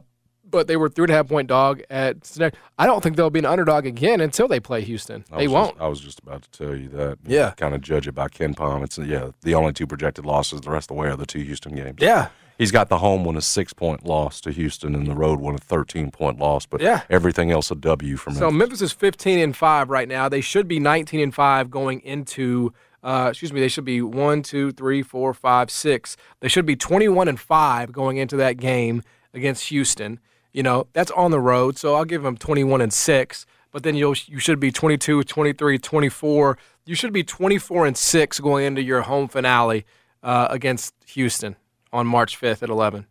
but 0.50 0.66
they 0.66 0.76
were 0.76 0.88
three 0.88 1.04
and 1.04 1.10
a 1.12 1.14
half 1.14 1.28
point 1.28 1.48
dog 1.48 1.82
at 1.90 2.24
Cincinnati. 2.24 2.56
I 2.78 2.86
don't 2.86 3.02
think 3.02 3.16
they'll 3.16 3.30
be 3.30 3.38
an 3.40 3.44
underdog 3.46 3.86
again 3.86 4.20
until 4.20 4.48
they 4.48 4.60
play 4.60 4.82
Houston. 4.82 5.24
I 5.32 5.38
They 5.38 5.48
won't. 5.48 5.72
Just, 5.72 5.82
I 5.82 5.88
was 5.88 6.00
just 6.00 6.18
about 6.20 6.42
to 6.42 6.50
tell 6.50 6.76
you 6.76 6.88
that. 6.90 7.18
Yeah. 7.26 7.50
Kind 7.56 7.74
of 7.74 7.80
judge 7.80 8.06
it 8.08 8.12
by 8.12 8.28
KenPom. 8.28 8.82
It's 8.84 8.98
yeah, 8.98 9.30
the 9.42 9.54
only 9.54 9.72
two 9.72 9.86
projected 9.86 10.24
losses. 10.26 10.60
The 10.60 10.70
rest 10.70 10.90
of 10.90 10.96
the 10.96 11.00
way 11.00 11.08
are 11.08 11.16
the 11.16 11.26
two 11.26 11.40
Houston 11.40 11.74
games. 11.74 11.98
yeah. 12.00 12.28
He's 12.58 12.72
got 12.72 12.88
the 12.88 12.96
home 12.96 13.22
one 13.24 13.36
a 13.36 13.42
six 13.42 13.74
point 13.74 14.06
loss 14.06 14.40
to 14.40 14.50
Houston 14.50 14.94
and 14.94 15.06
the 15.06 15.14
road 15.14 15.40
one 15.40 15.54
a 15.54 15.58
thirteen 15.58 16.10
point 16.10 16.38
loss. 16.38 16.64
But 16.64 16.80
Yeah. 16.80 17.02
everything 17.10 17.50
else 17.50 17.70
a 17.70 17.74
W 17.74 18.16
for 18.16 18.30
So 18.30 18.50
Memphis. 18.50 18.58
Memphis 18.58 18.80
is 18.82 18.92
15 18.92 19.38
and 19.40 19.54
5 19.54 19.90
right 19.90 20.08
now. 20.08 20.30
They 20.30 20.40
should 20.40 20.66
be 20.66 20.80
19 20.80 21.20
and 21.20 21.34
5 21.34 21.70
going 21.70 22.00
into 22.00 22.72
uh, 23.04 23.28
excuse 23.30 23.52
me, 23.52 23.60
they 23.60 23.68
should 23.68 23.84
be 23.84 24.02
one, 24.02 24.42
two, 24.42 24.72
three, 24.72 25.00
four, 25.02 25.32
five, 25.32 25.70
six. 25.70 26.16
They 26.40 26.48
should 26.48 26.66
be 26.66 26.74
21 26.74 27.28
and 27.28 27.38
5 27.38 27.92
going 27.92 28.16
into 28.16 28.36
that 28.38 28.56
game 28.56 29.02
against 29.32 29.68
Houston. 29.68 30.18
You 30.56 30.62
know, 30.62 30.86
that's 30.94 31.10
on 31.10 31.32
the 31.32 31.38
road, 31.38 31.76
so 31.76 31.94
I'll 31.96 32.06
give 32.06 32.22
them 32.22 32.38
21 32.38 32.80
and 32.80 32.90
6. 32.90 33.46
But 33.72 33.82
then 33.82 33.94
you'll 33.94 34.14
you 34.24 34.38
should 34.38 34.58
be 34.58 34.72
22, 34.72 35.22
23, 35.22 35.78
24. 35.78 36.58
You 36.86 36.94
should 36.94 37.12
be 37.12 37.22
24 37.22 37.84
and 37.84 37.94
6 37.94 38.40
going 38.40 38.64
into 38.64 38.82
your 38.82 39.02
home 39.02 39.28
finale 39.28 39.84
uh, 40.22 40.46
against 40.48 40.94
Houston 41.08 41.56
on 41.92 42.06
March 42.06 42.40
5th 42.40 42.62
at 42.62 42.70
11. 42.70 43.04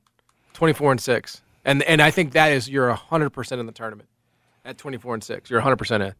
24 0.53 0.93
and 0.93 0.99
6. 1.01 1.41
And 1.63 1.83
and 1.83 2.01
I 2.01 2.09
think 2.09 2.33
that 2.33 2.51
is 2.51 2.67
you're 2.67 2.91
100% 2.91 3.59
in 3.59 3.67
the 3.67 3.71
tournament 3.71 4.09
at 4.65 4.79
24 4.79 5.13
and 5.13 5.23
6. 5.23 5.47
You're 5.51 5.61
100% 5.61 6.03
in. 6.03 6.15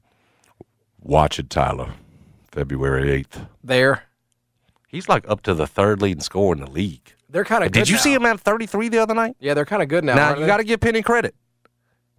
Watch 1.02 1.40
it, 1.40 1.50
Tyler. 1.50 1.94
February 2.52 3.10
eighth. 3.10 3.42
There. 3.64 4.04
He's 4.88 5.10
like 5.10 5.28
up 5.28 5.42
to 5.42 5.56
the 5.56 5.66
third 5.66 6.04
leading 6.04 6.22
scorer 6.22 6.54
in 6.54 6.62
the 6.62 6.70
league. 6.70 7.15
They're 7.30 7.44
kind 7.46 7.64
of 7.64 7.72
Did 7.72 7.90
you 7.90 7.98
see 7.98 8.14
him 8.14 8.26
at 8.26 8.40
thirty 8.40 8.66
three 8.66 8.90
the 8.90 9.00
other 9.00 9.14
night? 9.16 9.36
Yeah, 9.40 9.54
they're 9.54 9.66
kind 9.66 9.82
of 9.82 9.90
good 9.90 10.04
now. 10.04 10.16
Now 10.16 10.38
you 10.38 10.46
got 10.46 10.58
to 10.58 10.64
give 10.64 10.80
Penny 10.80 11.02
credit. 11.02 11.36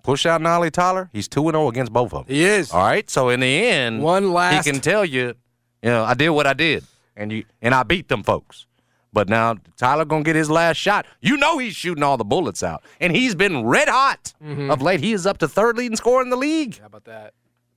Push 0.03 0.25
out 0.27 0.41
Nolley 0.41 0.71
Tyler. 0.71 1.11
He's 1.13 1.27
two 1.29 1.43
and 1.49 1.55
zero 1.55 1.69
against 1.69 1.93
both 1.93 2.13
of 2.15 2.27
them. 2.27 2.35
He 2.35 2.45
is. 2.45 2.71
All 2.73 2.81
right. 2.85 3.09
So 3.11 3.29
in 3.29 3.41
the 3.41 3.67
end, 3.67 4.03
One 4.03 4.33
last 4.33 4.65
he 4.65 4.71
can 4.71 4.81
tell 4.81 5.05
you, 5.05 5.35
you 5.83 5.91
know, 5.91 6.05
I 6.05 6.15
did 6.15 6.29
what 6.31 6.47
I 6.47 6.53
did, 6.53 6.85
and 7.17 7.33
you 7.33 7.45
and 7.61 7.75
I 7.75 7.83
beat 7.83 8.09
them 8.09 8.23
folks. 8.23 8.67
But 9.13 9.29
now 9.29 9.57
Tyler 9.77 10.05
gonna 10.05 10.23
get 10.23 10.37
his 10.37 10.51
last 10.51 10.77
shot. 10.77 11.07
You 11.21 11.37
know 11.37 11.59
he's 11.59 11.75
shooting 11.75 12.03
all 12.05 12.17
the 12.17 12.25
bullets 12.25 12.63
out, 12.63 12.85
and 13.01 13.15
he's 13.17 13.35
been 13.35 13.65
red 13.65 13.89
hot 13.89 14.35
Mm-hmm. 14.45 14.71
of 14.71 14.83
late. 14.83 15.01
He 15.01 15.13
is 15.13 15.27
up 15.27 15.39
to 15.39 15.49
third 15.49 15.77
leading 15.79 15.97
scorer 15.97 16.23
in 16.23 16.31
the 16.31 16.37
league. 16.37 16.79
How 16.79 16.87
about 16.87 17.05
that? 17.07 17.33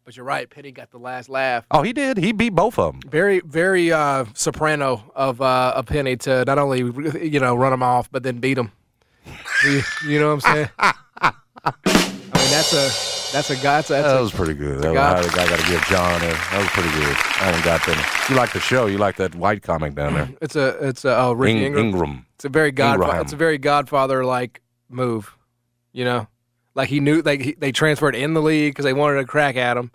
But 0.10 0.17
you're 0.17 0.26
right. 0.26 0.50
Penny 0.50 0.72
got 0.72 0.89
the 0.89 0.98
last 0.98 1.30
laugh. 1.30 1.67
Oh, 1.69 1.84
he 1.84 1.93
did. 1.93 2.17
He 2.17 2.32
beat 2.32 2.56
both 2.56 2.80
of 2.80 2.93
them. 2.93 3.12
Very, 3.12 3.41
very 3.41 3.91
uh, 3.91 4.26
soprano 4.34 5.04
of 5.13 5.39
uh, 5.39 5.74
a 5.76 5.84
Penny 5.84 6.15
to 6.17 6.43
not 6.45 6.58
only 6.58 6.80
you 6.80 7.39
know 7.39 7.54
run 7.56 7.72
him 7.72 7.84
off, 7.84 8.12
but 8.12 8.24
then 8.24 8.39
beat 8.39 8.58
him. 8.58 8.72
you, 9.63 9.84
you 10.08 10.19
know 10.19 10.34
what 10.34 10.43
I'm 10.43 10.56
saying? 10.56 10.69
I 10.80 11.32
mean, 11.86 12.50
that's 12.50 12.74
a 12.74 12.89
That's 13.32 13.52
a 13.52 13.56
guy. 13.58 13.62
That's 13.62 13.91
a, 13.91 13.93
that's 13.93 14.08
That 14.08 14.17
a 14.17 14.22
was 14.24 14.32
pretty 14.32 14.56
good. 14.56 14.82
That 14.82 14.93
was, 14.95 15.28
I 15.28 15.48
got 15.48 15.60
to 15.60 15.65
give 15.67 15.84
John. 15.84 16.15
A, 16.15 16.26
that 16.26 16.58
was 16.58 16.69
pretty 16.69 16.89
good. 16.89 17.15
I 17.15 17.45
haven't 17.45 17.63
got 17.63 17.86
that. 17.86 18.26
You 18.32 18.36
like 18.36 18.52
the 18.52 18.60
show? 18.60 18.88
You 18.88 18.98
like 18.98 19.17
that 19.17 19.36
white 19.36 19.62
comic 19.62 19.93
down 19.93 20.15
there? 20.15 20.30
it's 20.41 20.56
a 20.56 20.69
it's 20.88 21.06
a 21.06 21.15
oh, 21.19 21.34
Ricky 21.34 21.60
Ing- 21.60 21.65
Ingram. 21.65 21.86
Ingram. 21.86 22.26
It's 22.34 22.45
a 22.45 22.50
very 22.50 22.72
godfather. 22.72 23.22
It's 23.22 23.34
a 23.34 23.36
very 23.36 23.60
Godfather 23.60 24.26
like 24.26 24.63
move. 24.89 25.38
You 25.91 26.06
know, 26.06 26.28
like 26.74 26.89
he 26.89 27.00
knew 27.00 27.22
like 27.22 27.41
he, 27.41 27.52
they 27.54 27.72
transferred 27.72 28.15
in 28.15 28.34
the 28.34 28.41
league 28.41 28.72
because 28.72 28.86
they 28.86 28.93
wanted 28.93 29.17
to 29.17 29.26
crack 29.26 29.56
at 29.56 29.78
him. 29.78 29.91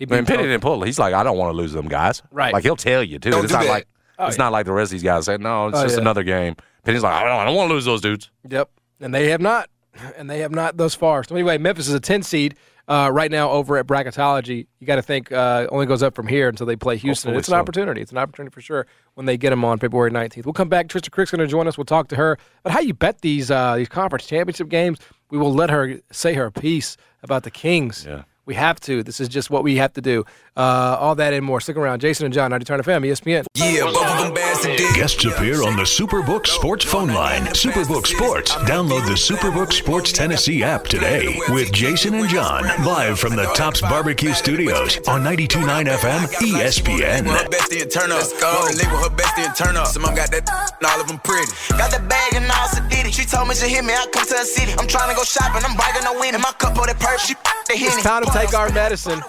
He 0.00 0.06
Man, 0.06 0.24
beat 0.24 0.28
Penny 0.34 0.42
didn't 0.48 0.62
pull 0.62 0.82
it. 0.82 0.86
He's 0.86 0.98
like, 0.98 1.14
I 1.14 1.22
don't 1.22 1.36
want 1.38 1.52
to 1.52 1.56
lose 1.56 1.72
them 1.72 1.86
guys. 1.86 2.22
Right. 2.32 2.52
Like 2.52 2.64
he'll 2.64 2.74
tell 2.74 3.04
you 3.04 3.20
too. 3.20 3.30
Don't 3.30 3.44
it's 3.44 3.52
do 3.52 3.58
not 3.58 3.64
that. 3.66 3.70
like 3.70 3.88
Oh, 4.18 4.26
it's 4.26 4.36
yeah. 4.36 4.44
not 4.44 4.52
like 4.52 4.66
the 4.66 4.72
rest 4.72 4.88
of 4.88 4.92
these 4.92 5.02
guys 5.02 5.24
say, 5.26 5.36
no, 5.38 5.68
it's 5.68 5.78
Oh, 5.78 5.82
just 5.84 5.94
yeah. 5.94 6.00
another 6.02 6.22
game. 6.24 6.56
Penny's 6.84 7.02
like, 7.02 7.14
I 7.14 7.22
don't, 7.24 7.38
I 7.38 7.44
don't 7.44 7.54
want 7.54 7.68
to 7.70 7.74
lose 7.74 7.84
those 7.86 8.00
dudes. 8.02 8.30
Yep, 8.48 8.68
and 9.00 9.14
they 9.14 9.28
have 9.30 9.40
not, 9.40 9.70
and 10.16 10.28
they 10.28 10.40
have 10.40 10.50
not 10.50 10.76
thus 10.76 10.94
far. 10.94 11.22
So 11.24 11.34
anyway, 11.36 11.56
Memphis 11.58 11.88
is 11.88 11.94
a 11.94 12.00
10 12.00 12.22
seed 12.22 12.54
uh, 12.88 13.08
right 13.12 13.30
now 13.30 13.50
over 13.50 13.76
at 13.78 13.86
bracketology. 13.86 14.66
You 14.78 14.86
got 14.86 14.96
to 14.96 15.02
think 15.02 15.30
uh, 15.32 15.66
only 15.70 15.86
goes 15.86 16.02
up 16.02 16.14
from 16.14 16.26
here 16.26 16.48
until 16.48 16.66
they 16.66 16.76
play 16.76 16.96
Houston. 16.98 17.28
Hopefully 17.30 17.38
it's 17.38 17.48
an 17.48 17.52
so. 17.52 17.58
opportunity. 17.60 18.00
It's 18.02 18.12
an 18.12 18.18
opportunity 18.18 18.52
for 18.52 18.60
sure 18.60 18.86
when 19.14 19.24
they 19.26 19.36
get 19.38 19.50
them 19.50 19.64
on 19.64 19.78
February 19.78 20.10
19th. 20.10 20.44
We'll 20.44 20.52
come 20.52 20.68
back. 20.68 20.88
Trysta 20.88 21.08
Krick's 21.10 21.30
going 21.30 21.38
to 21.40 21.46
join 21.46 21.66
us. 21.68 21.78
We'll 21.78 21.84
talk 21.86 22.08
to 22.08 22.16
her 22.16 22.36
about 22.64 22.74
how 22.74 22.80
you 22.80 22.92
bet 22.94 23.20
these 23.22 23.50
uh, 23.50 23.76
these 23.76 23.88
conference 23.88 24.26
championship 24.26 24.68
games. 24.68 24.98
We 25.30 25.38
will 25.38 25.54
let 25.54 25.70
her 25.70 25.98
say 26.10 26.34
her 26.34 26.50
piece 26.50 26.96
about 27.22 27.44
the 27.44 27.50
Kings. 27.50 28.04
Yeah. 28.06 28.22
We 28.50 28.56
have 28.56 28.80
to. 28.80 29.04
This 29.04 29.20
is 29.20 29.28
just 29.28 29.48
what 29.48 29.62
we 29.62 29.76
have 29.76 29.92
to 29.92 30.00
do. 30.00 30.24
Uh, 30.56 30.96
all 30.98 31.14
that 31.14 31.32
and 31.32 31.44
more. 31.44 31.60
Stick 31.60 31.76
around. 31.76 32.00
Jason 32.00 32.24
and 32.26 32.34
John, 32.34 32.50
90 32.50 32.64
Turn 32.64 32.80
FM, 32.80 33.06
ESPN. 33.06 33.46
Yeah, 33.54 33.84
both 33.84 34.04
of 34.04 34.18
them 34.18 34.34
bad 34.34 34.62
to. 34.62 34.76
Guests 34.94 35.24
appear 35.24 35.62
on 35.62 35.76
the 35.76 35.82
Superbook 35.82 36.46
Sports 36.46 36.84
phone 36.84 37.08
line. 37.08 37.42
Superbook 37.54 38.06
Sports. 38.06 38.52
Download 38.66 39.04
the 39.06 39.14
Superbook 39.14 39.72
Sports 39.72 40.12
Tennessee 40.12 40.62
app 40.62 40.84
today 40.84 41.38
with 41.48 41.72
Jason 41.72 42.14
and 42.14 42.28
John 42.28 42.64
live 42.84 43.18
from 43.18 43.36
the 43.36 43.44
Tops 43.54 43.80
Barbecue 43.80 44.32
Studios 44.32 44.98
on 45.08 45.22
92.9 45.22 45.86
FM 45.86 46.26
ESPN. 46.42 47.26
Her 47.26 47.48
bestie 47.48 47.82
and 47.82 47.90
turn 47.90 48.12
up. 48.12 48.22
Go. 48.40 48.68
to 48.68 48.76
live 48.76 48.86
her 48.86 49.16
bestie 49.16 49.46
and 49.46 49.56
turn 49.56 49.76
up. 49.76 49.86
Some 49.86 50.04
of 50.04 50.14
got 50.14 50.30
that, 50.30 50.48
all 50.84 51.00
of 51.00 51.06
them 51.08 51.18
pretty. 51.20 51.50
Got 51.70 51.90
the 51.90 52.00
bag 52.08 52.34
and 52.34 52.50
all 52.50 52.68
so 52.68 52.82
did 52.88 53.06
it. 53.06 53.14
She 53.14 53.24
told 53.24 53.48
me 53.48 53.54
she 53.54 53.68
hit 53.68 53.84
me. 53.84 53.94
I 53.94 54.06
come 54.12 54.26
to 54.26 54.34
the 54.34 54.44
city. 54.44 54.72
I'm 54.78 54.86
trying 54.88 55.10
to 55.10 55.16
go 55.16 55.22
shopping. 55.22 55.62
I'm 55.64 55.76
bragging 55.76 56.06
on 56.06 56.18
winning. 56.20 56.40
My 56.40 56.52
cup 56.58 56.76
of 56.76 56.86
that 56.86 56.98
perp. 56.98 57.18
She 57.18 57.34
they 57.68 57.76
hit 57.78 57.94
It's 57.94 58.02
time 58.02 58.24
to 58.24 58.30
take 58.30 58.52
our 58.54 58.70
medicine. 58.72 59.20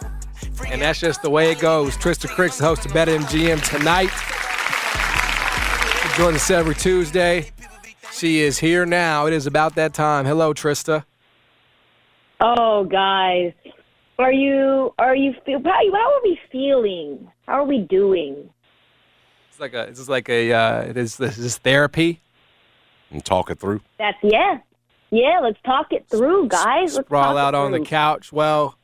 And 0.67 0.81
that's 0.81 0.99
just 0.99 1.21
the 1.21 1.29
way 1.29 1.51
it 1.51 1.59
goes. 1.59 1.97
Trysta 1.97 2.27
Kricks, 2.27 2.57
the 2.57 2.65
host 2.65 2.85
of 2.85 2.91
BetMGM 2.91 3.61
tonight. 3.69 4.09
She 6.01 6.17
joins 6.17 6.37
us 6.37 6.49
every 6.51 6.75
Tuesday. 6.75 7.51
She 8.11 8.41
is 8.41 8.59
here 8.59 8.85
now. 8.85 9.25
It 9.25 9.33
is 9.33 9.47
about 9.47 9.75
that 9.75 9.93
time. 9.93 10.25
Hello, 10.25 10.53
Trysta. 10.53 11.05
Oh, 12.39 12.85
guys, 12.85 13.53
are 14.17 14.31
you 14.31 14.93
are 14.99 15.15
you 15.15 15.33
how, 15.45 15.61
how 15.63 16.13
are 16.13 16.21
we 16.23 16.39
feeling? 16.51 17.31
How 17.47 17.53
are 17.53 17.65
we 17.65 17.79
doing? 17.79 18.49
It's 19.49 19.59
like 19.59 19.73
a. 19.73 19.87
This 19.89 19.99
is 19.99 20.09
like 20.09 20.29
a. 20.29 20.53
Uh, 20.53 20.81
it 20.81 20.97
is 20.97 21.17
this 21.17 21.37
is 21.37 21.57
therapy. 21.57 22.21
And 23.09 23.23
talk 23.25 23.49
it 23.49 23.59
through. 23.59 23.81
That's 23.97 24.17
yeah, 24.23 24.59
yeah. 25.09 25.39
Let's 25.41 25.59
talk 25.65 25.87
it 25.91 26.05
through, 26.09 26.47
guys. 26.47 26.95
Let's 26.95 27.07
Sprawl 27.07 27.23
talk 27.23 27.35
it 27.35 27.39
out 27.39 27.55
on 27.55 27.71
the 27.71 27.81
couch. 27.81 28.31
Well, 28.31 28.77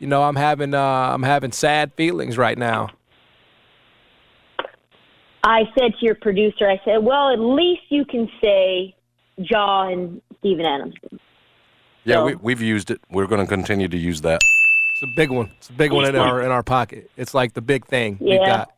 you 0.00 0.08
know, 0.08 0.24
I'm 0.24 0.34
having. 0.36 0.74
Uh, 0.74 0.80
I'm 0.80 1.22
having 1.22 1.52
sad 1.52 1.92
feelings 1.94 2.36
right 2.36 2.58
now. 2.58 2.88
I 5.44 5.62
said 5.78 5.92
to 5.98 6.04
your 6.04 6.16
producer, 6.16 6.68
I 6.68 6.78
said, 6.84 6.98
well, 6.98 7.30
at 7.32 7.38
least 7.38 7.82
you 7.88 8.04
can 8.04 8.28
say 8.42 8.94
John 9.40 10.20
Steven 10.38 10.66
Adams. 10.66 10.94
Yeah, 12.04 12.16
So- 12.16 12.24
we, 12.26 12.34
we've 12.36 12.60
used 12.60 12.90
it. 12.90 13.00
We're 13.10 13.26
going 13.26 13.40
to 13.40 13.46
continue 13.46 13.88
to 13.88 13.96
use 13.96 14.20
that. 14.22 14.40
It's 14.42 15.02
a 15.02 15.16
big 15.16 15.30
one. 15.30 15.50
It's 15.56 15.70
a 15.70 15.72
big 15.72 15.92
one 15.92 16.04
in 16.04 16.16
our 16.16 16.42
in 16.42 16.50
our 16.50 16.62
pocket. 16.62 17.10
It's 17.16 17.32
like 17.32 17.54
the 17.54 17.62
big 17.62 17.86
thing 17.86 18.18
we've 18.20 18.34
Yeah. 18.34 18.46
got. 18.46 18.72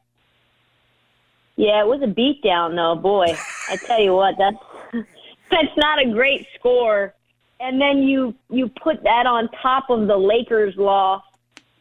Yeah, 1.56 1.80
it 1.82 1.86
was 1.86 2.00
a 2.02 2.06
beatdown, 2.06 2.76
though. 2.76 2.94
Boy, 3.00 3.26
I 3.68 3.76
tell 3.76 4.00
you 4.00 4.14
what, 4.14 4.36
that's 4.38 4.56
that's 5.50 5.76
not 5.76 6.00
a 6.00 6.10
great 6.12 6.46
score. 6.58 7.12
And 7.62 7.80
then 7.80 8.02
you 8.02 8.34
you 8.50 8.68
put 8.82 9.02
that 9.04 9.24
on 9.26 9.48
top 9.62 9.88
of 9.88 10.08
the 10.08 10.16
Lakers 10.16 10.74
loss, 10.76 11.22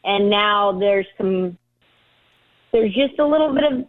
and 0.03 0.29
now 0.29 0.77
there's 0.79 1.07
some 1.17 1.57
there's 2.71 2.93
just 2.93 3.17
a 3.19 3.25
little 3.25 3.53
bit 3.53 3.63
of 3.63 3.85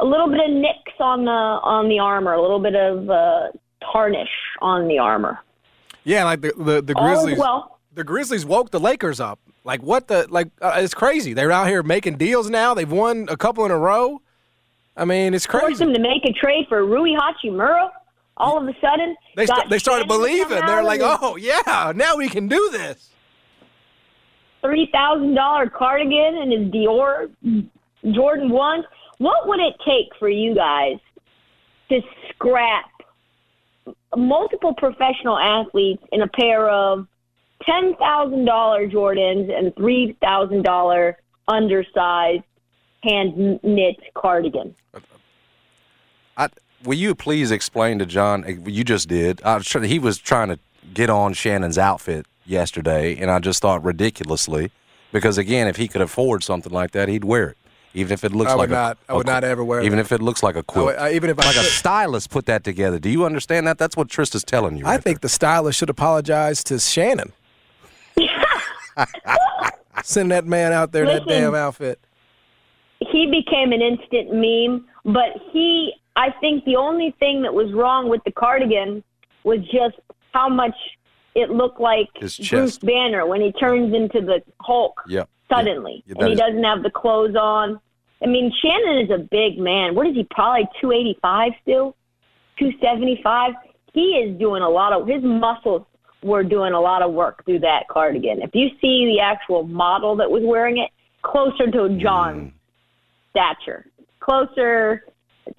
a 0.00 0.04
little 0.04 0.28
bit 0.28 0.40
of 0.48 0.50
nicks 0.50 0.92
on 1.00 1.24
the 1.24 1.30
on 1.30 1.88
the 1.88 1.98
armor, 1.98 2.34
a 2.34 2.40
little 2.40 2.60
bit 2.60 2.76
of 2.76 3.10
uh, 3.10 3.48
tarnish 3.92 4.28
on 4.62 4.86
the 4.86 4.98
armor. 4.98 5.40
Yeah, 6.04 6.24
like 6.24 6.40
the 6.40 6.52
the, 6.56 6.82
the 6.82 6.94
Grizzlies. 6.94 7.38
well. 7.38 7.78
the 7.92 8.04
Grizzlies 8.04 8.46
woke 8.46 8.70
the 8.70 8.80
Lakers 8.80 9.18
up. 9.18 9.40
Like 9.64 9.82
what 9.82 10.08
the 10.08 10.26
like? 10.30 10.50
Uh, 10.60 10.74
it's 10.76 10.94
crazy. 10.94 11.32
They're 11.34 11.50
out 11.50 11.66
here 11.66 11.82
making 11.82 12.16
deals 12.16 12.48
now. 12.48 12.74
They've 12.74 12.90
won 12.90 13.26
a 13.28 13.36
couple 13.36 13.64
in 13.64 13.70
a 13.70 13.78
row. 13.78 14.20
I 14.96 15.04
mean, 15.04 15.34
it's 15.34 15.46
Forced 15.46 15.66
crazy. 15.66 15.84
them 15.84 15.94
to 15.94 16.00
make 16.00 16.24
a 16.24 16.32
trade 16.32 16.66
for 16.68 16.84
Rui 16.84 17.10
Hachimura. 17.16 17.90
All 18.36 18.58
of 18.60 18.66
a 18.68 18.74
sudden, 18.80 19.16
They 19.36 19.46
st- 19.46 19.70
they 19.70 19.78
started 19.78 20.08
believing. 20.08 20.58
They're 20.66 20.82
like, 20.82 21.00
oh 21.02 21.36
yeah, 21.36 21.92
now 21.94 22.16
we 22.16 22.28
can 22.28 22.48
do 22.48 22.68
this. 22.72 23.10
three 24.60 24.88
thousand 24.92 25.34
dollar 25.34 25.68
cardigan 25.70 26.36
and 26.42 26.52
his 26.52 26.72
Dior 26.72 27.30
Jordan 28.12 28.50
ones. 28.50 28.84
What 29.18 29.46
would 29.46 29.60
it 29.60 29.74
take 29.86 30.08
for 30.18 30.28
you 30.28 30.54
guys 30.54 30.96
to 31.90 32.00
scrap 32.30 32.86
multiple 34.16 34.74
professional 34.74 35.38
athletes 35.38 36.02
in 36.12 36.22
a 36.22 36.28
pair 36.28 36.68
of 36.68 37.06
ten 37.62 37.94
thousand 37.96 38.46
dollar 38.46 38.88
Jordans 38.88 39.56
and 39.56 39.74
three 39.76 40.16
thousand 40.20 40.64
dollar 40.64 41.18
undersized 41.46 42.42
hand 43.04 43.60
knit 43.62 43.96
cardigan? 44.14 44.74
I, 46.36 46.48
will 46.84 46.94
you 46.94 47.14
please 47.14 47.50
explain 47.50 47.98
to 47.98 48.06
John? 48.06 48.44
eh, 48.46 48.56
You 48.66 48.84
just 48.84 49.08
did. 49.08 49.42
I 49.44 49.56
was 49.56 49.66
try- 49.66 49.86
he 49.86 49.98
was 49.98 50.18
trying 50.18 50.48
to 50.48 50.58
get 50.92 51.10
on 51.10 51.32
Shannon's 51.34 51.78
outfit 51.78 52.26
yesterday, 52.46 53.16
and 53.16 53.30
I 53.30 53.38
just 53.38 53.60
thought 53.62 53.82
ridiculously, 53.84 54.70
because 55.12 55.38
again, 55.38 55.66
if 55.68 55.76
he 55.76 55.88
could 55.88 56.02
afford 56.02 56.42
something 56.44 56.72
like 56.72 56.90
that, 56.92 57.08
he'd 57.08 57.24
wear 57.24 57.48
it, 57.50 57.56
even 57.94 58.12
if 58.12 58.22
it 58.24 58.32
looks 58.32 58.50
I 58.50 58.54
like 58.54 58.68
would 58.68 58.70
a- 58.70 58.80
not- 58.80 58.98
I 59.08 59.12
a 59.12 59.16
would 59.16 59.26
not 59.26 59.44
ever 59.44 59.64
wear 59.64 59.80
Even 59.82 59.96
that. 59.98 60.04
if 60.06 60.12
it 60.12 60.20
looks 60.22 60.42
like 60.42 60.56
a 60.56 60.60
I 60.60 60.62
quilt, 60.62 60.86
would- 60.86 60.98
uh, 60.98 61.08
even 61.10 61.30
if 61.30 61.38
I 61.40 61.46
like 61.46 61.56
a 61.56 61.64
stylist 61.64 62.30
put 62.30 62.46
that 62.46 62.64
together. 62.64 62.98
Do 62.98 63.08
you 63.08 63.24
understand 63.24 63.66
that? 63.66 63.78
That's 63.78 63.96
what 63.96 64.08
Trysta's 64.08 64.44
telling 64.44 64.76
you. 64.76 64.84
I 64.86 64.90
right 64.96 65.02
think 65.02 65.20
the 65.20 65.28
stylist 65.28 65.78
should 65.78 65.90
apologize 65.90 66.62
to 66.64 66.78
Shannon. 66.78 67.32
Send 70.02 70.30
that 70.32 70.44
man 70.44 70.72
out 70.72 70.92
there 70.92 71.04
in 71.04 71.08
that 71.08 71.26
damn 71.26 71.54
outfit. 71.54 71.98
he 73.00 73.26
became 73.30 73.72
an 73.72 73.80
instant 73.80 74.32
meme, 74.32 74.84
but 75.04 75.30
he 75.52 75.92
I 76.16 76.30
think 76.40 76.64
the 76.64 76.76
only 76.76 77.14
thing 77.18 77.42
that 77.42 77.52
was 77.52 77.72
wrong 77.72 78.08
with 78.08 78.22
the 78.24 78.32
cardigan 78.32 79.02
was 79.42 79.60
just 79.72 79.96
how 80.32 80.48
much 80.48 80.76
it 81.34 81.50
looked 81.50 81.80
like 81.80 82.08
His 82.14 82.36
Bruce 82.36 82.48
chest. 82.48 82.86
Banner 82.86 83.26
when 83.26 83.40
he 83.40 83.52
turns 83.52 83.94
into 83.94 84.20
the 84.20 84.42
Hulk 84.60 85.00
Yep. 85.08 85.28
suddenly. 85.50 86.02
Yeah, 86.06 86.14
and 86.18 86.26
he 86.28 86.32
is- 86.34 86.38
doesn't 86.38 86.62
have 86.62 86.82
the 86.82 86.90
clothes 86.90 87.36
on. 87.36 87.80
I 88.22 88.26
mean, 88.26 88.52
Shannon 88.62 88.98
is 88.98 89.10
a 89.10 89.18
big 89.18 89.58
man. 89.58 89.94
What 89.94 90.06
is 90.06 90.14
he? 90.14 90.24
Probably 90.24 90.68
285 90.80 91.52
still? 91.62 91.96
275? 92.58 93.54
He 93.92 94.16
is 94.16 94.38
doing 94.38 94.62
a 94.62 94.68
lot 94.68 94.92
of 94.92 95.06
his 95.06 95.22
muscles 95.22 95.82
were 96.22 96.42
doing 96.42 96.72
a 96.72 96.80
lot 96.80 97.02
of 97.02 97.12
work 97.12 97.44
through 97.44 97.58
that 97.58 97.86
cardigan. 97.88 98.40
If 98.40 98.54
you 98.54 98.70
see 98.80 99.06
the 99.06 99.20
actual 99.20 99.64
model 99.64 100.16
that 100.16 100.30
was 100.30 100.42
wearing 100.42 100.78
it, 100.78 100.90
closer 101.22 101.70
to 101.70 101.88
John's 101.98 102.50
mm. 102.50 102.52
stature. 103.30 103.86
Closer 104.20 105.04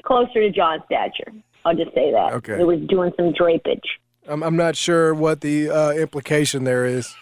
closer 0.03 0.41
to 0.41 0.51
John's 0.51 0.83
stature. 0.85 1.31
I'll 1.65 1.75
just 1.75 1.93
say 1.93 2.11
that. 2.11 2.33
Okay. 2.33 2.59
It 2.59 2.67
was 2.67 2.79
doing 2.87 3.11
some 3.17 3.33
drapage. 3.33 3.79
I'm, 4.27 4.43
I'm 4.43 4.55
not 4.55 4.75
sure 4.75 5.13
what 5.13 5.41
the 5.41 5.69
uh, 5.69 5.91
implication 5.93 6.63
there 6.63 6.85
is, 6.85 7.13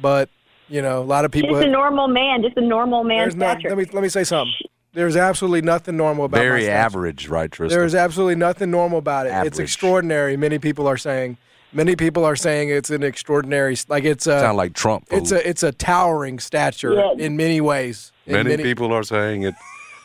but 0.00 0.28
you 0.68 0.80
know, 0.82 1.00
a 1.00 1.04
lot 1.04 1.24
of 1.24 1.30
people. 1.30 1.50
Just 1.50 1.66
a 1.66 1.70
normal 1.70 2.08
man, 2.08 2.42
just 2.42 2.56
a 2.56 2.60
normal 2.62 3.04
man 3.04 3.18
there's 3.18 3.36
not, 3.36 3.62
let 3.64 3.76
me 3.76 3.84
let 3.92 4.02
me 4.02 4.08
say 4.08 4.24
something. 4.24 4.52
There's 4.94 5.16
absolutely 5.16 5.62
nothing 5.62 5.96
normal 5.96 6.26
about 6.26 6.36
my 6.38 6.42
very 6.42 6.62
stature. 6.64 6.76
average, 6.76 7.28
right, 7.28 7.50
Trysta? 7.50 7.70
There's 7.70 7.94
absolutely 7.94 8.36
nothing 8.36 8.70
normal 8.70 8.98
about 8.98 9.26
it. 9.26 9.32
It's 9.46 9.58
extraordinary. 9.58 10.36
Many 10.36 10.58
people 10.58 10.86
are 10.86 10.98
saying. 10.98 11.38
Many 11.74 11.96
people 11.96 12.26
are 12.26 12.36
saying 12.36 12.68
it's 12.68 12.90
an 12.90 13.02
extraordinary, 13.02 13.78
like 13.88 14.04
it's 14.04 14.26
a, 14.26 14.40
Sound 14.40 14.58
like 14.58 14.74
Trump. 14.74 15.06
it's 15.10 15.32
a, 15.32 15.48
it's 15.48 15.62
a 15.62 15.72
towering 15.72 16.38
stature 16.38 16.92
Yeah. 16.92 17.14
in 17.16 17.34
many 17.38 17.62
ways. 17.62 18.12
In 18.26 18.46
many, 18.46 18.62
people 18.62 18.92
are 18.92 19.02
saying 19.02 19.44
it. 19.44 19.54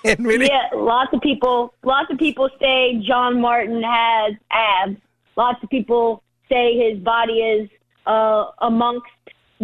In 0.07 0.23
many, 0.23 0.45
yeah, 0.47 0.69
lots 0.75 1.13
of 1.13 1.21
people 1.21 1.73
lots 1.83 2.11
of 2.11 2.17
people 2.17 2.49
say 2.59 3.01
John 3.07 3.41
Martin 3.41 3.81
has 3.83 4.33
abs. 4.51 4.97
Lots 5.35 5.61
of 5.63 5.69
people 5.69 6.23
say 6.49 6.77
his 6.77 6.99
body 7.03 7.33
is 7.39 7.69
uh, 8.05 8.45
amongst 8.59 9.05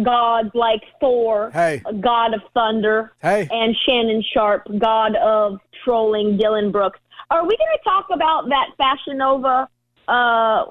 gods 0.02 0.50
like 0.54 0.82
Thor, 1.00 1.50
Hey. 1.52 1.82
god 2.00 2.34
of 2.34 2.40
thunder, 2.52 3.12
Hey. 3.22 3.48
and 3.50 3.74
Shannon 3.86 4.22
Sharpe, 4.32 4.66
god 4.78 5.14
of 5.16 5.58
trolling 5.84 6.36
Dillon 6.36 6.70
Brooks. 6.72 6.98
Are 7.30 7.42
we 7.42 7.56
going 7.56 7.76
to 7.78 7.84
talk 7.84 8.06
about 8.12 8.48
that 8.48 8.66
Fashion 8.76 9.18
Nova 9.18 9.68
uh, 10.08 10.64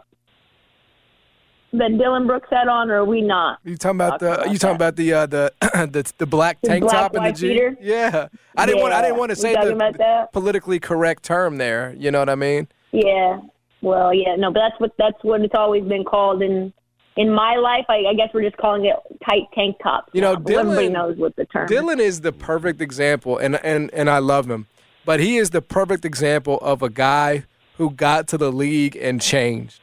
that 1.73 1.97
Dillon 1.97 2.27
Brooks 2.27 2.47
had 2.51 2.67
on, 2.67 2.89
or 2.89 2.97
are 2.97 3.05
we 3.05 3.21
not? 3.21 3.59
You 3.63 3.77
talking 3.77 3.97
about 3.97 4.19
the? 4.19 4.33
about 4.33 4.51
you 4.51 4.57
talking 4.57 4.77
that. 4.77 4.93
about 4.93 4.95
the 4.95 5.13
uh, 5.13 5.25
the 5.25 5.53
the 5.91 6.13
the 6.19 6.25
black 6.25 6.61
The 6.61 6.69
tank 6.69 6.83
black 6.83 6.95
top 6.95 7.15
and 7.15 7.25
the 7.25 7.31
jeans? 7.31 7.77
Yeah, 7.81 8.27
I 8.55 8.65
didn't 8.65 8.81
want 8.81 8.93
I 8.93 9.01
didn't 9.01 9.17
want 9.17 9.31
to 9.31 9.35
say 9.35 9.53
the 9.53 9.73
about 9.73 9.97
that? 9.97 10.31
politically 10.31 10.79
correct 10.79 11.23
term 11.23 11.57
there. 11.57 11.93
You 11.97 12.11
know 12.11 12.19
what 12.19 12.29
I 12.29 12.35
mean? 12.35 12.67
Yeah. 12.91 13.41
Well, 13.81 14.13
yeah, 14.13 14.35
no, 14.37 14.51
but 14.51 14.61
that's 14.61 14.79
what 14.79 14.91
that's 14.97 15.21
what 15.23 15.41
it's 15.41 15.55
always 15.55 15.83
been 15.83 16.05
called 16.05 16.41
in 16.41 16.71
in 17.17 17.33
my 17.33 17.55
life. 17.55 17.85
I, 17.89 18.05
I 18.09 18.13
guess 18.15 18.29
we're 18.33 18.43
just 18.43 18.57
calling 18.57 18.85
it 18.85 18.95
tight 19.27 19.43
tank 19.53 19.77
tops. 19.83 20.09
You 20.13 20.21
know, 20.21 20.33
now, 20.33 20.39
but 20.39 20.53
everybody 20.53 20.89
knows 20.89 21.17
what 21.17 21.35
the 21.35 21.45
term. 21.45 21.67
Dillon 21.67 21.99
is 21.99 22.21
the 22.21 22.31
perfect 22.31 22.81
example, 22.81 23.37
and 23.37 23.55
and 23.63 23.93
and 23.93 24.09
I 24.09 24.19
love 24.19 24.49
him, 24.49 24.67
but 25.05 25.19
he 25.19 25.37
is 25.37 25.49
the 25.49 25.61
perfect 25.61 26.05
example 26.05 26.59
of 26.61 26.81
a 26.81 26.89
guy 26.89 27.45
who 27.77 27.89
got 27.89 28.27
to 28.29 28.37
the 28.37 28.51
league 28.51 28.95
and 28.95 29.21
changed. 29.21 29.81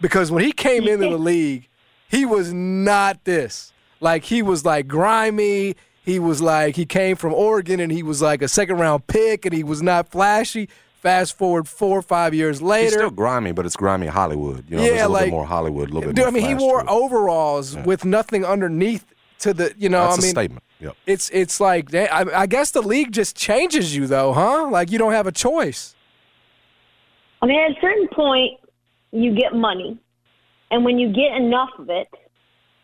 Because 0.00 0.30
when 0.30 0.44
he 0.44 0.52
came 0.52 0.86
into 0.88 1.08
the 1.08 1.18
league, 1.32 1.68
he 2.08 2.24
was 2.24 2.52
not 2.52 3.24
this. 3.24 3.72
Like 4.00 4.24
he 4.24 4.42
was 4.42 4.64
like 4.64 4.86
grimy. 4.88 5.76
He 6.04 6.18
was 6.18 6.42
like 6.42 6.76
he 6.76 6.84
came 6.84 7.16
from 7.16 7.32
Oregon 7.32 7.80
and 7.80 7.90
he 7.90 8.02
was 8.02 8.20
like 8.20 8.42
a 8.42 8.48
second 8.48 8.76
round 8.78 9.06
pick 9.06 9.46
and 9.46 9.54
he 9.54 9.64
was 9.64 9.82
not 9.82 10.10
flashy. 10.10 10.68
Fast 11.00 11.36
forward 11.36 11.68
four 11.68 11.98
or 11.98 12.02
five 12.02 12.32
years 12.34 12.62
later. 12.62 12.84
He's 12.84 12.92
still 12.94 13.10
grimy, 13.10 13.52
but 13.52 13.66
it's 13.66 13.76
grimy 13.76 14.06
Hollywood. 14.06 14.64
You 14.70 14.76
know, 14.78 14.82
Yeah, 14.82 14.88
there's 14.90 15.00
a 15.02 15.08
little 15.08 15.12
like- 15.12 15.24
bit 15.26 15.30
more 15.32 15.44
Hollywood, 15.46 15.90
a 15.90 15.94
little 15.94 16.08
bit 16.10 16.16
Dude, 16.16 16.22
more 16.24 16.28
I 16.28 16.30
mean, 16.30 16.46
he 16.46 16.54
wore 16.54 16.82
to 16.82 16.86
it. 16.86 16.90
overalls 16.90 17.76
with 17.78 18.04
nothing 18.06 18.44
underneath 18.44 19.04
to 19.40 19.52
the, 19.52 19.74
you 19.76 19.88
know, 19.90 20.00
That's 20.04 20.16
I 20.16 20.18
a 20.18 20.22
mean, 20.22 20.30
statement. 20.30 20.62
Yep. 20.80 20.96
it's 21.06 21.30
it's 21.30 21.60
like 21.60 21.94
I, 21.94 22.24
I 22.34 22.46
guess 22.46 22.70
the 22.72 22.82
league 22.82 23.12
just 23.12 23.36
changes 23.36 23.94
you 23.96 24.06
though, 24.06 24.32
huh? 24.34 24.68
Like 24.70 24.90
you 24.90 24.98
don't 24.98 25.12
have 25.12 25.26
a 25.26 25.32
choice. 25.32 25.94
I 27.42 27.46
mean, 27.46 27.58
at 27.60 27.70
a 27.76 27.80
certain 27.80 28.08
point, 28.08 28.58
you 29.14 29.34
get 29.34 29.54
money, 29.54 29.98
and 30.70 30.84
when 30.84 30.98
you 30.98 31.12
get 31.12 31.36
enough 31.36 31.70
of 31.78 31.88
it, 31.88 32.08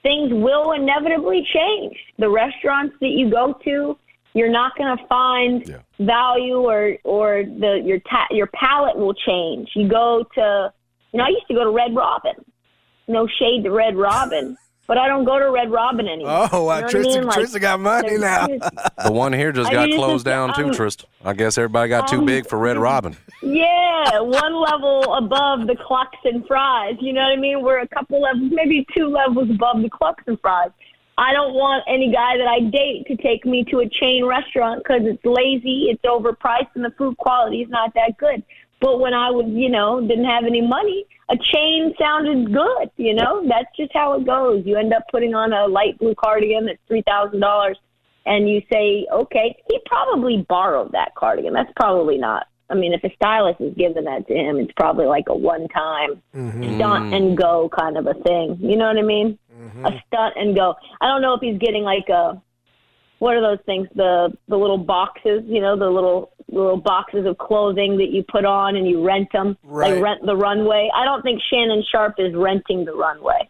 things 0.02 0.32
will 0.32 0.72
inevitably 0.72 1.46
change. 1.52 1.96
The 2.18 2.28
restaurants 2.28 2.94
that 3.00 3.08
you 3.08 3.30
go 3.30 3.52
to, 3.64 3.98
you're 4.34 4.50
not 4.50 4.76
going 4.78 4.96
to 4.96 5.06
find 5.06 5.66
Yeah. 5.68 5.82
value, 5.98 6.58
or 6.60 6.96
or 7.04 7.44
the 7.44 7.82
your 7.84 7.98
ta- 8.10 8.28
your 8.30 8.46
palate 8.48 8.96
will 8.96 9.14
change. 9.14 9.68
You 9.74 9.88
go 9.88 10.24
to, 10.36 10.72
you 11.12 11.18
know, 11.18 11.24
I 11.24 11.28
used 11.28 11.48
to 11.48 11.54
go 11.54 11.64
to 11.64 11.70
Red 11.70 11.94
Robin. 11.94 12.36
No 13.08 13.26
shade 13.26 13.64
to 13.64 13.70
Red 13.72 13.96
Robin, 13.96 14.56
but 14.90 14.98
I 14.98 15.06
don't 15.06 15.24
go 15.24 15.38
to 15.38 15.52
Red 15.52 15.70
Robin 15.70 16.08
anymore. 16.08 16.32
Oh, 16.32 16.42
You 16.46 16.50
know 16.50 16.64
what 16.64 16.84
I 16.84 16.88
Tristan, 16.90 17.14
mean? 17.14 17.24
Like, 17.26 17.34
Tristan 17.36 17.60
got 17.60 17.78
money 17.78 18.18
now. 18.18 18.48
The 19.04 19.12
one 19.12 19.32
here 19.32 19.52
just 19.52 19.70
I 19.70 19.72
got 19.72 19.88
mean, 19.88 19.96
closed 19.96 20.24
just, 20.24 20.24
down 20.24 20.52
too, 20.52 20.64
um, 20.64 20.72
Trist. 20.72 21.04
I 21.24 21.32
guess 21.32 21.56
everybody 21.56 21.88
got 21.90 22.08
too 22.08 22.18
um, 22.18 22.26
big 22.26 22.48
for 22.48 22.58
Red 22.58 22.76
Robin. 22.76 23.16
Yeah, 23.40 24.18
one 24.18 24.52
level 24.60 25.14
above 25.14 25.68
the 25.68 25.76
clucks 25.76 26.18
and 26.24 26.44
fries. 26.44 26.96
You 27.00 27.12
know 27.12 27.22
what 27.22 27.32
I 27.32 27.36
mean? 27.36 27.62
We're 27.62 27.78
a 27.78 27.86
couple 27.86 28.20
levels, 28.20 28.50
maybe 28.52 28.84
two 28.94 29.06
levels 29.06 29.48
above 29.48 29.80
the 29.80 29.90
clucks 29.90 30.24
and 30.26 30.40
fries. 30.40 30.70
I 31.16 31.32
don't 31.32 31.54
want 31.54 31.84
any 31.86 32.10
guy 32.12 32.36
that 32.36 32.48
I 32.48 32.60
date 32.68 33.06
to 33.06 33.16
take 33.22 33.46
me 33.46 33.64
to 33.70 33.80
a 33.80 33.88
chain 33.88 34.24
restaurant 34.24 34.82
because 34.82 35.02
it's 35.04 35.24
lazy, 35.24 35.86
it's 35.88 36.02
overpriced, 36.02 36.74
and 36.74 36.84
the 36.84 36.90
food 36.98 37.16
quality 37.16 37.62
is 37.62 37.70
not 37.70 37.94
that 37.94 38.16
good. 38.18 38.42
But 38.80 38.98
when 38.98 39.12
I 39.12 39.30
was, 39.30 39.46
you 39.48 39.68
know, 39.68 40.00
didn't 40.00 40.24
have 40.24 40.44
any 40.44 40.62
money, 40.62 41.04
a 41.30 41.36
chain 41.52 41.94
sounded 42.00 42.52
good. 42.52 42.90
You 42.96 43.14
know, 43.14 43.46
that's 43.46 43.68
just 43.76 43.92
how 43.92 44.14
it 44.18 44.26
goes. 44.26 44.64
You 44.64 44.76
end 44.76 44.92
up 44.92 45.04
putting 45.10 45.34
on 45.34 45.52
a 45.52 45.66
light 45.66 45.98
blue 45.98 46.14
cardigan 46.14 46.66
that's 46.66 46.78
three 46.88 47.02
thousand 47.06 47.40
dollars, 47.40 47.78
and 48.26 48.48
you 48.48 48.62
say, 48.72 49.06
okay, 49.12 49.56
he 49.68 49.78
probably 49.86 50.46
borrowed 50.48 50.92
that 50.92 51.14
cardigan. 51.14 51.52
That's 51.52 51.72
probably 51.76 52.18
not. 52.18 52.46
I 52.70 52.74
mean, 52.74 52.92
if 52.92 53.02
a 53.02 53.12
stylist 53.16 53.60
is 53.60 53.74
giving 53.76 54.04
that 54.04 54.28
to 54.28 54.34
him, 54.34 54.56
it's 54.58 54.72
probably 54.76 55.06
like 55.06 55.24
a 55.28 55.36
one-time 55.36 56.22
mm-hmm. 56.34 56.76
stunt 56.76 57.12
and 57.12 57.36
go 57.36 57.68
kind 57.76 57.98
of 57.98 58.06
a 58.06 58.14
thing. 58.14 58.58
You 58.60 58.76
know 58.76 58.86
what 58.86 58.96
I 58.96 59.02
mean? 59.02 59.38
Mm-hmm. 59.60 59.86
A 59.86 60.02
stunt 60.06 60.34
and 60.36 60.54
go. 60.54 60.76
I 61.00 61.08
don't 61.08 61.20
know 61.20 61.34
if 61.34 61.40
he's 61.40 61.58
getting 61.58 61.82
like 61.82 62.08
a 62.08 62.40
what 63.20 63.36
are 63.36 63.40
those 63.40 63.64
things? 63.64 63.86
The 63.94 64.36
the 64.48 64.56
little 64.58 64.76
boxes, 64.78 65.44
you 65.46 65.60
know, 65.60 65.78
the 65.78 65.88
little 65.88 66.32
little 66.48 66.76
boxes 66.76 67.24
of 67.26 67.38
clothing 67.38 67.96
that 67.98 68.08
you 68.10 68.24
put 68.24 68.44
on 68.44 68.74
and 68.74 68.86
you 68.88 69.02
rent 69.06 69.28
them, 69.32 69.56
Right. 69.62 69.94
like 69.94 70.02
rent 70.02 70.26
the 70.26 70.36
runway. 70.36 70.90
I 70.94 71.04
don't 71.04 71.22
think 71.22 71.40
Shannon 71.48 71.84
Sharpe 71.90 72.16
is 72.18 72.34
renting 72.34 72.84
the 72.84 72.92
runway. 72.92 73.48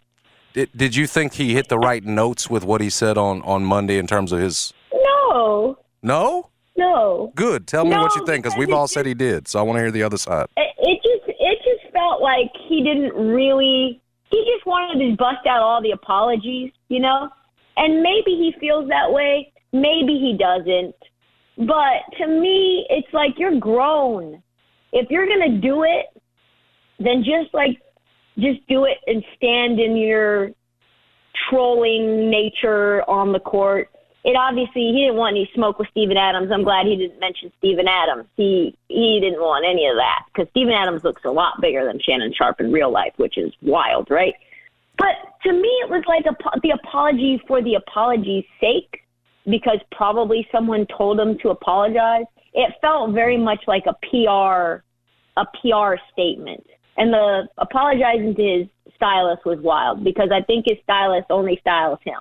Did, 0.53 0.69
did 0.77 0.95
you 0.97 1.07
think 1.07 1.33
he 1.35 1.55
hit 1.55 1.69
the 1.69 1.79
right 1.79 2.05
notes 2.05 2.51
with 2.51 2.63
what 2.65 2.81
he 2.83 2.91
said 2.91 3.17
on, 3.17 3.41
on 3.43 3.65
Monday 3.65 3.97
in 3.99 4.07
terms 4.07 4.33
of 4.33 4.41
his. 4.41 4.75
No, 4.93 5.79
No? 6.03 6.51
no. 6.77 7.33
Good. 7.37 7.67
Tell 7.67 7.85
me 7.85 7.93
what 7.97 8.15
you 8.17 8.27
think 8.27 8.43
because 8.45 8.59
we've 8.59 8.73
all 8.73 8.89
said 8.89 9.07
he 9.07 9.15
did. 9.15 9.47
So 9.49 9.59
I 9.61 9.63
want 9.63 9.77
to 9.77 9.81
hear 9.83 9.91
the 9.93 10.03
other 10.03 10.19
side. 10.19 10.47
it, 10.57 10.75
it 10.79 11.01
just 11.03 11.39
it 11.41 11.59
just 11.65 11.93
felt 11.93 12.21
like 12.21 12.51
he 12.69 12.83
didn't 12.83 13.15
really 13.15 14.01
he 14.31 14.45
just 14.53 14.67
wanted 14.67 14.99
to 15.09 15.17
bust 15.17 15.47
out 15.47 15.61
all 15.63 15.81
the 15.83 15.93
apologies, 15.93 16.73
you 16.89 17.01
know? 17.01 17.29
And 17.77 18.03
maybe 18.03 18.33
he 18.33 18.55
feels 18.61 18.89
that 18.89 19.11
way, 19.13 19.53
maybe 19.73 20.19
he 20.19 20.37
doesn't. 20.39 20.95
But 21.57 22.17
to 22.19 22.27
me, 22.27 22.87
it's 22.89 23.13
like 23.13 23.39
you're 23.39 23.59
grown. 23.59 24.43
If 24.93 25.11
you're 25.11 25.27
going 25.27 25.53
to 25.53 25.59
do 25.61 25.85
it, 25.85 26.07
then 26.99 27.25
just 27.25 27.53
like 27.55 27.81
just 28.39 28.67
do 28.69 28.85
it 28.85 28.99
and 29.07 29.25
stand 29.37 29.79
in 29.81 29.97
your 29.97 30.51
trolling 31.49 32.31
nature 32.31 33.03
on 33.09 33.33
the 33.33 33.41
court. 33.41 33.91
It 34.23 34.37
obviously 34.37 34.93
he 34.93 35.05
didn't 35.05 35.17
want 35.17 35.35
any 35.35 35.51
smoke 35.55 35.79
with 35.79 35.89
Steven 35.91 36.17
Adams. 36.17 36.51
I'm 36.53 36.63
glad 36.63 36.87
he 36.87 36.97
didn't 36.97 37.21
mention 37.21 37.51
Steven 37.59 37.89
Adams. 37.89 38.27
He 38.37 38.77
he 38.89 39.19
didn't 39.21 39.41
want 39.41 39.65
any 39.65 39.87
of 39.87 39.97
that 39.97 40.25
because 40.27 40.49
Steven 40.51 40.75
Adams 40.75 41.05
looks 41.05 41.25
a 41.25 41.31
lot 41.31 41.61
bigger 41.61 41.87
than 41.87 42.01
Shannon 42.01 42.33
Sharpe 42.37 42.61
in 42.61 42.71
real 42.71 42.91
life, 42.91 43.13
which 43.17 43.39
is 43.39 43.53
wild, 43.63 44.11
right? 44.11 44.35
But 44.99 45.17
to 45.45 45.53
me, 45.53 45.69
it 45.83 45.89
was 45.89 46.03
like 46.07 46.27
a, 46.27 46.61
the 46.61 46.71
apology 46.71 47.41
for 47.47 47.63
the 47.63 47.77
apology's 47.77 48.45
sake 48.61 49.01
because 49.51 49.79
probably 49.93 50.47
someone 50.53 50.87
told 50.97 51.19
him 51.21 51.39
to 51.43 51.51
apologize. 51.51 52.25
It 52.55 52.73
felt 52.81 53.13
very 53.13 53.37
much 53.37 53.61
like 53.67 53.85
a 53.87 53.95
PR 54.09 54.83
a 55.37 55.47
PR 55.63 55.95
statement. 56.13 56.67
And 56.97 57.13
the 57.13 57.49
apologizing 57.59 58.35
to 58.35 58.43
his 58.43 58.67
stylist 58.97 59.47
was 59.47 59.59
wild 59.61 60.05
because 60.05 60.31
I 60.33 60.43
think 60.43 60.67
his 60.69 60.77
stylist 60.83 61.27
only 61.31 61.57
styles 61.61 61.99
him. 62.05 62.19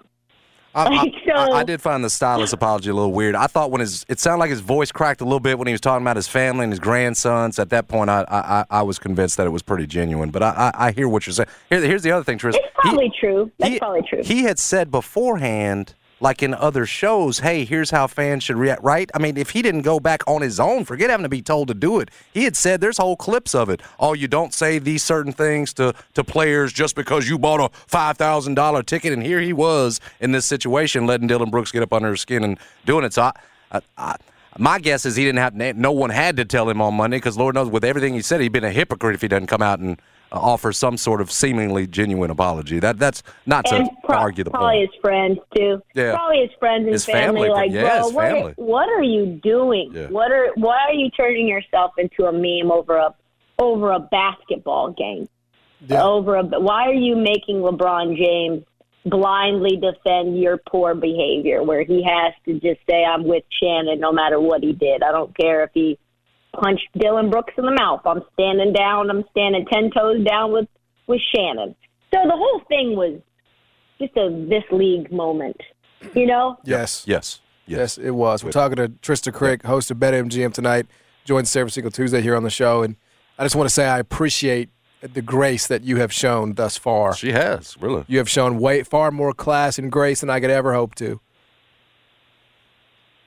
I, 0.76 0.88
Like, 0.88 1.12
so- 1.28 1.34
I, 1.34 1.60
I 1.60 1.63
did 1.63 1.82
find 1.82 2.04
the 2.04 2.10
stylist 2.10 2.54
apology 2.54 2.89
a 2.92 2.94
little 2.94 3.12
weird. 3.12 3.36
I 3.36 3.48
thought 3.48 3.72
when 3.72 3.82
his 3.82 4.06
it 4.08 4.20
sounded 4.20 4.39
like 4.39 4.52
his 4.52 4.62
voice 4.62 4.92
cracked 4.92 5.20
a 5.22 5.24
little 5.24 5.39
bit 5.39 5.58
when 5.58 5.68
he 5.68 5.74
was 5.74 5.82
talking 5.82 6.04
about 6.04 6.15
his 6.15 6.28
family 6.28 6.63
and 6.63 6.72
his 6.72 6.80
grandsons. 6.80 7.58
At 7.58 7.72
that 7.72 7.88
point, 7.88 8.10
I 8.12 8.24
I, 8.30 8.65
I- 8.70 8.84
was 8.84 9.00
convinced 9.00 9.38
that 9.38 9.48
it 9.48 9.50
was 9.50 9.63
pretty 9.63 9.88
genuine. 9.88 10.30
But 10.30 10.44
I 10.44 10.72
I, 10.76 10.88
I 10.88 10.92
hear 10.92 11.10
what 11.10 11.26
you're 11.26 11.34
saying. 11.34 11.50
Here, 11.70 11.82
here's 11.82 12.04
the 12.04 12.12
other 12.12 12.24
thing, 12.24 12.38
Tris. 12.38 12.56
It's 12.56 12.65
probably 12.76 13.12
true. 13.20 13.52
That's 13.58 13.74
he, 13.74 13.80
probably 13.80 14.04
true. 14.08 14.22
He 14.24 14.44
had 14.44 14.60
said 14.60 14.92
beforehand, 14.92 15.96
like 16.19 16.43
in 16.43 16.53
other 16.53 16.86
shows, 16.86 17.39
hey, 17.39 17.65
here's 17.65 17.91
how 17.91 18.08
fans 18.08 18.43
should 18.43 18.58
react, 18.58 18.84
right? 18.84 19.10
I 19.13 19.19
mean, 19.19 19.38
if 19.38 19.51
he 19.51 19.62
didn't 19.62 19.82
go 19.82 19.99
back 19.99 20.21
on 20.27 20.41
his 20.41 20.60
own, 20.60 20.86
forget 20.86 21.10
having 21.10 21.23
to 21.23 21.29
be 21.29 21.41
told 21.41 21.67
to 21.69 21.73
do 21.73 21.99
it. 21.99 22.10
He 22.34 22.43
had 22.43 22.55
said 22.55 22.82
there's 22.82 22.97
whole 22.97 23.15
clips 23.15 23.55
of 23.55 23.69
it. 23.69 23.82
Oh, 23.99 24.13
you 24.13 24.27
don't 24.27 24.53
say 24.53 24.79
these 24.79 25.03
certain 25.03 25.32
things 25.32 25.73
to, 25.73 25.93
to 26.13 26.23
players 26.23 26.73
just 26.73 26.95
because 26.95 27.29
you 27.29 27.38
bought 27.39 27.60
a 27.60 27.69
$5,000 27.88 28.86
ticket. 28.86 29.13
And 29.13 29.23
here 29.23 29.39
he 29.39 29.53
was 29.53 29.99
in 30.19 30.32
this 30.32 30.45
situation, 30.45 31.05
letting 31.05 31.27
Dillon 31.27 31.49
Brooks 31.49 31.71
get 31.71 31.84
up 31.84 31.93
under 31.93 32.12
his 32.12 32.21
skin 32.21 32.43
and 32.43 32.58
doing 32.86 33.05
it. 33.05 33.13
So 33.13 33.23
I, 33.23 33.32
I, 33.71 33.82
I 33.97 34.15
my 34.58 34.79
guess 34.79 35.05
is 35.05 35.15
he 35.15 35.23
didn't 35.23 35.39
have 35.39 35.77
no 35.77 35.91
one 35.91 36.10
had 36.10 36.36
to 36.38 36.45
tell 36.45 36.69
him 36.69 36.82
on 36.82 36.95
Monday 36.95 37.17
because 37.17 37.38
Lord 37.38 37.55
knows 37.55 37.69
with 37.69 37.86
everything 37.86 38.13
he 38.13 38.21
said 38.21 38.41
he'd 38.41 38.51
been 38.51 38.63
a 38.63 38.71
hypocrite 38.71 39.15
if 39.15 39.21
he 39.21 39.27
doesn't 39.27 39.47
come 39.47 39.62
out 39.62 39.79
and 39.79 40.01
offer 40.32 40.72
some 40.72 40.98
sort 40.98 41.22
of 41.22 41.32
seemingly 41.32 41.88
genuine 41.88 42.30
apology. 42.30 42.80
That 42.80 43.00
that's 43.00 43.24
not 43.46 43.65
to, 43.65 43.76
and 43.76 43.86
to 43.89 43.96
pro- 44.04 44.18
argue 44.18 44.44
the 44.44 44.52
probably 44.52 44.80
point. 44.80 44.92
his 44.92 45.02
friends 45.02 45.39
too. 45.56 45.82
Yeah. 45.94 46.13
Probably 46.13 46.42
his 46.42 46.52
friends 46.60 46.84
and 46.84 46.94
His 46.94 47.06
family, 47.06 47.50
Like, 47.50 47.72
yeah, 47.72 47.82
bro, 47.82 48.04
his 48.04 48.13
what, 48.13 48.32
family. 48.32 48.52
Are, 48.52 48.63
what 48.63 48.89
are 48.89 49.04
you 49.04 49.39
doing? 49.44 49.92
Yeah. 49.94 50.08
What 50.08 50.32
are 50.32 50.50
why 50.56 50.78
are 50.88 50.94
you 50.94 51.10
turning 51.12 51.48
yourself 51.48 51.94
into 51.98 52.26
a 52.26 52.32
meme 52.32 52.72
over 52.72 52.96
a 52.98 53.15
over 53.58 53.92
a 53.92 54.00
basketball 54.00 54.92
game? 54.92 55.28
Over 55.89 56.36
a 56.36 56.44
why 56.44 56.88
are 56.88 56.94
you 56.94 57.15
making 57.15 57.58
LeBron 57.58 58.18
James 58.18 58.63
blindly 59.06 59.78
defend 59.78 60.38
your 60.38 60.58
poor 60.58 60.94
behavior 60.94 61.63
where 61.63 61.84
he 61.84 62.04
has 62.04 62.34
to 62.46 62.54
just 62.60 62.82
say 62.88 63.04
I'm 63.04 63.24
with 63.24 63.44
Shannon 63.62 64.00
no 64.00 64.12
matter 64.12 64.39
what 64.39 64.62
he 64.62 64.74
did. 64.74 65.02
I 65.04 65.12
don't 65.12 65.36
care 65.38 65.63
if 65.63 65.72
he 65.74 65.98
punched 66.60 66.88
Dillon 66.98 67.30
Brooks 67.30 67.54
in 67.58 67.65
the 67.65 67.76
mouth. 67.80 68.02
I'm 68.06 68.22
standing 68.34 68.74
down. 68.74 69.10
I'm 69.10 69.24
standing 69.32 69.65
ten 69.72 69.91
toes 69.91 70.24
down 70.26 70.52
with 70.52 70.67
with 71.08 71.22
Shannon. 71.36 71.76
So 72.13 72.19
the 72.24 72.36
whole 72.36 72.62
thing 72.67 72.95
was 72.95 73.19
just 74.00 74.15
a 74.17 74.30
this 74.50 74.63
league 74.72 75.12
moment, 75.12 75.58
you 76.15 76.26
know. 76.26 76.58
Yes. 76.63 77.04
Yes. 77.06 77.41
Yes, 77.69 78.00
it 78.00 78.12
was. 78.12 78.43
We're 78.43 78.52
talking 78.52 78.78
to 78.78 78.89
Trysta 78.89 79.32
Krick, 79.32 79.63
host 79.63 79.91
of 79.91 79.98
BetMGM 79.98 80.54
tonight. 80.54 80.88
Joins 81.24 81.50
us 81.50 81.56
every 81.56 81.69
single 81.69 81.91
Tuesday 81.91 82.19
here 82.19 82.36
on 82.36 82.41
the 82.41 82.50
show, 82.50 82.82
and 82.82 82.95
I 83.38 83.43
just 83.43 83.56
want 83.56 83.69
to 83.69 83.74
say 83.74 83.86
I 83.86 84.00
appreciate 84.00 84.69
the 85.02 85.22
grace 85.22 85.67
that 85.67 85.84
you 85.84 85.98
have 85.98 86.12
shown 86.12 86.56
thus 86.56 86.78
far. 86.78 87.15
She 87.15 87.32
has 87.32 87.78
really. 87.80 88.06
You 88.08 88.17
have 88.17 88.30
shown 88.30 88.58
way 88.58 88.82
far 88.82 89.12
more 89.12 89.34
class 89.34 89.78
and 89.78 89.91
grace 89.91 90.22
than 90.22 90.32
I 90.32 90.39
could 90.39 90.50
ever 90.50 90.74
hope 90.74 90.95
to. 90.95 91.22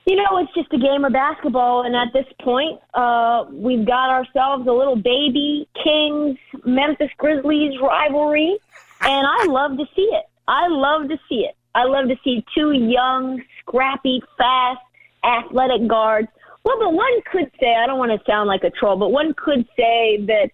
You 0.05 0.17
know, 0.17 0.37
it's 0.39 0.53
just 0.53 0.71
a 0.73 0.77
game 0.77 1.05
of 1.05 1.13
basketball, 1.13 1.83
and 1.83 1.95
at 1.95 2.11
this 2.11 2.25
point, 2.41 2.79
uh, 2.93 3.45
we've 3.51 3.85
got 3.85 4.09
ourselves 4.09 4.67
a 4.67 4.71
little 4.71 4.97
baby 4.97 5.67
Kings 5.81 6.37
Memphis 6.65 7.09
Grizzlies 7.17 7.79
rivalry. 7.81 8.57
and 9.01 9.27
I 9.27 9.45
love 9.45 9.77
to 9.77 9.85
see 9.95 10.09
it. 10.11 10.25
I 10.47 10.67
love 10.67 11.07
to 11.07 11.17
see 11.29 11.45
it. 11.47 11.55
I 11.73 11.85
love 11.85 12.09
to 12.09 12.15
see 12.23 12.43
two 12.53 12.73
young, 12.73 13.41
scrappy, 13.61 14.21
fast, 14.37 14.81
athletic 15.23 15.87
guards. 15.87 16.27
Well, 16.65 16.77
but 16.79 16.93
one 16.93 17.21
could 17.31 17.49
say, 17.59 17.73
I 17.75 17.87
don't 17.87 17.97
want 17.99 18.11
to 18.11 18.21
sound 18.29 18.47
like 18.47 18.63
a 18.63 18.69
troll, 18.69 18.97
but 18.97 19.11
one 19.11 19.33
could 19.35 19.65
say 19.77 20.23
that 20.27 20.51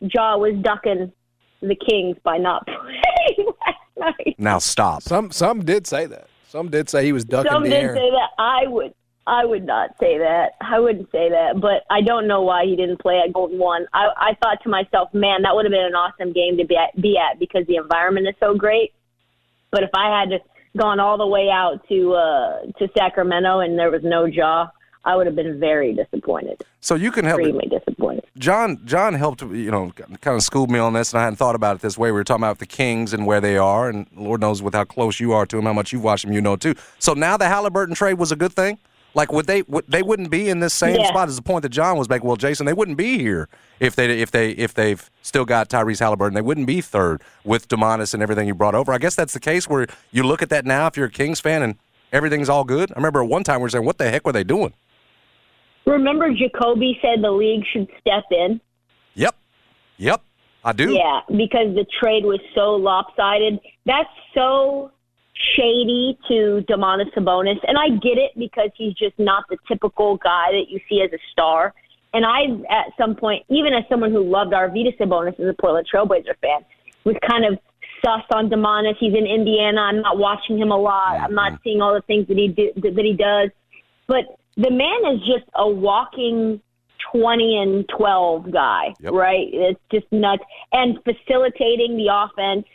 Ja 0.00 0.36
was 0.36 0.54
ducking 0.62 1.12
the 1.60 1.74
Kings 1.74 2.16
by 2.22 2.38
not 2.38 2.66
playing 2.66 3.48
last 3.48 4.18
night. 4.18 4.34
Now 4.38 4.58
stop. 4.58 5.02
Some 5.02 5.30
some 5.30 5.64
did 5.64 5.86
say 5.86 6.06
that. 6.06 6.28
Some 6.54 6.70
did 6.70 6.88
say 6.88 7.04
he 7.04 7.12
was 7.12 7.24
ducking 7.24 7.50
Some 7.50 7.64
did 7.64 7.72
air. 7.72 7.96
say 7.96 8.10
that. 8.10 8.30
I 8.38 8.68
would. 8.68 8.94
I 9.26 9.44
would 9.44 9.66
not 9.66 9.90
say 9.98 10.18
that. 10.18 10.50
I 10.60 10.78
wouldn't 10.78 11.10
say 11.10 11.30
that. 11.30 11.60
But 11.60 11.82
I 11.90 12.00
don't 12.00 12.28
know 12.28 12.42
why 12.42 12.64
he 12.64 12.76
didn't 12.76 13.00
play 13.00 13.20
at 13.26 13.32
Golden 13.32 13.58
One. 13.58 13.86
I, 13.92 14.06
I 14.16 14.36
thought 14.40 14.58
to 14.62 14.68
myself, 14.68 15.12
man, 15.12 15.42
that 15.42 15.56
would 15.56 15.64
have 15.64 15.72
been 15.72 15.84
an 15.84 15.96
awesome 15.96 16.32
game 16.32 16.58
to 16.58 16.64
be 16.64 16.76
at, 16.76 16.94
be 17.00 17.16
at 17.18 17.40
because 17.40 17.66
the 17.66 17.74
environment 17.76 18.28
is 18.28 18.34
so 18.38 18.54
great. 18.54 18.92
But 19.72 19.82
if 19.82 19.90
I 19.96 20.20
had 20.20 20.40
gone 20.78 21.00
all 21.00 21.18
the 21.18 21.26
way 21.26 21.48
out 21.50 21.80
to 21.88 22.14
uh, 22.14 22.62
to 22.78 22.88
Sacramento 22.96 23.58
and 23.58 23.76
there 23.76 23.90
was 23.90 24.02
no 24.04 24.24
Ja, 24.24 24.68
I 25.06 25.16
would 25.16 25.26
have 25.26 25.36
been 25.36 25.60
very 25.60 25.92
disappointed. 25.94 26.64
So 26.80 26.94
you 26.94 27.10
can 27.12 27.24
help. 27.24 27.40
Extremely 27.40 27.66
disappointed. 27.68 28.24
John 28.38 28.80
John 28.84 29.14
helped 29.14 29.42
you 29.42 29.70
know 29.70 29.92
kind 30.20 30.36
of 30.36 30.42
schooled 30.42 30.70
me 30.70 30.78
on 30.78 30.92
this, 30.92 31.12
and 31.12 31.20
I 31.20 31.24
hadn't 31.24 31.36
thought 31.36 31.54
about 31.54 31.76
it 31.76 31.82
this 31.82 31.96
way. 31.98 32.08
We 32.10 32.12
were 32.12 32.24
talking 32.24 32.42
about 32.42 32.58
the 32.58 32.66
Kings 32.66 33.12
and 33.12 33.26
where 33.26 33.40
they 33.40 33.56
are, 33.58 33.88
and 33.88 34.06
Lord 34.16 34.40
knows 34.40 34.62
with 34.62 34.74
how 34.74 34.84
close 34.84 35.20
you 35.20 35.32
are 35.32 35.46
to 35.46 35.56
them, 35.56 35.66
how 35.66 35.72
much 35.72 35.92
you've 35.92 36.04
watched 36.04 36.24
them, 36.24 36.32
you 36.32 36.40
know 36.40 36.56
too. 36.56 36.74
So 36.98 37.12
now 37.14 37.36
the 37.36 37.48
Halliburton 37.48 37.94
trade 37.94 38.14
was 38.14 38.32
a 38.32 38.36
good 38.36 38.52
thing. 38.52 38.78
Like 39.16 39.30
would 39.32 39.46
they 39.46 39.62
would, 39.62 39.84
they 39.86 40.02
wouldn't 40.02 40.30
be 40.30 40.48
in 40.48 40.58
this 40.58 40.74
same 40.74 40.96
Yeah. 40.96 41.06
spot 41.06 41.28
as 41.28 41.36
the 41.36 41.42
point 41.42 41.62
that 41.62 41.68
John 41.68 41.96
was 41.96 42.08
making. 42.08 42.26
Well, 42.26 42.36
Jason, 42.36 42.66
they 42.66 42.72
wouldn't 42.72 42.96
be 42.96 43.18
here 43.18 43.48
if 43.78 43.94
they 43.94 44.18
if 44.20 44.30
they 44.32 44.50
if 44.52 44.74
they've 44.74 45.08
still 45.22 45.44
got 45.44 45.68
Tyrese 45.68 46.00
Halliburton. 46.00 46.34
They 46.34 46.40
wouldn't 46.42 46.66
be 46.66 46.80
third 46.80 47.22
with 47.44 47.68
Domantas 47.68 48.12
and 48.14 48.22
everything 48.22 48.48
you 48.48 48.54
brought 48.54 48.74
over. 48.74 48.92
I 48.92 48.98
guess 48.98 49.14
that's 49.14 49.32
the 49.32 49.38
case 49.40 49.68
where 49.68 49.86
you 50.10 50.24
look 50.24 50.42
at 50.42 50.48
that 50.48 50.64
now 50.64 50.88
if 50.88 50.96
you're 50.96 51.06
a 51.06 51.10
Kings 51.10 51.38
fan 51.40 51.62
and 51.62 51.76
everything's 52.12 52.48
all 52.48 52.64
good. 52.64 52.90
I 52.90 52.96
remember 52.96 53.22
at 53.22 53.28
one 53.28 53.44
time 53.44 53.60
we 53.60 53.62
were 53.62 53.68
saying, 53.70 53.84
"What 53.84 53.98
the 53.98 54.10
heck 54.10 54.26
were 54.26 54.32
they 54.32 54.42
doing?" 54.44 54.72
Remember, 55.86 56.32
Jacoby 56.32 56.98
said 57.02 57.22
the 57.22 57.30
league 57.30 57.64
should 57.72 57.88
step 58.00 58.24
in. 58.30 58.60
Yep, 59.14 59.36
yep, 59.96 60.22
I 60.64 60.72
do. 60.72 60.92
Yeah, 60.92 61.20
because 61.28 61.74
the 61.74 61.86
trade 62.00 62.24
was 62.24 62.40
so 62.54 62.74
lopsided. 62.76 63.60
That's 63.84 64.08
so 64.34 64.90
shady 65.56 66.18
to 66.28 66.64
Domantas 66.68 67.12
Sabonis, 67.14 67.58
and 67.66 67.76
I 67.76 67.90
get 67.90 68.18
it 68.18 68.32
because 68.36 68.70
he's 68.76 68.94
just 68.94 69.18
not 69.18 69.44
the 69.50 69.58
typical 69.68 70.16
guy 70.16 70.52
that 70.52 70.66
you 70.68 70.80
see 70.88 71.02
as 71.02 71.12
a 71.12 71.18
star. 71.32 71.74
And 72.12 72.24
I, 72.24 72.44
at 72.70 72.92
some 72.96 73.16
point, 73.16 73.44
even 73.48 73.74
as 73.74 73.82
someone 73.88 74.12
who 74.12 74.22
loved 74.22 74.52
Arvydas 74.52 74.96
Sabonis 74.98 75.38
as 75.40 75.48
a 75.48 75.54
Portland 75.60 75.88
Trailblazer 75.92 76.36
fan, 76.40 76.64
was 77.04 77.16
kind 77.28 77.44
of 77.44 77.58
sus 78.04 78.22
on 78.32 78.48
Domantas. 78.48 78.94
He's 79.00 79.14
in 79.14 79.26
Indiana. 79.26 79.80
I'm 79.80 80.00
not 80.00 80.18
watching 80.18 80.58
him 80.58 80.70
a 80.70 80.76
lot. 80.76 81.14
Mm-hmm. 81.14 81.24
I'm 81.24 81.34
not 81.34 81.60
seeing 81.64 81.82
all 81.82 81.94
the 81.94 82.02
things 82.02 82.28
that 82.28 82.36
he 82.36 82.48
do, 82.48 82.72
that 82.76 83.04
he 83.04 83.14
does. 83.14 83.50
But 84.06 84.38
the 84.56 84.70
man 84.70 85.14
is 85.14 85.20
just 85.20 85.44
a 85.54 85.68
walking 85.68 86.60
20 87.12 87.58
and 87.58 87.88
12 87.88 88.50
guy, 88.50 88.94
Yep. 89.00 89.12
right? 89.12 89.48
It's 89.52 89.80
just 89.92 90.10
nuts. 90.12 90.42
And 90.72 90.98
facilitating 91.04 91.96
the 91.96 92.08
offense 92.10 92.66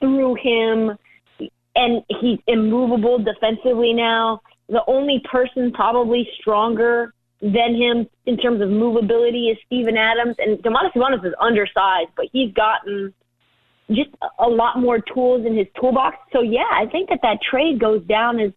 through 0.00 0.34
him. 0.36 0.96
And 1.76 2.02
he's 2.20 2.38
immovable 2.46 3.18
defensively 3.18 3.92
now. 3.92 4.40
The 4.68 4.82
only 4.86 5.20
person 5.30 5.72
probably 5.72 6.28
stronger 6.40 7.14
than 7.40 7.74
him 7.76 8.08
in 8.26 8.36
terms 8.36 8.60
of 8.60 8.68
movability 8.68 9.52
is 9.52 9.58
Steven 9.66 9.96
Adams. 9.96 10.36
And 10.38 10.58
Domantas 10.58 10.92
Sabonis 10.92 11.24
is 11.24 11.34
undersized, 11.40 12.10
but 12.16 12.26
he's 12.32 12.52
gotten 12.52 13.14
just 13.90 14.10
a- 14.22 14.44
a 14.46 14.48
lot 14.48 14.78
more 14.78 14.98
tools 14.98 15.46
in 15.46 15.56
his 15.56 15.66
toolbox. 15.80 16.16
So, 16.32 16.40
yeah, 16.40 16.68
I 16.70 16.86
think 16.86 17.08
that 17.10 17.22
that 17.22 17.40
trade 17.40 17.78
goes 17.78 18.02
down 18.02 18.40
as 18.40 18.52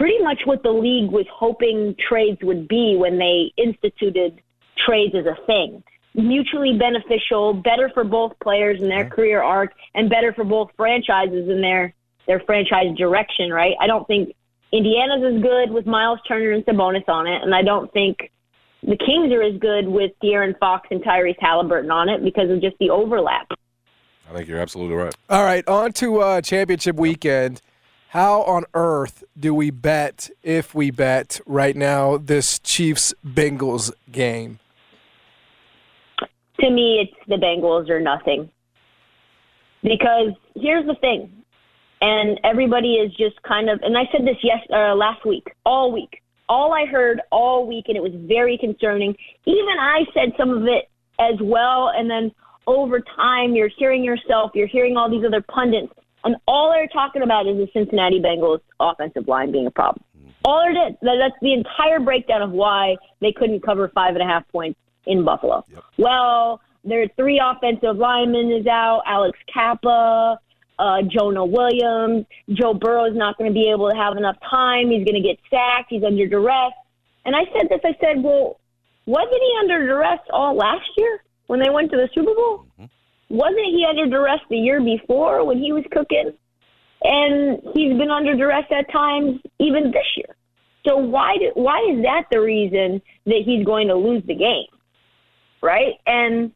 pretty 0.00 0.18
much 0.22 0.40
what 0.46 0.62
the 0.62 0.70
league 0.70 1.10
was 1.10 1.26
hoping 1.30 1.94
trades 2.08 2.38
would 2.42 2.66
be 2.66 2.96
when 2.96 3.18
they 3.18 3.52
instituted 3.62 4.40
trades 4.86 5.14
as 5.14 5.26
a 5.26 5.36
thing. 5.44 5.82
Mutually 6.14 6.78
beneficial, 6.78 7.52
better 7.52 7.90
for 7.92 8.02
both 8.02 8.32
players 8.42 8.80
in 8.80 8.88
their 8.88 9.04
career 9.04 9.42
arc, 9.42 9.72
and 9.94 10.08
better 10.08 10.32
for 10.32 10.42
both 10.42 10.70
franchises 10.76 11.48
in 11.50 11.60
their 11.60 11.94
their 12.26 12.40
franchise 12.40 12.96
direction. 12.96 13.52
Right? 13.52 13.74
I 13.78 13.86
don't 13.86 14.06
think 14.06 14.34
Indiana's 14.72 15.36
as 15.36 15.42
good 15.42 15.70
with 15.70 15.84
Miles 15.86 16.18
Turner 16.26 16.52
and 16.52 16.64
Sabonis 16.64 17.06
on 17.06 17.26
it, 17.26 17.42
and 17.42 17.54
I 17.54 17.62
don't 17.62 17.92
think 17.92 18.32
the 18.82 18.96
Kings 18.96 19.30
are 19.32 19.42
as 19.42 19.58
good 19.60 19.86
with 19.86 20.12
De'Aaron 20.22 20.58
Fox 20.58 20.88
and 20.90 21.04
Tyrese 21.04 21.36
Halliburton 21.38 21.90
on 21.90 22.08
it 22.08 22.24
because 22.24 22.50
of 22.50 22.62
just 22.62 22.76
the 22.78 22.88
overlap. 22.88 23.52
I 24.28 24.32
think 24.34 24.48
you're 24.48 24.60
absolutely 24.60 24.96
right. 24.96 25.14
All 25.28 25.44
right, 25.44 25.66
on 25.68 25.92
to 25.94 26.20
uh, 26.20 26.40
championship 26.40 26.96
weekend. 26.96 27.60
How 28.10 28.42
on 28.42 28.64
earth 28.74 29.24
do 29.38 29.54
we 29.54 29.70
bet, 29.70 30.30
if 30.42 30.74
we 30.74 30.90
bet 30.90 31.40
right 31.46 31.76
now, 31.76 32.16
this 32.16 32.58
Chiefs 32.58 33.14
Bengals 33.24 33.92
game? 34.10 34.58
to 36.60 36.70
me, 36.70 37.00
it's 37.00 37.28
the 37.28 37.36
Bengals 37.36 37.88
or 37.88 38.00
nothing. 38.00 38.50
Because 39.82 40.32
here's 40.54 40.86
the 40.86 40.94
thing, 41.00 41.32
and 42.00 42.38
everybody 42.44 42.94
is 42.94 43.10
just 43.14 43.42
kind 43.42 43.70
of, 43.70 43.80
and 43.82 43.96
I 43.96 44.04
said 44.12 44.26
this 44.26 44.36
yes 44.42 44.58
uh, 44.72 44.94
last 44.94 45.24
week, 45.24 45.46
all 45.64 45.90
week, 45.90 46.22
all 46.48 46.72
I 46.72 46.84
heard 46.84 47.20
all 47.32 47.66
week, 47.66 47.86
and 47.88 47.96
it 47.96 48.02
was 48.02 48.12
very 48.14 48.58
concerning. 48.58 49.16
Even 49.46 49.78
I 49.80 50.04
said 50.12 50.32
some 50.36 50.50
of 50.50 50.64
it 50.64 50.90
as 51.18 51.38
well, 51.40 51.90
and 51.94 52.10
then 52.10 52.30
over 52.66 53.00
time, 53.00 53.54
you're 53.54 53.70
hearing 53.78 54.04
yourself, 54.04 54.50
you're 54.54 54.66
hearing 54.66 54.96
all 54.96 55.10
these 55.10 55.24
other 55.24 55.42
pundits, 55.42 55.92
and 56.24 56.36
all 56.46 56.70
they're 56.72 56.86
talking 56.88 57.22
about 57.22 57.46
is 57.46 57.56
the 57.56 57.68
Cincinnati 57.72 58.20
Bengals 58.20 58.60
offensive 58.78 59.26
line 59.28 59.52
being 59.52 59.66
a 59.66 59.70
problem. 59.70 60.04
All 60.44 60.60
it 60.66 60.72
is. 60.92 60.96
That- 61.02 61.16
That's 61.18 61.38
the 61.42 61.52
entire 61.52 62.00
breakdown 62.00 62.42
of 62.42 62.50
why 62.52 62.96
they 63.20 63.32
couldn't 63.32 63.60
cover 63.60 63.88
five 63.88 64.14
and 64.14 64.22
a 64.22 64.26
half 64.26 64.46
points 64.48 64.78
in 65.06 65.24
Buffalo. 65.24 65.64
Well, 65.98 66.60
their 66.84 67.08
three 67.16 67.40
offensive 67.42 67.96
linemen 67.96 68.50
is 68.50 68.66
out. 68.66 69.02
Alex 69.06 69.38
Cappa, 69.52 70.38
uh, 70.78 71.02
Jonah 71.02 71.44
Williams. 71.44 72.24
Joe 72.50 72.72
Burrow 72.72 73.04
is 73.04 73.14
not 73.16 73.36
going 73.36 73.50
to 73.50 73.54
be 73.54 73.70
able 73.70 73.90
to 73.90 73.96
have 73.96 74.16
enough 74.16 74.36
time. 74.48 74.90
He's 74.90 75.04
going 75.04 75.20
to 75.22 75.26
get 75.26 75.38
sacked. 75.50 75.88
He's 75.90 76.02
under 76.04 76.26
duress. 76.26 76.72
And 77.26 77.36
I 77.36 77.44
said 77.52 77.68
this. 77.68 77.80
I 77.84 77.94
said, 78.00 78.22
well, 78.22 78.58
wasn't 79.04 79.34
he 79.42 79.52
under 79.60 79.86
duress 79.86 80.20
all 80.32 80.54
last 80.56 80.88
year 80.96 81.22
when 81.48 81.60
they 81.60 81.68
went 81.68 81.90
to 81.90 81.96
the 81.98 82.08
Super 82.14 82.34
Bowl? 82.34 82.64
Wasn't 83.30 83.58
he 83.58 83.86
under 83.88 84.06
duress 84.06 84.40
the 84.50 84.56
year 84.56 84.80
before 84.82 85.46
when 85.46 85.58
he 85.58 85.72
was 85.72 85.84
cooking? 85.92 86.32
And 87.02 87.62
he's 87.74 87.96
been 87.96 88.10
under 88.10 88.36
duress 88.36 88.66
at 88.70 88.92
times 88.92 89.40
even 89.58 89.92
this 89.92 90.04
year. 90.16 90.36
So 90.86 90.96
why 90.96 91.36
do, 91.38 91.52
why 91.54 91.78
is 91.92 92.02
that 92.02 92.24
the 92.30 92.40
reason 92.40 93.00
that 93.26 93.42
he's 93.44 93.64
going 93.64 93.88
to 93.88 93.94
lose 93.94 94.22
the 94.26 94.34
game? 94.34 94.66
Right? 95.62 95.94
And 96.06 96.52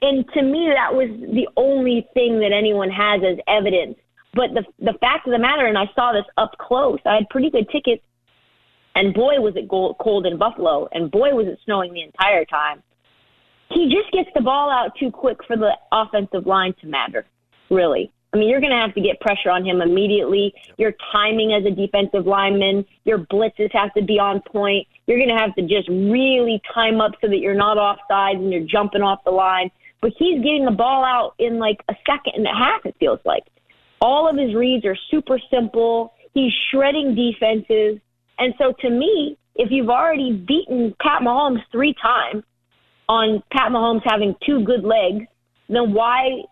and 0.00 0.24
to 0.34 0.42
me 0.42 0.70
that 0.74 0.94
was 0.94 1.08
the 1.10 1.48
only 1.56 2.06
thing 2.14 2.40
that 2.40 2.52
anyone 2.56 2.90
has 2.90 3.20
as 3.22 3.38
evidence. 3.46 3.96
But 4.32 4.50
the 4.54 4.64
the 4.78 4.98
fact 5.00 5.26
of 5.26 5.32
the 5.32 5.38
matter, 5.38 5.66
and 5.66 5.76
I 5.76 5.90
saw 5.94 6.12
this 6.12 6.26
up 6.38 6.52
close. 6.58 6.98
I 7.04 7.16
had 7.16 7.28
pretty 7.30 7.50
good 7.50 7.68
tickets, 7.70 8.02
and 8.94 9.12
boy 9.12 9.40
was 9.40 9.54
it 9.56 9.68
cold, 9.68 9.96
cold 10.00 10.26
in 10.26 10.38
Buffalo, 10.38 10.88
and 10.92 11.10
boy 11.10 11.34
was 11.34 11.46
it 11.46 11.58
snowing 11.64 11.92
the 11.92 12.02
entire 12.02 12.44
time. 12.44 12.82
He 13.74 13.88
just 13.88 14.10
gets 14.12 14.30
the 14.34 14.40
ball 14.40 14.70
out 14.70 14.92
too 14.98 15.10
quick 15.10 15.38
for 15.46 15.56
the 15.56 15.72
offensive 15.92 16.46
line 16.46 16.74
to 16.80 16.86
matter. 16.86 17.26
Really, 17.70 18.12
I 18.34 18.36
mean, 18.36 18.48
you're 18.48 18.60
going 18.60 18.72
to 18.72 18.80
have 18.80 18.94
to 18.94 19.00
get 19.00 19.20
pressure 19.20 19.48
on 19.48 19.64
him 19.64 19.80
immediately. 19.80 20.52
Your 20.76 20.92
timing 21.12 21.52
as 21.52 21.64
a 21.64 21.70
defensive 21.70 22.26
lineman, 22.26 22.84
your 23.04 23.18
blitzes 23.18 23.72
have 23.72 23.94
to 23.94 24.02
be 24.02 24.18
on 24.18 24.42
point. 24.42 24.88
You're 25.06 25.18
going 25.18 25.28
to 25.28 25.36
have 25.36 25.54
to 25.54 25.62
just 25.62 25.88
really 25.88 26.60
time 26.74 27.00
up 27.00 27.12
so 27.20 27.28
that 27.28 27.38
you're 27.38 27.54
not 27.54 27.78
offside 27.78 28.36
and 28.36 28.52
you're 28.52 28.66
jumping 28.66 29.02
off 29.02 29.20
the 29.24 29.30
line. 29.30 29.70
But 30.00 30.12
he's 30.18 30.42
getting 30.42 30.64
the 30.64 30.72
ball 30.72 31.04
out 31.04 31.34
in 31.38 31.60
like 31.60 31.80
a 31.88 31.94
second 32.04 32.32
and 32.34 32.46
a 32.46 32.54
half, 32.54 32.84
it 32.84 32.96
feels 32.98 33.20
like. 33.24 33.44
All 34.00 34.28
of 34.28 34.36
his 34.36 34.52
reads 34.52 34.84
are 34.84 34.96
super 35.12 35.38
simple. 35.48 36.12
He's 36.34 36.52
shredding 36.70 37.14
defenses. 37.14 38.00
And 38.40 38.52
so 38.58 38.72
to 38.80 38.90
me, 38.90 39.38
if 39.54 39.70
you've 39.70 39.90
already 39.90 40.32
beaten 40.32 40.92
Pat 41.00 41.22
Mahomes 41.22 41.62
three 41.70 41.94
times 42.02 42.42
on 43.08 43.42
Pat 43.52 43.70
Mahomes 43.70 44.02
having 44.04 44.34
two 44.44 44.64
good 44.64 44.84
legs, 44.84 45.26
then 45.68 45.92
why 45.92 46.42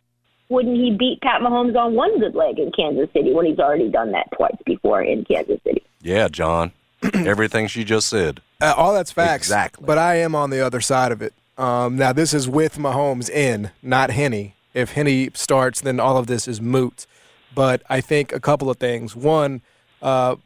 wouldn't 0.49 0.77
he 0.77 0.95
beat 0.97 1.21
Pat 1.23 1.41
Mahomes 1.41 1.77
on 1.77 1.95
one 1.95 2.19
good 2.21 2.35
leg 2.35 2.59
in 2.59 2.71
Kansas 2.73 3.09
City 3.13 3.33
when 3.33 3.47
he's 3.47 3.59
already 3.59 3.89
done 3.89 4.13
that 4.13 4.27
twice 4.37 4.57
before 4.67 5.03
in 5.03 5.25
Kansas 5.25 5.59
City? 5.65 5.83
Yeah, 6.03 6.29
John. 6.29 6.73
Everything 7.15 7.67
she 7.67 7.85
just 7.85 8.09
said. 8.09 8.41
Uh, 8.61 8.75
all 8.77 8.95
that's 8.95 9.11
facts. 9.11 9.47
Exactly. 9.47 9.85
But 9.87 9.99
I 9.99 10.17
am 10.17 10.35
on 10.35 10.51
the 10.51 10.61
other 10.61 10.81
side 10.81 11.11
of 11.11 11.23
it. 11.23 11.33
Um, 11.59 11.97
now, 11.97 12.13
this 12.13 12.33
is 12.33 12.49
with 12.49 12.77
Mahomes 12.77 13.29
in, 13.29 13.71
not 13.83 14.11
Henne. 14.11 14.53
If 14.75 14.93
Henne 14.93 15.31
starts, 15.35 15.81
then 15.81 16.01
all 16.01 16.17
of 16.17 16.27
this 16.27 16.47
is 16.47 16.61
moot. 16.61 17.07
But 17.55 17.83
I 17.89 18.01
think 18.01 18.33
a 18.33 18.41
couple 18.41 18.71
of 18.71 18.79
things. 18.79 19.15
One, 19.17 19.61
uh, 20.01 20.37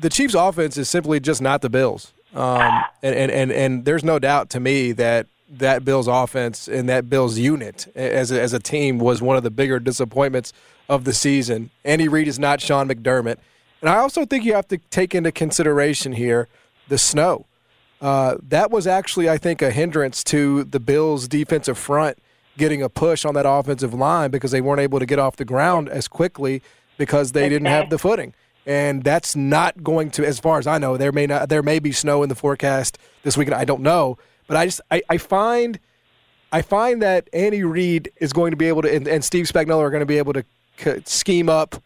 the 0.00 0.08
Chiefs' 0.08 0.34
offense 0.34 0.76
is 0.76 0.88
simply 0.88 1.20
just 1.20 1.42
not 1.42 1.60
the 1.60 1.68
Bills. 1.68 2.12
Um, 2.34 2.84
and, 3.02 3.14
and, 3.14 3.30
and, 3.30 3.52
and 3.52 3.84
there's 3.84 4.04
no 4.04 4.18
doubt 4.18 4.50
to 4.50 4.60
me 4.60 4.92
that 4.92 5.26
that 5.50 5.84
Bills 5.84 6.06
offense 6.06 6.68
and 6.68 6.88
that 6.88 7.08
Bills 7.08 7.38
unit 7.38 7.90
as 7.94 8.30
a, 8.30 8.40
as 8.40 8.52
a 8.52 8.58
team 8.58 8.98
was 8.98 9.22
one 9.22 9.36
of 9.36 9.42
the 9.42 9.50
bigger 9.50 9.78
disappointments 9.78 10.52
of 10.88 11.04
the 11.04 11.12
season. 11.12 11.70
Andy 11.84 12.08
Reid 12.08 12.28
is 12.28 12.38
not 12.38 12.60
Sean 12.60 12.88
McDermott. 12.88 13.36
And 13.80 13.88
I 13.88 13.96
also 13.96 14.24
think 14.24 14.44
you 14.44 14.54
have 14.54 14.68
to 14.68 14.78
take 14.90 15.14
into 15.14 15.32
consideration 15.32 16.12
here 16.12 16.48
the 16.88 16.98
snow. 16.98 17.46
Uh, 18.00 18.36
that 18.48 18.70
was 18.70 18.86
actually, 18.86 19.28
I 19.28 19.38
think, 19.38 19.62
a 19.62 19.70
hindrance 19.70 20.22
to 20.24 20.64
the 20.64 20.80
Bills' 20.80 21.28
defensive 21.28 21.78
front 21.78 22.18
getting 22.56 22.82
a 22.82 22.88
push 22.88 23.24
on 23.24 23.34
that 23.34 23.46
offensive 23.46 23.94
line 23.94 24.30
because 24.30 24.50
they 24.50 24.60
weren't 24.60 24.80
able 24.80 24.98
to 24.98 25.06
get 25.06 25.18
off 25.18 25.36
the 25.36 25.44
ground 25.44 25.88
as 25.88 26.08
quickly 26.08 26.62
because 26.96 27.32
they 27.32 27.48
didn't 27.48 27.66
have 27.66 27.90
the 27.90 27.98
footing. 27.98 28.34
And 28.66 29.02
that's 29.02 29.34
not 29.34 29.82
going 29.82 30.10
to, 30.12 30.26
as 30.26 30.38
far 30.38 30.58
as 30.58 30.66
I 30.66 30.78
know, 30.78 30.96
there 30.96 31.12
may 31.12 31.26
not, 31.26 31.48
there 31.48 31.62
may 31.62 31.78
be 31.78 31.92
snow 31.92 32.22
in 32.22 32.28
the 32.28 32.34
forecast 32.34 32.98
this 33.22 33.36
weekend. 33.36 33.54
I 33.54 33.64
don't 33.64 33.80
know, 33.80 34.18
but 34.48 34.56
I 34.56 34.64
just, 34.64 34.80
I, 34.90 35.02
I 35.08 35.18
find, 35.18 35.78
I 36.50 36.62
find 36.62 37.00
that 37.02 37.28
Andy 37.32 37.62
Reid 37.62 38.10
is 38.16 38.32
going 38.32 38.50
to 38.50 38.56
be 38.56 38.66
able 38.66 38.82
to, 38.82 38.92
and, 38.92 39.06
and 39.06 39.24
Steve 39.24 39.44
Spagnuolo 39.44 39.80
are 39.80 39.90
going 39.90 40.00
to 40.00 40.06
be 40.06 40.18
able 40.18 40.32
to 40.32 40.44
scheme 41.04 41.48
up 41.48 41.80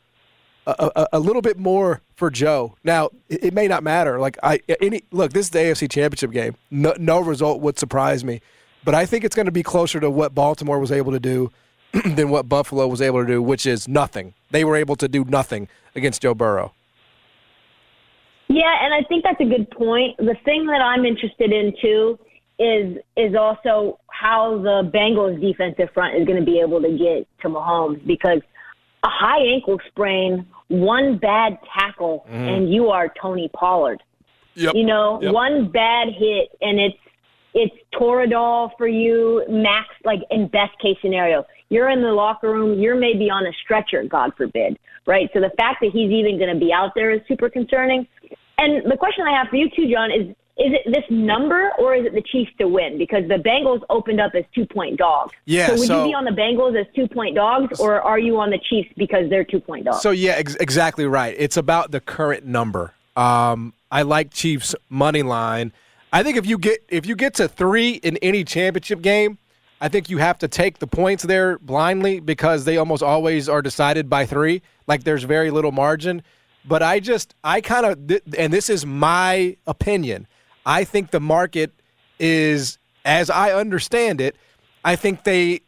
a, 0.66 0.90
a, 0.96 1.06
a, 1.14 1.20
little 1.20 1.42
bit 1.42 1.58
more 1.58 2.00
for 2.14 2.30
Joe. 2.30 2.76
Now, 2.84 3.10
it, 3.28 3.44
it, 3.44 3.54
may 3.54 3.66
not 3.66 3.82
matter. 3.82 4.18
Like 4.18 4.38
I, 4.42 4.60
any 4.80 5.02
look, 5.10 5.32
this 5.32 5.46
is 5.46 5.50
the 5.50 5.58
AFC 5.58 5.90
Championship 5.90 6.30
game. 6.30 6.56
No, 6.70 6.94
no 6.98 7.20
result 7.20 7.60
would 7.60 7.78
surprise 7.78 8.24
me, 8.24 8.40
but 8.84 8.94
I 8.94 9.06
think 9.06 9.24
it's 9.24 9.34
going 9.34 9.46
to 9.46 9.52
be 9.52 9.62
closer 9.62 10.00
to 10.00 10.08
what 10.08 10.34
Baltimore 10.34 10.78
was 10.78 10.92
able 10.92 11.12
to 11.12 11.20
do 11.20 11.50
than 12.04 12.30
what 12.30 12.48
Buffalo 12.48 12.86
was 12.86 13.02
able 13.02 13.20
to 13.22 13.26
do, 13.26 13.42
which 13.42 13.66
is 13.66 13.88
nothing. 13.88 14.34
They 14.50 14.64
were 14.64 14.76
able 14.76 14.96
to 14.96 15.08
do 15.08 15.24
nothing 15.24 15.68
against 15.94 16.22
Joe 16.22 16.34
Burrow. 16.34 16.72
Yeah, 18.48 18.84
and 18.84 18.92
I 18.92 19.02
think 19.08 19.24
that's 19.24 19.40
a 19.40 19.44
good 19.44 19.70
point. 19.70 20.16
The 20.18 20.36
thing 20.44 20.66
that 20.66 20.82
I'm 20.82 21.04
interested 21.04 21.52
in 21.52 21.74
too 21.80 22.18
is 22.62 22.98
is 23.16 23.34
also 23.34 23.98
how 24.08 24.58
the 24.58 24.90
Bengals 24.94 25.40
defensive 25.40 25.88
front 25.92 26.16
is 26.16 26.26
going 26.26 26.38
to 26.38 26.44
be 26.44 26.60
able 26.60 26.80
to 26.80 26.90
get 26.90 27.26
to 27.40 27.48
Mahomes 27.48 28.04
because 28.06 28.40
a 29.04 29.08
high 29.08 29.42
ankle 29.44 29.78
sprain, 29.88 30.46
one 30.68 31.18
bad 31.18 31.58
tackle, 31.76 32.24
mm. 32.30 32.34
and 32.34 32.72
you 32.72 32.90
are 32.90 33.12
Tony 33.20 33.50
Pollard. 33.52 34.00
Yep. 34.54 34.74
You 34.74 34.84
know, 34.84 35.20
yep. 35.20 35.32
one 35.32 35.70
bad 35.70 36.08
hit 36.08 36.50
and 36.60 36.78
it's 36.78 36.98
it's 37.54 37.74
Toradol 37.94 38.70
for 38.78 38.88
you, 38.88 39.44
max 39.48 39.88
like 40.04 40.20
in 40.30 40.48
best 40.48 40.78
case 40.80 40.96
scenario. 41.02 41.44
You're 41.68 41.90
in 41.90 42.02
the 42.02 42.12
locker 42.12 42.50
room, 42.52 42.78
you're 42.78 42.94
maybe 42.94 43.28
on 43.30 43.46
a 43.46 43.52
stretcher, 43.64 44.04
God 44.04 44.32
forbid. 44.36 44.78
Right? 45.06 45.28
So 45.34 45.40
the 45.40 45.50
fact 45.56 45.78
that 45.80 45.90
he's 45.92 46.10
even 46.10 46.38
gonna 46.38 46.58
be 46.58 46.72
out 46.72 46.92
there 46.94 47.10
is 47.10 47.20
super 47.26 47.50
concerning. 47.50 48.06
And 48.58 48.88
the 48.90 48.96
question 48.96 49.26
I 49.26 49.36
have 49.36 49.48
for 49.48 49.56
you 49.56 49.68
too, 49.74 49.90
John, 49.90 50.12
is 50.12 50.34
is 50.58 50.72
it 50.72 50.82
this 50.92 51.04
number 51.08 51.70
or 51.78 51.94
is 51.94 52.04
it 52.04 52.12
the 52.12 52.22
Chiefs 52.22 52.52
to 52.58 52.68
win? 52.68 52.98
Because 52.98 53.26
the 53.26 53.36
Bengals 53.36 53.80
opened 53.88 54.20
up 54.20 54.32
as 54.34 54.44
two 54.54 54.66
point 54.66 54.98
dogs. 54.98 55.32
Yeah. 55.46 55.68
So 55.68 55.72
would 55.74 55.86
so, 55.86 56.04
you 56.04 56.10
be 56.10 56.14
on 56.14 56.24
the 56.24 56.30
Bengals 56.30 56.78
as 56.78 56.86
two 56.94 57.08
point 57.08 57.34
dogs, 57.34 57.80
or 57.80 58.02
are 58.02 58.18
you 58.18 58.38
on 58.38 58.50
the 58.50 58.58
Chiefs 58.58 58.90
because 58.96 59.30
they're 59.30 59.44
two 59.44 59.60
point 59.60 59.86
dogs? 59.86 60.02
So 60.02 60.10
yeah, 60.10 60.32
ex- 60.32 60.56
exactly 60.56 61.06
right. 61.06 61.34
It's 61.38 61.56
about 61.56 61.90
the 61.90 62.00
current 62.00 62.44
number. 62.44 62.92
Um, 63.16 63.72
I 63.90 64.02
like 64.02 64.32
Chiefs 64.32 64.74
money 64.90 65.22
line. 65.22 65.72
I 66.12 66.22
think 66.22 66.36
if 66.36 66.46
you 66.46 66.58
get 66.58 66.84
if 66.88 67.06
you 67.06 67.16
get 67.16 67.34
to 67.34 67.48
three 67.48 67.92
in 67.92 68.18
any 68.18 68.44
championship 68.44 69.00
game, 69.00 69.38
I 69.80 69.88
think 69.88 70.10
you 70.10 70.18
have 70.18 70.38
to 70.40 70.48
take 70.48 70.78
the 70.80 70.86
points 70.86 71.22
there 71.22 71.58
blindly 71.58 72.20
because 72.20 72.66
they 72.66 72.76
almost 72.76 73.02
always 73.02 73.48
are 73.48 73.62
decided 73.62 74.10
by 74.10 74.26
three. 74.26 74.60
Like 74.86 75.04
there's 75.04 75.24
very 75.24 75.50
little 75.50 75.72
margin. 75.72 76.22
But 76.64 76.82
I 76.82 77.00
just 77.00 77.34
I 77.42 77.62
kind 77.62 77.86
of 77.86 78.20
and 78.36 78.52
this 78.52 78.68
is 78.68 78.84
my 78.84 79.56
opinion. 79.66 80.26
I 80.64 80.84
think 80.84 81.10
the 81.10 81.20
market 81.20 81.72
is, 82.18 82.78
as 83.04 83.30
I 83.30 83.52
understand 83.52 84.20
it, 84.20 84.36
I 84.84 84.96
think 84.96 85.24
they 85.24 85.60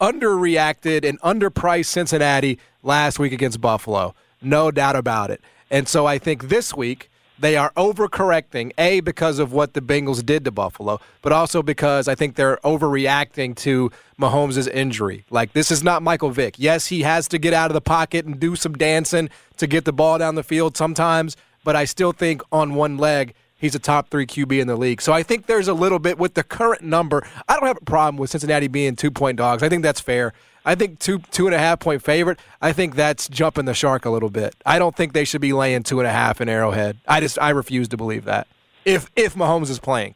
underreacted 0.00 1.08
and 1.08 1.20
underpriced 1.20 1.86
Cincinnati 1.86 2.58
last 2.82 3.18
week 3.18 3.32
against 3.32 3.60
Buffalo. 3.60 4.14
No 4.40 4.70
doubt 4.70 4.96
about 4.96 5.30
it. 5.30 5.40
And 5.70 5.88
so 5.88 6.06
I 6.06 6.18
think 6.18 6.48
this 6.48 6.74
week 6.74 7.08
they 7.38 7.56
are 7.56 7.72
overcorrecting, 7.76 8.72
A, 8.78 9.00
because 9.00 9.38
of 9.38 9.52
what 9.52 9.74
the 9.74 9.80
Bengals 9.80 10.24
did 10.24 10.44
to 10.44 10.50
Buffalo, 10.50 11.00
but 11.22 11.32
also 11.32 11.62
because 11.62 12.06
I 12.06 12.14
think 12.14 12.36
they're 12.36 12.58
overreacting 12.58 13.56
to 13.56 13.90
Mahomes' 14.20 14.68
injury. 14.68 15.24
Like, 15.28 15.52
this 15.52 15.70
is 15.70 15.82
not 15.82 16.02
Michael 16.02 16.30
Vick. 16.30 16.54
Yes, 16.58 16.86
he 16.86 17.02
has 17.02 17.26
to 17.28 17.38
get 17.38 17.52
out 17.52 17.70
of 17.70 17.74
the 17.74 17.80
pocket 17.80 18.26
and 18.26 18.38
do 18.38 18.54
some 18.54 18.74
dancing 18.74 19.28
to 19.56 19.66
get 19.66 19.84
the 19.84 19.92
ball 19.92 20.18
down 20.18 20.36
the 20.36 20.44
field 20.44 20.76
sometimes, 20.76 21.36
but 21.64 21.74
I 21.74 21.84
still 21.84 22.12
think 22.12 22.42
on 22.52 22.74
one 22.74 22.96
leg, 22.96 23.34
he's 23.62 23.74
a 23.74 23.78
top 23.78 24.10
three 24.10 24.26
QB 24.26 24.60
in 24.60 24.66
the 24.66 24.76
league. 24.76 25.00
So 25.00 25.14
I 25.14 25.22
think 25.22 25.46
there's 25.46 25.68
a 25.68 25.72
little 25.72 25.98
bit 25.98 26.18
with 26.18 26.34
the 26.34 26.42
current 26.42 26.82
number. 26.82 27.26
I 27.48 27.54
don't 27.54 27.66
have 27.66 27.78
a 27.80 27.84
problem 27.86 28.18
with 28.18 28.28
Cincinnati 28.28 28.68
being 28.68 28.96
two 28.96 29.10
point 29.10 29.38
dogs. 29.38 29.62
I 29.62 29.70
think 29.70 29.82
that's 29.82 30.00
fair. 30.00 30.34
I 30.66 30.74
think 30.74 30.98
two 30.98 31.20
two 31.30 31.46
and 31.46 31.54
a 31.54 31.58
half 31.58 31.80
point 31.80 32.02
favorite. 32.02 32.38
I 32.60 32.72
think 32.72 32.94
that's 32.94 33.28
jumping 33.28 33.64
the 33.64 33.74
shark 33.74 34.04
a 34.04 34.10
little 34.10 34.28
bit. 34.28 34.54
I 34.66 34.78
don't 34.78 34.94
think 34.94 35.14
they 35.14 35.24
should 35.24 35.40
be 35.40 35.54
laying 35.54 35.82
two 35.82 36.00
and 36.00 36.06
a 36.06 36.12
half 36.12 36.42
in 36.42 36.48
Arrowhead. 36.48 36.98
I 37.08 37.20
just 37.20 37.38
I 37.38 37.50
refuse 37.50 37.88
to 37.88 37.96
believe 37.96 38.26
that. 38.26 38.46
If 38.84 39.10
if 39.16 39.34
Mahomes 39.34 39.70
is 39.70 39.78
playing. 39.78 40.14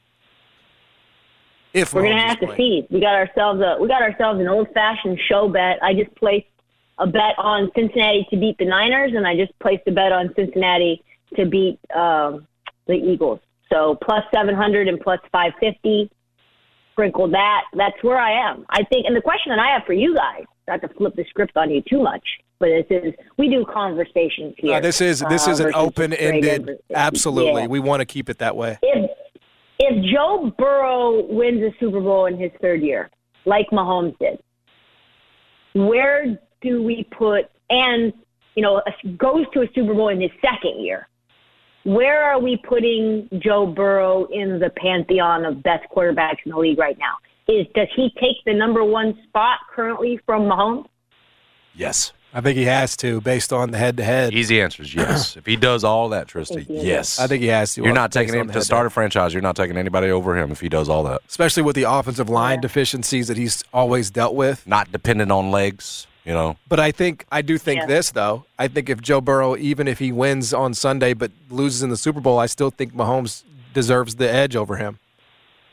If 1.72 1.92
we're 1.92 2.02
gonna 2.02 2.28
have 2.28 2.40
to 2.40 2.54
see, 2.56 2.86
we 2.90 3.00
got 3.00 3.14
ourselves 3.14 3.60
a 3.60 3.76
we 3.80 3.88
got 3.88 4.02
ourselves 4.02 4.40
an 4.40 4.48
old 4.48 4.68
fashioned 4.72 5.20
show 5.28 5.48
bet. 5.48 5.82
I 5.82 5.94
just 5.94 6.14
placed 6.14 6.46
a 6.98 7.06
bet 7.06 7.34
on 7.38 7.70
Cincinnati 7.76 8.26
to 8.30 8.36
beat 8.36 8.56
the 8.56 8.64
Niners, 8.64 9.12
and 9.14 9.26
I 9.26 9.36
just 9.36 9.56
placed 9.58 9.82
a 9.86 9.92
bet 9.92 10.10
on 10.10 10.32
Cincinnati 10.34 11.04
to 11.34 11.44
beat 11.44 11.78
um, 11.94 12.46
the 12.86 12.94
Eagles. 12.94 13.40
So 13.72 13.98
plus 14.02 14.22
700 14.34 14.88
and 14.88 15.00
plus 15.00 15.20
550. 15.32 16.10
Sprinkle 16.92 17.28
that. 17.30 17.64
That's 17.74 18.02
where 18.02 18.18
I 18.18 18.50
am. 18.50 18.64
I 18.70 18.82
think, 18.84 19.06
and 19.06 19.14
the 19.14 19.20
question 19.20 19.50
that 19.50 19.58
I 19.58 19.72
have 19.72 19.82
for 19.84 19.92
you 19.92 20.14
guys, 20.14 20.44
not 20.66 20.80
to 20.80 20.88
flip 20.88 21.14
the 21.14 21.24
script 21.28 21.56
on 21.56 21.70
you 21.70 21.82
too 21.82 22.02
much, 22.02 22.24
but 22.58 22.68
this 22.68 22.86
is 22.90 23.14
we 23.36 23.48
do 23.48 23.64
conversations 23.72 24.54
here. 24.56 24.76
Uh, 24.76 24.80
this 24.80 25.00
is 25.00 25.22
this 25.28 25.46
uh, 25.46 25.50
is 25.50 25.60
an 25.60 25.72
open 25.74 26.12
ended. 26.14 26.78
Absolutely, 26.94 27.62
yeah. 27.62 27.68
we 27.68 27.80
want 27.80 28.00
to 28.00 28.06
keep 28.06 28.28
it 28.28 28.38
that 28.38 28.56
way. 28.56 28.78
If 28.82 29.10
if 29.78 30.04
Joe 30.12 30.52
Burrow 30.56 31.26
wins 31.26 31.62
a 31.62 31.70
Super 31.78 32.00
Bowl 32.00 32.26
in 32.26 32.38
his 32.38 32.50
third 32.60 32.80
year, 32.80 33.10
like 33.44 33.66
Mahomes 33.70 34.18
did, 34.18 34.40
where 35.74 36.38
do 36.62 36.82
we 36.82 37.06
put 37.16 37.50
and 37.68 38.12
you 38.54 38.62
know 38.62 38.82
goes 39.18 39.44
to 39.52 39.62
a 39.62 39.68
Super 39.74 39.94
Bowl 39.94 40.08
in 40.08 40.20
his 40.20 40.30
second 40.40 40.82
year? 40.82 41.08
Where 41.86 42.24
are 42.24 42.40
we 42.40 42.56
putting 42.56 43.28
Joe 43.38 43.64
Burrow 43.64 44.26
in 44.26 44.58
the 44.58 44.70
pantheon 44.70 45.44
of 45.44 45.62
best 45.62 45.84
quarterbacks 45.94 46.38
in 46.44 46.50
the 46.50 46.58
league 46.58 46.78
right 46.78 46.98
now? 46.98 47.14
Is 47.46 47.66
does 47.74 47.86
he 47.94 48.10
take 48.20 48.36
the 48.44 48.52
number 48.52 48.84
one 48.84 49.16
spot 49.28 49.60
currently 49.72 50.18
from 50.26 50.42
Mahomes? 50.42 50.86
Yes. 51.74 52.12
I 52.34 52.40
think 52.40 52.58
he 52.58 52.64
has 52.64 52.96
to, 52.98 53.20
based 53.22 53.50
on 53.50 53.70
the 53.70 53.78
head-to-head. 53.78 54.34
Easy 54.34 54.60
answer 54.60 54.82
is 54.82 54.94
yes. 54.94 55.36
if 55.38 55.46
he 55.46 55.56
does 55.56 55.84
all 55.84 56.10
that, 56.10 56.28
Tristan, 56.28 56.66
yes. 56.68 57.18
I 57.18 57.28
think 57.28 57.40
he 57.40 57.48
has 57.48 57.74
to. 57.74 57.82
You're 57.84 57.94
not 57.94 58.12
taking 58.12 58.34
him 58.34 58.50
to 58.50 58.62
start 58.62 58.86
a 58.86 58.90
franchise. 58.90 59.32
You're 59.32 59.42
not 59.42 59.56
taking 59.56 59.78
anybody 59.78 60.10
over 60.10 60.36
him 60.36 60.50
if 60.50 60.60
he 60.60 60.68
does 60.68 60.88
all 60.88 61.04
that. 61.04 61.22
Especially 61.28 61.62
with 61.62 61.76
the 61.76 61.84
offensive 61.84 62.28
line 62.28 62.58
yeah. 62.58 62.62
deficiencies 62.62 63.28
that 63.28 63.38
he's 63.38 63.62
always 63.72 64.10
dealt 64.10 64.34
with. 64.34 64.66
Not 64.66 64.90
dependent 64.92 65.30
on 65.30 65.50
legs 65.50 66.08
you 66.26 66.32
know. 66.32 66.56
But 66.68 66.80
I 66.80 66.90
think 66.90 67.24
I 67.30 67.40
do 67.40 67.56
think 67.56 67.80
yeah. 67.80 67.86
this 67.86 68.10
though. 68.10 68.44
I 68.58 68.68
think 68.68 68.90
if 68.90 69.00
Joe 69.00 69.20
Burrow, 69.20 69.56
even 69.56 69.88
if 69.88 69.98
he 69.98 70.12
wins 70.12 70.52
on 70.52 70.74
Sunday 70.74 71.14
but 71.14 71.30
loses 71.48 71.82
in 71.82 71.88
the 71.88 71.96
Super 71.96 72.20
Bowl, 72.20 72.38
I 72.38 72.46
still 72.46 72.70
think 72.70 72.92
Mahomes 72.92 73.44
deserves 73.72 74.16
the 74.16 74.30
edge 74.30 74.56
over 74.56 74.76
him 74.76 74.98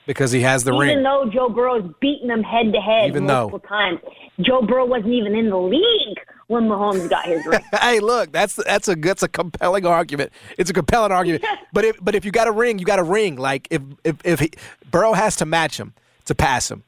because 0.05 0.31
he 0.31 0.41
has 0.41 0.63
the 0.63 0.71
even 0.71 0.79
ring. 0.79 0.89
Even 0.91 1.03
though 1.03 1.29
Joe 1.33 1.49
Burrow's 1.49 1.89
beaten 1.99 2.29
him 2.29 2.43
head 2.43 2.71
to 2.71 2.79
head 2.79 3.13
multiple 3.21 3.59
though. 3.59 3.67
times, 3.67 3.99
Joe 4.39 4.61
Burrow 4.61 4.85
wasn't 4.85 5.13
even 5.13 5.35
in 5.35 5.49
the 5.49 5.57
league 5.57 6.19
when 6.47 6.65
Mahomes 6.65 7.09
got 7.09 7.25
his 7.25 7.45
ring. 7.45 7.61
hey, 7.81 7.99
look, 7.99 8.31
that's 8.31 8.55
that's 8.55 8.87
a 8.87 8.95
that's 8.95 9.23
a 9.23 9.27
compelling 9.27 9.85
argument. 9.85 10.31
It's 10.57 10.69
a 10.69 10.73
compelling 10.73 11.11
argument. 11.11 11.43
but 11.73 11.83
if 11.83 11.97
but 12.03 12.13
if 12.13 12.25
you 12.25 12.31
got 12.31 12.47
a 12.47 12.51
ring, 12.51 12.77
you 12.77 12.85
got 12.85 12.99
a 12.99 13.03
ring. 13.03 13.37
Like 13.37 13.67
if 13.71 13.81
if 14.03 14.17
if 14.23 14.39
he, 14.39 14.51
Burrow 14.91 15.13
has 15.13 15.35
to 15.37 15.45
match 15.45 15.79
him 15.79 15.93
to 16.25 16.35
pass 16.35 16.69
him, 16.69 16.83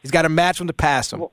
he's 0.00 0.12
got 0.12 0.22
to 0.22 0.28
match 0.28 0.60
him 0.60 0.68
to 0.68 0.72
pass 0.72 1.12
him. 1.12 1.20
Well, 1.20 1.32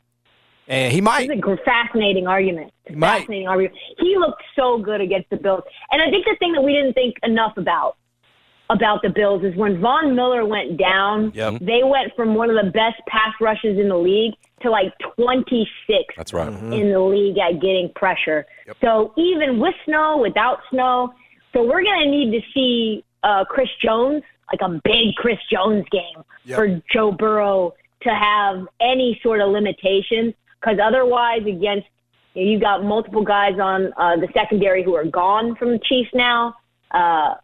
and 0.68 0.92
he 0.92 1.02
might. 1.02 1.30
It's 1.30 1.48
a 1.48 1.58
fascinating 1.64 2.28
argument. 2.28 2.74
He 2.88 2.96
fascinating 2.96 3.48
argument. 3.48 3.78
He 4.00 4.16
looked 4.18 4.42
so 4.56 4.78
good 4.78 5.02
against 5.02 5.30
the 5.30 5.38
Bills. 5.38 5.64
And 5.92 6.02
I 6.02 6.10
think 6.10 6.26
the 6.26 6.36
thing 6.40 6.54
that 6.54 6.62
we 6.62 6.74
didn't 6.74 6.94
think 6.94 7.16
enough 7.24 7.58
about 7.58 7.98
about 8.72 9.02
the 9.04 9.10
Bills 9.10 9.44
is 9.44 9.56
when 9.56 9.80
Von 9.80 10.16
Miller 10.16 10.44
went 10.44 10.78
down, 10.78 11.32
yep. 11.36 11.60
they 11.62 11.84
went 11.84 12.16
from 12.16 12.34
one 12.34 12.50
of 12.50 12.56
the 12.56 12.72
best 12.72 13.00
pass 13.08 13.34
rushes 13.40 13.78
in 13.78 13.90
the 13.90 13.98
league 13.98 14.34
to 14.62 14.72
like 14.72 14.92
26 15.16 15.70
That's 16.18 16.34
right. 16.34 16.50
Mm-hmm. 16.50 16.74
in 16.74 16.92
the 16.92 17.00
league 17.00 17.38
at 17.38 17.62
getting 17.62 17.92
pressure. 17.96 18.46
Yep. 18.66 18.78
So 18.82 19.14
even 19.18 19.60
with 19.60 19.76
snow, 19.86 20.18
without 20.18 20.62
snow, 20.72 21.14
so 21.54 21.64
we're 21.64 21.84
going 21.84 22.02
to 22.02 22.10
need 22.10 22.32
to 22.32 22.42
see 22.54 23.06
uh, 23.24 23.46
Chris 23.46 23.70
Jones, 23.84 24.24
like 24.52 24.62
a 24.62 24.82
big 24.84 25.14
Chris 25.16 25.38
Jones 25.52 25.86
game 25.92 26.24
yep. 26.44 26.58
for 26.58 26.82
Joe 26.92 27.12
Burrow 27.12 27.76
to 28.02 28.10
have 28.10 28.68
any 28.82 29.20
sort 29.22 29.42
of 29.42 29.50
limitations 29.50 30.34
because 30.66 30.80
otherwise, 30.84 31.42
against 31.42 31.88
you, 32.34 32.46
know, 32.46 32.52
you 32.52 32.60
got 32.60 32.84
multiple 32.84 33.24
guys 33.24 33.60
on 33.62 33.94
uh, 33.98 34.16
the 34.18 34.28
secondary 34.34 34.84
who 34.84 34.96
are 34.96 35.06
gone 35.06 35.56
from 35.56 35.72
the 35.72 35.80
Chiefs 35.80 36.10
now. 36.14 36.56
Uh, 36.92 37.36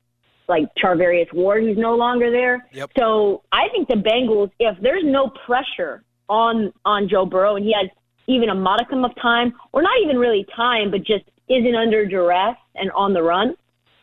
like 0.47 0.65
Charvarius 0.83 1.31
Ward, 1.33 1.63
who's 1.63 1.77
no 1.77 1.95
longer 1.95 2.29
there. 2.29 2.67
Yep. 2.73 2.91
So 2.97 3.41
I 3.53 3.69
think 3.71 3.87
the 3.87 3.95
Bengals, 3.95 4.51
if 4.59 4.77
there's 4.81 5.03
no 5.05 5.31
pressure 5.45 6.03
on 6.27 6.73
on 6.83 7.07
Joe 7.07 7.25
Burrow 7.25 7.55
and 7.55 7.63
he 7.63 7.73
has 7.73 7.89
even 8.27 8.49
a 8.49 8.55
modicum 8.55 9.05
of 9.05 9.11
time, 9.21 9.53
or 9.71 9.81
not 9.81 9.93
even 10.03 10.17
really 10.17 10.45
time, 10.53 10.91
but 10.91 11.03
just 11.03 11.23
isn't 11.47 11.75
under 11.75 12.05
duress 12.05 12.57
and 12.75 12.91
on 12.91 13.13
the 13.13 13.23
run, 13.23 13.55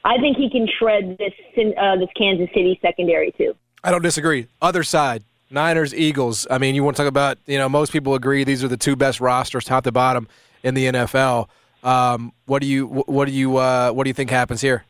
I 0.04 0.16
think 0.18 0.38
he 0.38 0.48
can 0.48 0.66
shred 0.78 1.18
this 1.18 1.32
uh, 1.78 1.96
this 1.96 2.08
Kansas 2.16 2.48
City 2.54 2.78
secondary 2.80 3.32
too. 3.32 3.54
I 3.84 3.90
don't 3.90 4.02
disagree. 4.02 4.46
Other 4.62 4.82
side, 4.82 5.24
Niners, 5.50 5.94
Eagles. 5.94 6.46
I 6.50 6.58
mean, 6.58 6.74
you 6.74 6.84
want 6.84 6.96
to 6.96 7.02
talk 7.02 7.08
about, 7.08 7.38
you 7.46 7.58
know, 7.58 7.68
most 7.68 7.92
people 7.92 8.14
agree 8.14 8.44
these 8.44 8.62
are 8.62 8.68
the 8.68 8.76
two 8.76 8.96
best 8.96 9.20
rosters, 9.20 9.64
top 9.64 9.84
to 9.84 9.92
bottom, 9.92 10.28
in 10.62 10.74
the 10.74 10.86
NFL. 10.86 11.48
Um, 11.82 12.32
what 12.46 12.60
do 12.60 12.66
you 12.68 12.86
what 12.86 13.26
do 13.26 13.32
you 13.32 13.56
uh, 13.56 13.90
what 13.92 14.04
do 14.04 14.10
you 14.10 14.14
think 14.14 14.30
happens 14.30 14.60
here? 14.60 14.84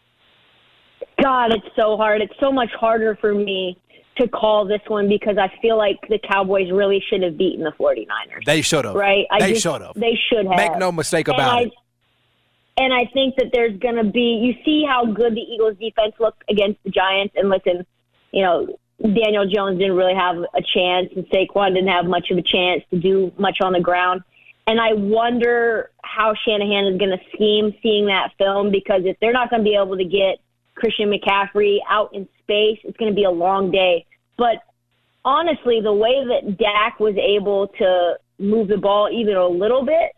God, 1.23 1.53
it's 1.53 1.67
so 1.77 1.97
hard. 1.97 2.23
It's 2.23 2.33
so 2.41 2.51
much 2.51 2.71
harder 2.79 3.17
for 3.21 3.35
me 3.35 3.77
to 4.19 4.27
call 4.29 4.65
this 4.67 4.81
one 4.89 5.09
because 5.09 5.37
I 5.39 5.53
feel 5.61 5.77
like 5.77 5.97
the 6.09 6.19
Cowboys 6.19 6.71
really 6.73 7.03
should 7.09 7.23
have 7.23 7.37
beaten 7.37 7.65
the 7.65 7.73
49ers. 7.73 8.45
They 8.47 8.63
should 8.63 8.85
have. 8.85 8.95
Right? 8.95 9.27
I 9.31 9.39
they 9.41 9.55
should 9.59 9.81
have. 9.83 9.95
They 9.95 10.19
should 10.29 10.47
have. 10.47 10.57
Make 10.57 10.77
no 10.79 10.91
mistake 10.91 11.29
And 11.29 11.37
about 11.37 11.59
I- 11.59 11.63
it. 11.63 11.73
And 12.81 12.95
I 12.95 13.07
think 13.13 13.35
that 13.37 13.51
there's 13.53 13.77
going 13.81 13.97
to 13.97 14.05
be, 14.05 14.21
you 14.41 14.55
see 14.65 14.85
how 14.89 15.05
good 15.05 15.35
the 15.35 15.41
Eagles 15.41 15.77
defense 15.81 16.15
looked 16.21 16.45
against 16.49 16.81
the 16.85 16.91
Giants. 16.91 17.35
And 17.37 17.49
listen, 17.49 17.85
you 18.31 18.43
know, 18.43 18.79
Daniel 19.01 19.49
Jones 19.49 19.79
didn't 19.79 19.97
really 19.97 20.15
have 20.15 20.37
a 20.37 20.63
chance, 20.75 21.09
and 21.15 21.25
Saquon 21.27 21.75
didn't 21.75 21.89
have 21.89 22.07
much 22.07 22.31
of 22.31 22.39
a 22.39 22.43
chance 22.43 22.83
to 22.91 22.99
do 22.99 23.33
much 23.39 23.59
on 23.63 23.73
the 23.73 23.81
ground. 23.81 24.23
And 24.67 24.81
I 24.81 24.93
wonder 24.93 25.91
how 26.03 26.35
Shanahan 26.45 26.93
is 26.93 26.99
going 26.99 27.17
to 27.17 27.21
scheme 27.33 27.75
seeing 27.83 28.07
that 28.07 28.33
film 28.39 28.71
because 28.71 29.03
if 29.05 29.17
they're 29.21 29.33
not 29.33 29.51
going 29.51 29.61
to 29.61 29.65
be 29.65 29.77
able 29.77 29.97
to 29.97 30.05
get 30.05 30.41
Christian 30.75 31.11
McCaffrey 31.11 31.79
out 31.89 32.13
in 32.13 32.29
space, 32.43 32.79
it's 32.85 32.97
going 32.99 33.11
to 33.11 33.15
be 33.15 33.25
a 33.25 33.31
long 33.31 33.71
day. 33.71 34.05
But 34.37 34.59
honestly, 35.25 35.81
the 35.81 35.93
way 35.93 36.25
that 36.25 36.59
Dak 36.59 37.01
was 37.01 37.15
able 37.17 37.69
to 37.79 38.19
move 38.39 38.69
the 38.69 38.77
ball 38.77 39.09
even 39.11 39.37
a 39.37 39.47
little 39.47 39.85
bit, 39.85 40.13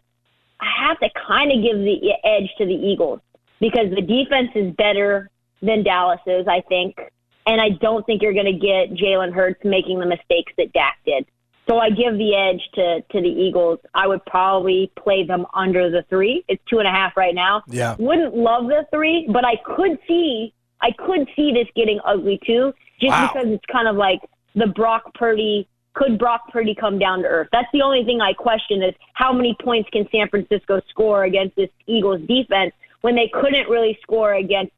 I 0.61 0.89
have 0.89 0.99
to 1.01 1.09
kind 1.29 1.53
of 1.53 1.63
give 1.63 1.79
the 1.79 2.13
edge 2.25 2.51
to 2.59 2.67
the 2.67 2.75
Eagles 2.75 3.21
because 3.61 3.91
the 3.95 4.03
defense 4.03 4.51
is 4.55 4.75
better 4.75 5.31
than 5.63 5.85
Dallas's, 5.85 6.47
I 6.49 6.63
think. 6.69 6.99
And 7.47 7.61
I 7.61 7.71
don't 7.71 8.05
think 8.07 8.23
you're 8.23 8.35
going 8.35 8.47
to 8.47 8.53
get 8.53 8.93
Jalen 8.97 9.33
Hurts 9.33 9.61
making 9.65 9.99
the 9.99 10.07
mistakes 10.07 10.53
that 10.59 10.73
Dak 10.73 10.99
did. 11.05 11.27
So 11.69 11.79
I 11.79 11.91
give 11.91 12.19
the 12.19 12.35
edge 12.35 12.61
to, 12.75 13.01
to 13.13 13.21
the 13.21 13.29
Eagles. 13.29 13.79
I 13.95 14.07
would 14.07 14.25
probably 14.27 14.91
play 14.99 15.25
them 15.25 15.47
under 15.55 15.91
the 15.91 16.05
three. 16.09 16.45
It's 16.49 16.63
two 16.69 16.79
and 16.79 16.89
a 16.89 16.91
half 16.91 17.17
right 17.17 17.35
now. 17.35 17.63
Yeah. 17.69 17.97
Wouldn't 17.99 18.35
love 18.35 18.65
the 18.67 18.87
three, 18.91 19.29
but 19.33 19.45
I 19.45 19.55
could 19.65 19.99
see 20.09 20.53
I 20.83 20.93
could 20.93 21.29
see 21.37 21.53
this 21.53 21.67
getting 21.77 22.01
ugly 22.05 22.41
too, 22.47 22.73
just 23.01 23.11
Wow. 23.11 23.31
because 23.33 23.49
it's 23.51 23.65
kind 23.71 23.87
of 23.87 23.97
like 23.97 24.21
the 24.55 24.67
Brock 24.67 25.15
Purdy. 25.15 25.69
Could 25.93 26.19
Brock 26.19 26.43
Purdy 26.53 26.75
come 26.75 26.99
down 26.99 27.23
to 27.23 27.29
earth? 27.29 27.49
That's 27.53 27.69
the 27.73 27.83
only 27.83 28.05
thing 28.05 28.21
I 28.21 28.33
question 28.33 28.83
is 28.83 28.95
how 29.15 29.33
many 29.33 29.57
points 29.63 29.91
can 29.91 30.09
San 30.11 30.29
Francisco 30.29 30.81
score 30.89 31.25
against 31.25 31.57
this 31.57 31.69
Eagles 31.87 32.21
defense 32.27 32.73
when 33.03 33.15
they 33.15 33.29
couldn't 33.33 33.69
really 33.69 33.99
score 34.03 34.35
against 34.35 34.73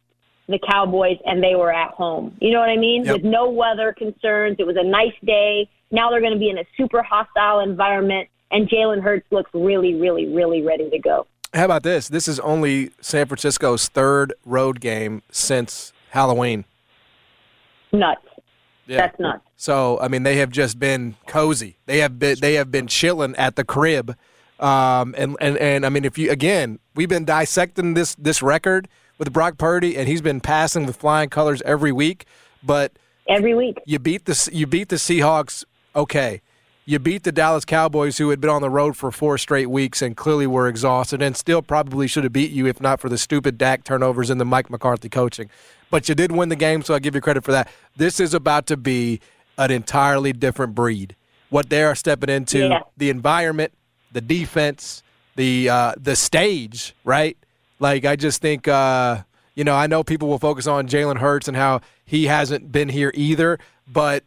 the 0.49 0.59
Cowboys 0.59 1.19
and 1.25 1.43
they 1.43 1.55
were 1.55 1.73
at 1.73 1.93
home. 1.93 2.37
You 2.41 2.53
know 2.53 2.61
what 2.61 2.69
I 2.69 2.77
mean? 2.77 3.05
Yep. 3.05 3.15
With 3.17 3.25
no 3.25 3.51
weather 3.51 3.95
concerns. 3.97 4.57
It 4.59 4.67
was 4.67 4.77
a 4.77 4.85
nice 4.85 5.15
day. 5.25 5.69
Now 5.91 6.11
they're 6.11 6.21
going 6.21 6.33
to 6.33 6.39
be 6.39 6.51
in 6.51 6.59
a 6.59 6.65
super 6.77 7.03
hostile 7.03 7.61
environment, 7.61 8.29
and 8.51 8.69
Jalen 8.69 9.03
Hurts 9.03 9.27
looks 9.31 9.51
really, 9.53 9.95
really, 9.95 10.27
really 10.27 10.63
ready 10.63 10.89
to 10.91 10.99
go. 10.99 11.27
How 11.55 11.67
about 11.67 11.83
this? 11.83 12.09
This 12.09 12.29
is 12.29 12.41
only 12.41 12.91
San 13.01 13.27
Francisco's 13.27 13.89
third 13.89 14.33
road 14.45 14.81
game 14.81 15.23
since 15.31 15.93
Halloween. 16.11 16.65
Nuts. 17.93 18.23
Yeah. 18.87 18.97
That's 18.97 19.21
nuts. 19.21 19.45
So 19.57 20.01
I 20.01 20.09
mean, 20.09 20.23
they 20.23 20.37
have 20.37 20.51
just 20.51 20.79
been 20.79 21.17
cozy. 21.27 21.77
They 21.87 21.99
have 21.99 22.19
been 22.19 22.39
they 22.41 22.55
have 22.55 22.71
been 22.71 22.87
chilling 22.87 23.37
at 23.37 23.57
the 23.57 23.65
crib, 23.65 24.17
um, 24.59 25.15
and 25.17 25.37
and 25.41 25.57
and 25.59 25.87
I 25.87 25.89
mean, 25.89 26.05
if 26.05 26.19
you 26.19 26.31
again, 26.31 26.79
we've 26.95 27.09
been 27.09 27.25
dissecting 27.25 27.95
this 27.95 28.15
this 28.17 28.43
record 28.43 28.89
with 29.19 29.33
Brock 29.33 29.59
Purdy, 29.59 29.97
and 29.97 30.09
he's 30.09 30.21
been 30.23 30.41
passing 30.41 30.87
with 30.87 30.97
flying 30.97 31.29
colors 31.29 31.63
every 31.65 31.93
week. 31.93 32.27
But 32.63 32.93
Every 33.29 33.55
week. 33.55 33.79
you 33.87 33.99
beat 33.99 34.25
the 34.25 34.49
you 34.53 34.67
beat 34.67 34.89
the 34.89 34.97
Seahawks. 34.97 35.65
Okay, 35.95 36.41
you 36.87 36.99
beat 36.99 37.23
the 37.23 37.33
Dallas 37.33 37.65
Cowboys, 37.65 38.19
who 38.19 38.31
had 38.31 38.41
been 38.41 38.51
on 38.51 38.63
the 38.63 38.71
road 38.71 38.97
for 38.97 39.11
four 39.11 39.39
straight 39.39 39.71
weeks 39.71 40.03
and 40.03 40.17
clearly 40.17 40.47
were 40.47 40.67
exhausted, 40.69 41.23
and 41.23 41.37
still 41.37 41.63
probably 41.63 42.07
should 42.07 42.25
have 42.25 42.33
beat 42.33 42.51
you 42.51 42.67
if 42.67 42.81
not 42.81 43.01
for 43.01 43.09
the 43.09 43.19
stupid 43.19 43.59
Dak 43.59 43.85
turnovers 43.85 44.31
and 44.31 44.41
the 44.41 44.45
Mike 44.45 44.71
McCarthy 44.71 45.09
coaching. 45.09 45.51
But 45.91 46.09
you 46.09 46.15
did 46.15 46.33
win 46.33 46.49
the 46.49 46.57
game, 46.57 46.83
so 46.83 46.95
I 46.95 46.99
give 46.99 47.15
you 47.15 47.21
credit 47.21 47.45
for 47.45 47.53
that. 47.53 47.69
This 47.97 48.19
is 48.19 48.33
about 48.35 48.67
to 48.69 48.77
be 48.77 49.21
an 49.59 49.71
entirely 49.71 50.33
different 50.33 50.75
breed. 50.75 51.15
What 51.51 51.69
they 51.69 51.83
are 51.85 51.95
stepping 51.95 52.31
into, 52.31 52.61
Yeah. 52.61 52.81
the 52.97 53.11
environment, 53.11 53.73
the 54.11 54.23
defense, 54.23 55.03
the 55.37 55.69
uh, 55.69 55.93
the 56.01 56.17
stage, 56.17 56.95
right? 57.05 57.37
Like 57.83 58.05
I 58.05 58.15
just 58.15 58.41
think, 58.41 58.69
uh, 58.69 59.25
you 59.57 59.65
know, 59.65 59.75
I 59.75 59.89
know 59.89 60.05
people 60.05 60.29
will 60.29 60.39
focus 60.39 60.69
on 60.69 60.87
Jalen 60.87 61.19
Hurts 61.19 61.49
and 61.49 61.57
how 61.57 61.81
he 62.05 62.27
hasn't 62.27 62.71
been 62.71 62.89
here 62.89 63.11
either, 63.13 63.59
but 63.93 64.23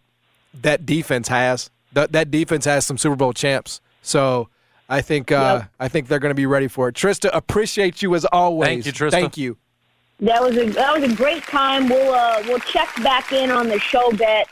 that 0.61 0.85
defense 0.85 1.29
has 1.29 1.69
that 1.93 2.11
that 2.11 2.29
defense 2.29 2.65
has 2.65 2.85
some 2.85 2.97
Super 2.97 3.15
Bowl 3.15 3.31
champs. 3.31 3.79
So 4.01 4.49
I 4.89 5.01
think 5.01 5.31
uh, 5.31 5.59
Yep. 5.61 5.71
I 5.79 5.87
think 5.87 6.07
they're 6.09 6.19
going 6.19 6.31
to 6.31 6.35
be 6.35 6.45
ready 6.45 6.67
for 6.67 6.89
it. 6.89 6.95
Trysta, 6.95 7.29
appreciate 7.31 8.01
you 8.01 8.13
as 8.13 8.25
always. 8.25 8.67
Thank 8.67 8.85
you, 8.87 8.91
Trysta. 8.91 9.11
Thank 9.11 9.37
you. 9.37 9.57
That 10.19 10.41
was 10.41 10.57
a 10.57 10.69
that 10.71 10.99
was 10.99 11.09
a 11.09 11.15
great 11.15 11.43
time. 11.43 11.87
We'll 11.87 12.13
uh, 12.13 12.43
we'll 12.45 12.59
check 12.59 12.89
back 13.03 13.31
in 13.31 13.51
on 13.51 13.69
the 13.69 13.79
show 13.79 14.11
bet 14.11 14.47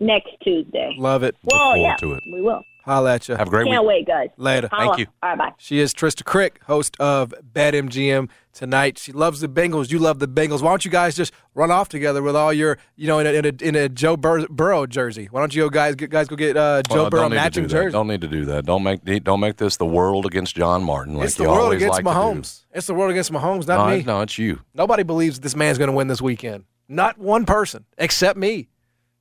next 0.00 0.30
Tuesday. 0.42 0.94
Love 0.96 1.22
it. 1.22 1.36
Well, 1.44 1.74
forward 1.74 1.82
yeah, 1.82 1.96
to 1.96 2.12
it. 2.14 2.24
we 2.26 2.40
will. 2.40 2.64
Holla 2.88 3.14
at 3.14 3.28
you. 3.28 3.36
Have 3.36 3.48
a 3.48 3.50
great 3.50 3.66
Can't 3.66 3.84
week. 3.84 3.88
wait, 3.88 4.06
guys. 4.06 4.30
Later. 4.38 4.68
Holla. 4.72 4.98
you. 4.98 5.06
All 5.22 5.28
right, 5.30 5.38
bye. 5.38 5.52
She 5.58 5.78
is 5.78 5.92
Trysta 5.92 6.22
Krick, 6.22 6.62
host 6.64 6.96
of 6.98 7.34
Bad 7.42 7.74
BetMGM 7.74 8.30
tonight. 8.54 8.98
She 8.98 9.12
loves 9.12 9.40
the 9.40 9.48
Bengals. 9.48 9.90
You 9.92 9.98
love 9.98 10.18
the 10.20 10.26
Bengals. 10.26 10.62
Why 10.62 10.70
don't 10.70 10.84
you 10.84 10.90
guys 10.90 11.14
just 11.14 11.32
run 11.54 11.70
off 11.70 11.88
together 11.90 12.22
with 12.22 12.34
all 12.34 12.52
your, 12.52 12.78
you 12.96 13.06
know, 13.06 13.18
in 13.18 13.26
a, 13.26 13.30
in 13.32 13.44
a, 13.44 13.52
in 13.68 13.74
a 13.76 13.88
Joe 13.90 14.16
Bur- 14.16 14.46
Burrow 14.48 14.86
jersey? 14.86 15.28
Why 15.30 15.40
don't 15.40 15.54
you 15.54 15.70
guys 15.70 15.96
get, 15.96 16.08
guys 16.10 16.28
go 16.28 16.36
get 16.36 16.56
uh, 16.56 16.82
Joe 16.88 16.94
Well, 17.02 17.10
Burrow 17.10 17.22
don't 17.22 17.30
need 17.32 17.36
to 17.36 17.42
matching 17.42 17.62
do 17.64 17.68
jersey? 17.68 17.92
Don't 17.92 18.08
need 18.08 18.22
to 18.22 18.28
do 18.28 18.44
that. 18.46 18.64
Don't 18.64 18.82
make 18.82 19.04
don't 19.22 19.40
make 19.40 19.56
this 19.58 19.76
the 19.76 19.84
world 19.86 20.24
against 20.24 20.56
John 20.56 20.82
Martin 20.82 21.14
like 21.14 21.26
it's 21.26 21.38
you 21.38 21.44
the 21.44 21.50
world 21.50 21.64
always 21.64 21.82
against 21.82 22.02
like 22.02 22.04
to. 22.04 22.10
Mahomes. 22.20 22.64
It's 22.72 22.86
the 22.86 22.94
world 22.94 23.10
against 23.10 23.30
Mahomes, 23.30 23.66
not 23.66 23.86
No, 23.88 23.96
me. 23.96 24.02
no, 24.02 24.20
it's 24.22 24.38
you. 24.38 24.60
Nobody 24.74 25.02
believes 25.02 25.40
this 25.40 25.54
man's 25.54 25.76
going 25.78 25.90
to 25.90 25.96
win 25.96 26.08
this 26.08 26.22
weekend. 26.22 26.64
Not 26.88 27.18
one 27.18 27.44
person 27.44 27.84
except 27.98 28.38
me. 28.38 28.68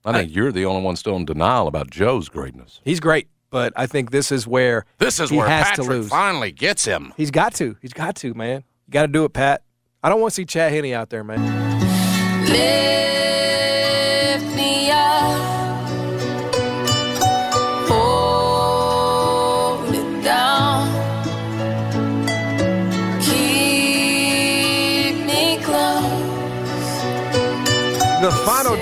I 0.05 0.13
think 0.13 0.33
you're 0.33 0.53
the 0.53 0.63
only 0.65 0.83
one 0.83 0.95
still 0.95 1.17
in 1.17 1.25
denial 1.25 1.67
about 1.67 1.89
Joe's 1.89 2.29
greatness. 2.29 2.79
He's 2.85 3.01
great, 3.01 3.27
but 3.49 3.73
I 3.75 3.87
think 3.87 4.11
this 4.11 4.31
is 4.31 4.45
where 4.47 4.85
This 4.97 5.19
is 5.19 5.29
he 5.29 5.37
where 5.37 5.47
has 5.47 5.67
Patrick 5.69 5.87
to 5.87 5.93
lose. 5.93 6.09
finally 6.09 6.51
gets 6.51 6.85
him. 6.85 7.13
He's 7.17 7.31
got 7.31 7.53
to. 7.55 7.75
He's 7.81 7.93
got 7.93 8.15
to, 8.17 8.33
man. 8.33 8.63
You 8.87 8.91
got 8.91 9.01
to 9.03 9.07
do 9.07 9.23
it, 9.25 9.33
Pat. 9.33 9.63
I 10.03 10.09
don't 10.09 10.21
want 10.21 10.31
to 10.31 10.35
see 10.35 10.45
Chad 10.45 10.71
Henne 10.71 10.93
out 10.93 11.09
there, 11.09 11.23
man. 11.23 11.39
Lift 12.45 13.16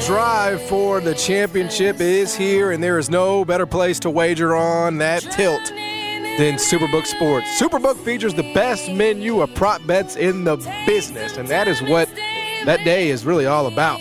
drive 0.06 0.62
for 0.62 0.99
the 1.01 1.16
championship 1.16 1.99
is 1.99 2.36
here, 2.36 2.72
and 2.72 2.84
there 2.84 2.99
is 2.99 3.10
no 3.10 3.43
better 3.43 3.66
place 3.66 3.99
to 3.99 4.10
wager 4.10 4.56
on 4.56 4.99
that 4.99 5.22
tilt 5.32 5.64
than 6.38 6.56
Superbook 6.56 7.08
Sports. 7.08 7.47
Superbook 7.60 7.97
features 8.06 8.36
the 8.36 8.53
best 8.53 8.91
menu 8.91 9.41
of 9.41 9.53
prop 9.56 9.86
bets 9.88 10.16
in 10.16 10.43
the 10.43 10.58
business, 10.86 11.38
and 11.38 11.47
that 11.47 11.68
is 11.68 11.82
what 11.82 12.08
that 12.66 12.84
day 12.86 13.10
is 13.10 13.26
really 13.26 13.47
all 13.47 13.66
about. 13.66 13.99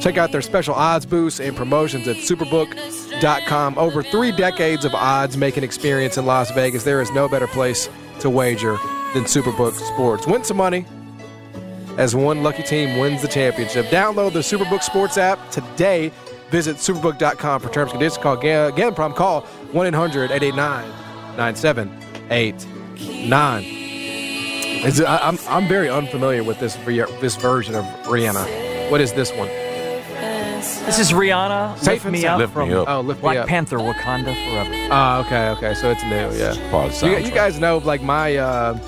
Check 0.00 0.16
out 0.16 0.32
their 0.32 0.42
special 0.42 0.74
odds 0.74 1.06
boosts 1.06 1.38
and 1.38 1.56
promotions 1.56 2.08
at 2.08 2.16
superbook.com. 2.16 3.78
Over 3.78 4.02
three 4.02 4.32
decades 4.32 4.84
of 4.84 4.94
odds 4.94 5.36
making 5.36 5.62
experience 5.62 6.18
in 6.18 6.26
Las 6.26 6.50
Vegas, 6.50 6.82
there 6.82 7.00
is 7.00 7.12
no 7.12 7.28
better 7.28 7.46
place 7.46 7.88
to 8.20 8.28
wager 8.28 8.76
than 9.14 9.24
Superbook 9.24 9.74
Sports. 9.74 10.26
Win 10.26 10.42
some 10.42 10.56
money, 10.56 10.86
as 11.98 12.14
one 12.14 12.42
lucky 12.42 12.62
team 12.62 12.98
wins 12.98 13.22
the 13.22 13.28
championship. 13.28 13.86
Download 13.86 14.32
the 14.32 14.40
Superbook 14.40 14.82
Sports 14.82 15.16
app 15.18 15.50
today. 15.50 16.10
Visit 16.50 16.76
superbook.com 16.76 17.60
for 17.60 17.68
terms 17.70 17.90
and 17.92 17.98
conditions. 17.98 18.22
Call 18.22 18.38
again, 18.38 18.72
again 18.72 18.94
problem 18.94 19.16
call 19.16 19.40
1 19.72 19.86
800 19.88 20.30
889 20.30 20.88
9789. 21.36 23.64
Is 24.84 25.00
it- 25.00 25.06
I- 25.06 25.18
I'm, 25.26 25.38
I'm 25.48 25.66
very 25.66 25.88
unfamiliar 25.90 26.44
with 26.44 26.60
this, 26.60 26.76
this 27.20 27.34
version 27.36 27.74
of 27.74 27.84
Rihanna. 28.04 28.90
What 28.90 29.00
is 29.00 29.12
this 29.12 29.32
one? 29.32 29.48
This 29.48 30.98
is 30.98 31.12
Rihanna. 31.12 31.76
Safe 31.78 32.04
Lift 32.04 32.12
me 32.12 32.24
up 32.26 32.38
Lift 32.38 32.52
from 32.52 32.68
Me 32.68 32.74
Up. 32.76 32.88
Oh, 32.88 33.00
lift 33.00 33.18
me 33.18 33.22
Black 33.22 33.38
up. 33.38 33.48
Panther, 33.48 33.78
Wakanda 33.78 34.34
Forever. 34.34 34.88
Oh, 34.92 35.20
okay, 35.26 35.48
okay. 35.50 35.74
So 35.74 35.90
it's 35.90 36.02
new, 36.04 36.30
yeah. 36.38 36.54
Part 36.70 36.86
of 36.86 36.92
the 36.92 36.98
So 36.98 37.06
you, 37.06 37.18
you 37.18 37.30
guys 37.32 37.58
know, 37.58 37.78
like 37.78 38.02
my 38.02 38.36
uh, 38.36 38.78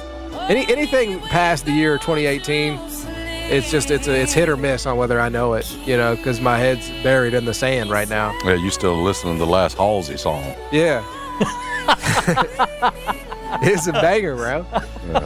any 0.48 0.66
anything 0.70 1.20
past 1.20 1.64
the 1.66 1.72
year 1.72 1.98
2018, 1.98 2.78
it's 3.50 3.70
just 3.70 3.90
it's 3.90 4.08
a, 4.08 4.20
it's 4.20 4.32
hit 4.32 4.48
or 4.48 4.56
miss 4.56 4.86
on 4.86 4.96
whether 4.96 5.20
I 5.20 5.28
know 5.28 5.54
it, 5.54 5.70
you 5.86 5.96
know, 5.96 6.16
because 6.16 6.40
my 6.40 6.58
head's 6.58 6.88
buried 7.02 7.34
in 7.34 7.44
the 7.44 7.54
sand 7.54 7.90
right 7.90 8.08
now. 8.08 8.36
Yeah, 8.44 8.54
you 8.54 8.70
still 8.70 9.00
listening 9.02 9.34
to 9.34 9.38
the 9.44 9.50
last 9.50 9.76
Halsey 9.76 10.16
song? 10.16 10.42
Yeah. 10.72 11.04
it's 13.62 13.86
a 13.86 13.92
banger, 13.92 14.36
bro. 14.36 14.66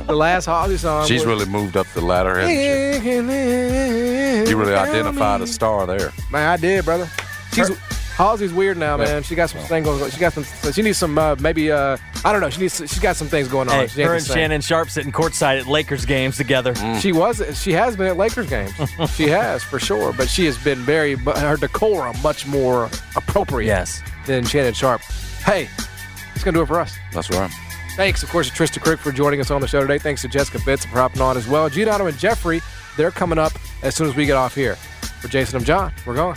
The 0.06 0.14
last 0.14 0.46
Halsey 0.46 0.76
song. 0.76 1.06
She's 1.06 1.24
was- 1.24 1.40
really 1.40 1.50
moved 1.50 1.76
up 1.76 1.86
the 1.94 2.00
ladder, 2.00 2.36
hasn't 2.38 3.02
she? 3.02 4.50
You 4.50 4.56
really 4.56 4.74
identified 4.74 5.40
a 5.40 5.46
star 5.46 5.86
there. 5.86 6.12
Man, 6.30 6.48
I 6.48 6.56
did, 6.56 6.84
brother. 6.84 7.08
She's 7.52 7.70
Halsey's 8.16 8.52
weird 8.52 8.76
now, 8.76 8.96
man. 8.96 9.22
She 9.22 9.34
got 9.34 9.50
some 9.50 9.62
things 9.62 9.86
going. 9.86 10.10
She 10.10 10.20
got 10.20 10.32
some. 10.32 10.44
She 10.72 10.82
needs 10.82 10.98
some. 10.98 11.16
Uh, 11.18 11.34
maybe. 11.40 11.72
Uh, 11.72 11.96
I 12.24 12.32
don't 12.32 12.40
know. 12.40 12.50
She 12.50 12.60
needs. 12.60 12.76
She's 12.76 12.98
got 12.98 13.16
some 13.16 13.28
things 13.28 13.48
going 13.48 13.68
on. 13.68 13.74
Hey, 13.74 13.86
She 13.86 14.02
her 14.02 14.14
and. 14.14 14.24
Shannon 14.24 14.60
Sharpe 14.60 14.90
sitting 14.90 15.12
courtside 15.12 15.58
at 15.60 15.66
Lakers 15.66 16.04
games 16.04 16.36
together. 16.36 16.74
She 17.00 17.12
was. 17.12 17.42
She 17.60 17.72
has 17.72 17.96
been 17.96 18.06
at 18.06 18.16
Lakers 18.16 18.48
games. 18.48 18.72
she 19.14 19.28
has 19.28 19.64
for 19.64 19.78
sure. 19.78 20.12
But 20.12 20.28
she 20.28 20.44
has 20.44 20.58
been 20.62 20.78
very. 20.80 21.14
but 21.14 21.38
Her 21.38 21.56
decorum 21.56 22.16
much 22.22 22.46
more 22.46 22.90
appropriate. 23.16 23.66
Yes. 23.66 24.02
Than 24.26 24.44
Shannon 24.44 24.74
Sharpe. 24.74 25.00
Hey, 25.44 25.68
it's 26.34 26.44
gonna 26.44 26.56
do 26.58 26.62
it 26.62 26.66
for 26.66 26.78
us. 26.80 26.94
That's 27.12 27.30
right. 27.30 27.50
Thanks, 27.96 28.22
of 28.22 28.30
course, 28.30 28.48
to 28.48 28.54
Trysta 28.54 28.78
Krick 28.82 28.98
for 28.98 29.10
joining 29.12 29.40
us 29.40 29.50
on 29.50 29.60
the 29.60 29.66
show 29.68 29.80
today. 29.80 29.98
Thanks 29.98 30.22
to 30.22 30.28
Jessica 30.28 30.58
Fitz 30.60 30.84
for 30.84 30.96
hopping 30.98 31.20
on 31.20 31.36
as 31.36 31.46
well. 31.48 31.68
Giordano 31.68 32.06
and 32.06 32.16
Jeffrey, 32.18 32.60
they're 32.96 33.10
coming 33.10 33.38
up 33.38 33.52
as 33.82 33.94
soon 33.94 34.06
as 34.08 34.14
we 34.16 34.24
get 34.26 34.36
off 34.36 34.54
here. 34.54 34.76
For 35.20 35.28
Jason 35.28 35.56
and 35.56 35.66
John, 35.66 35.92
we're 36.06 36.14
going. 36.14 36.36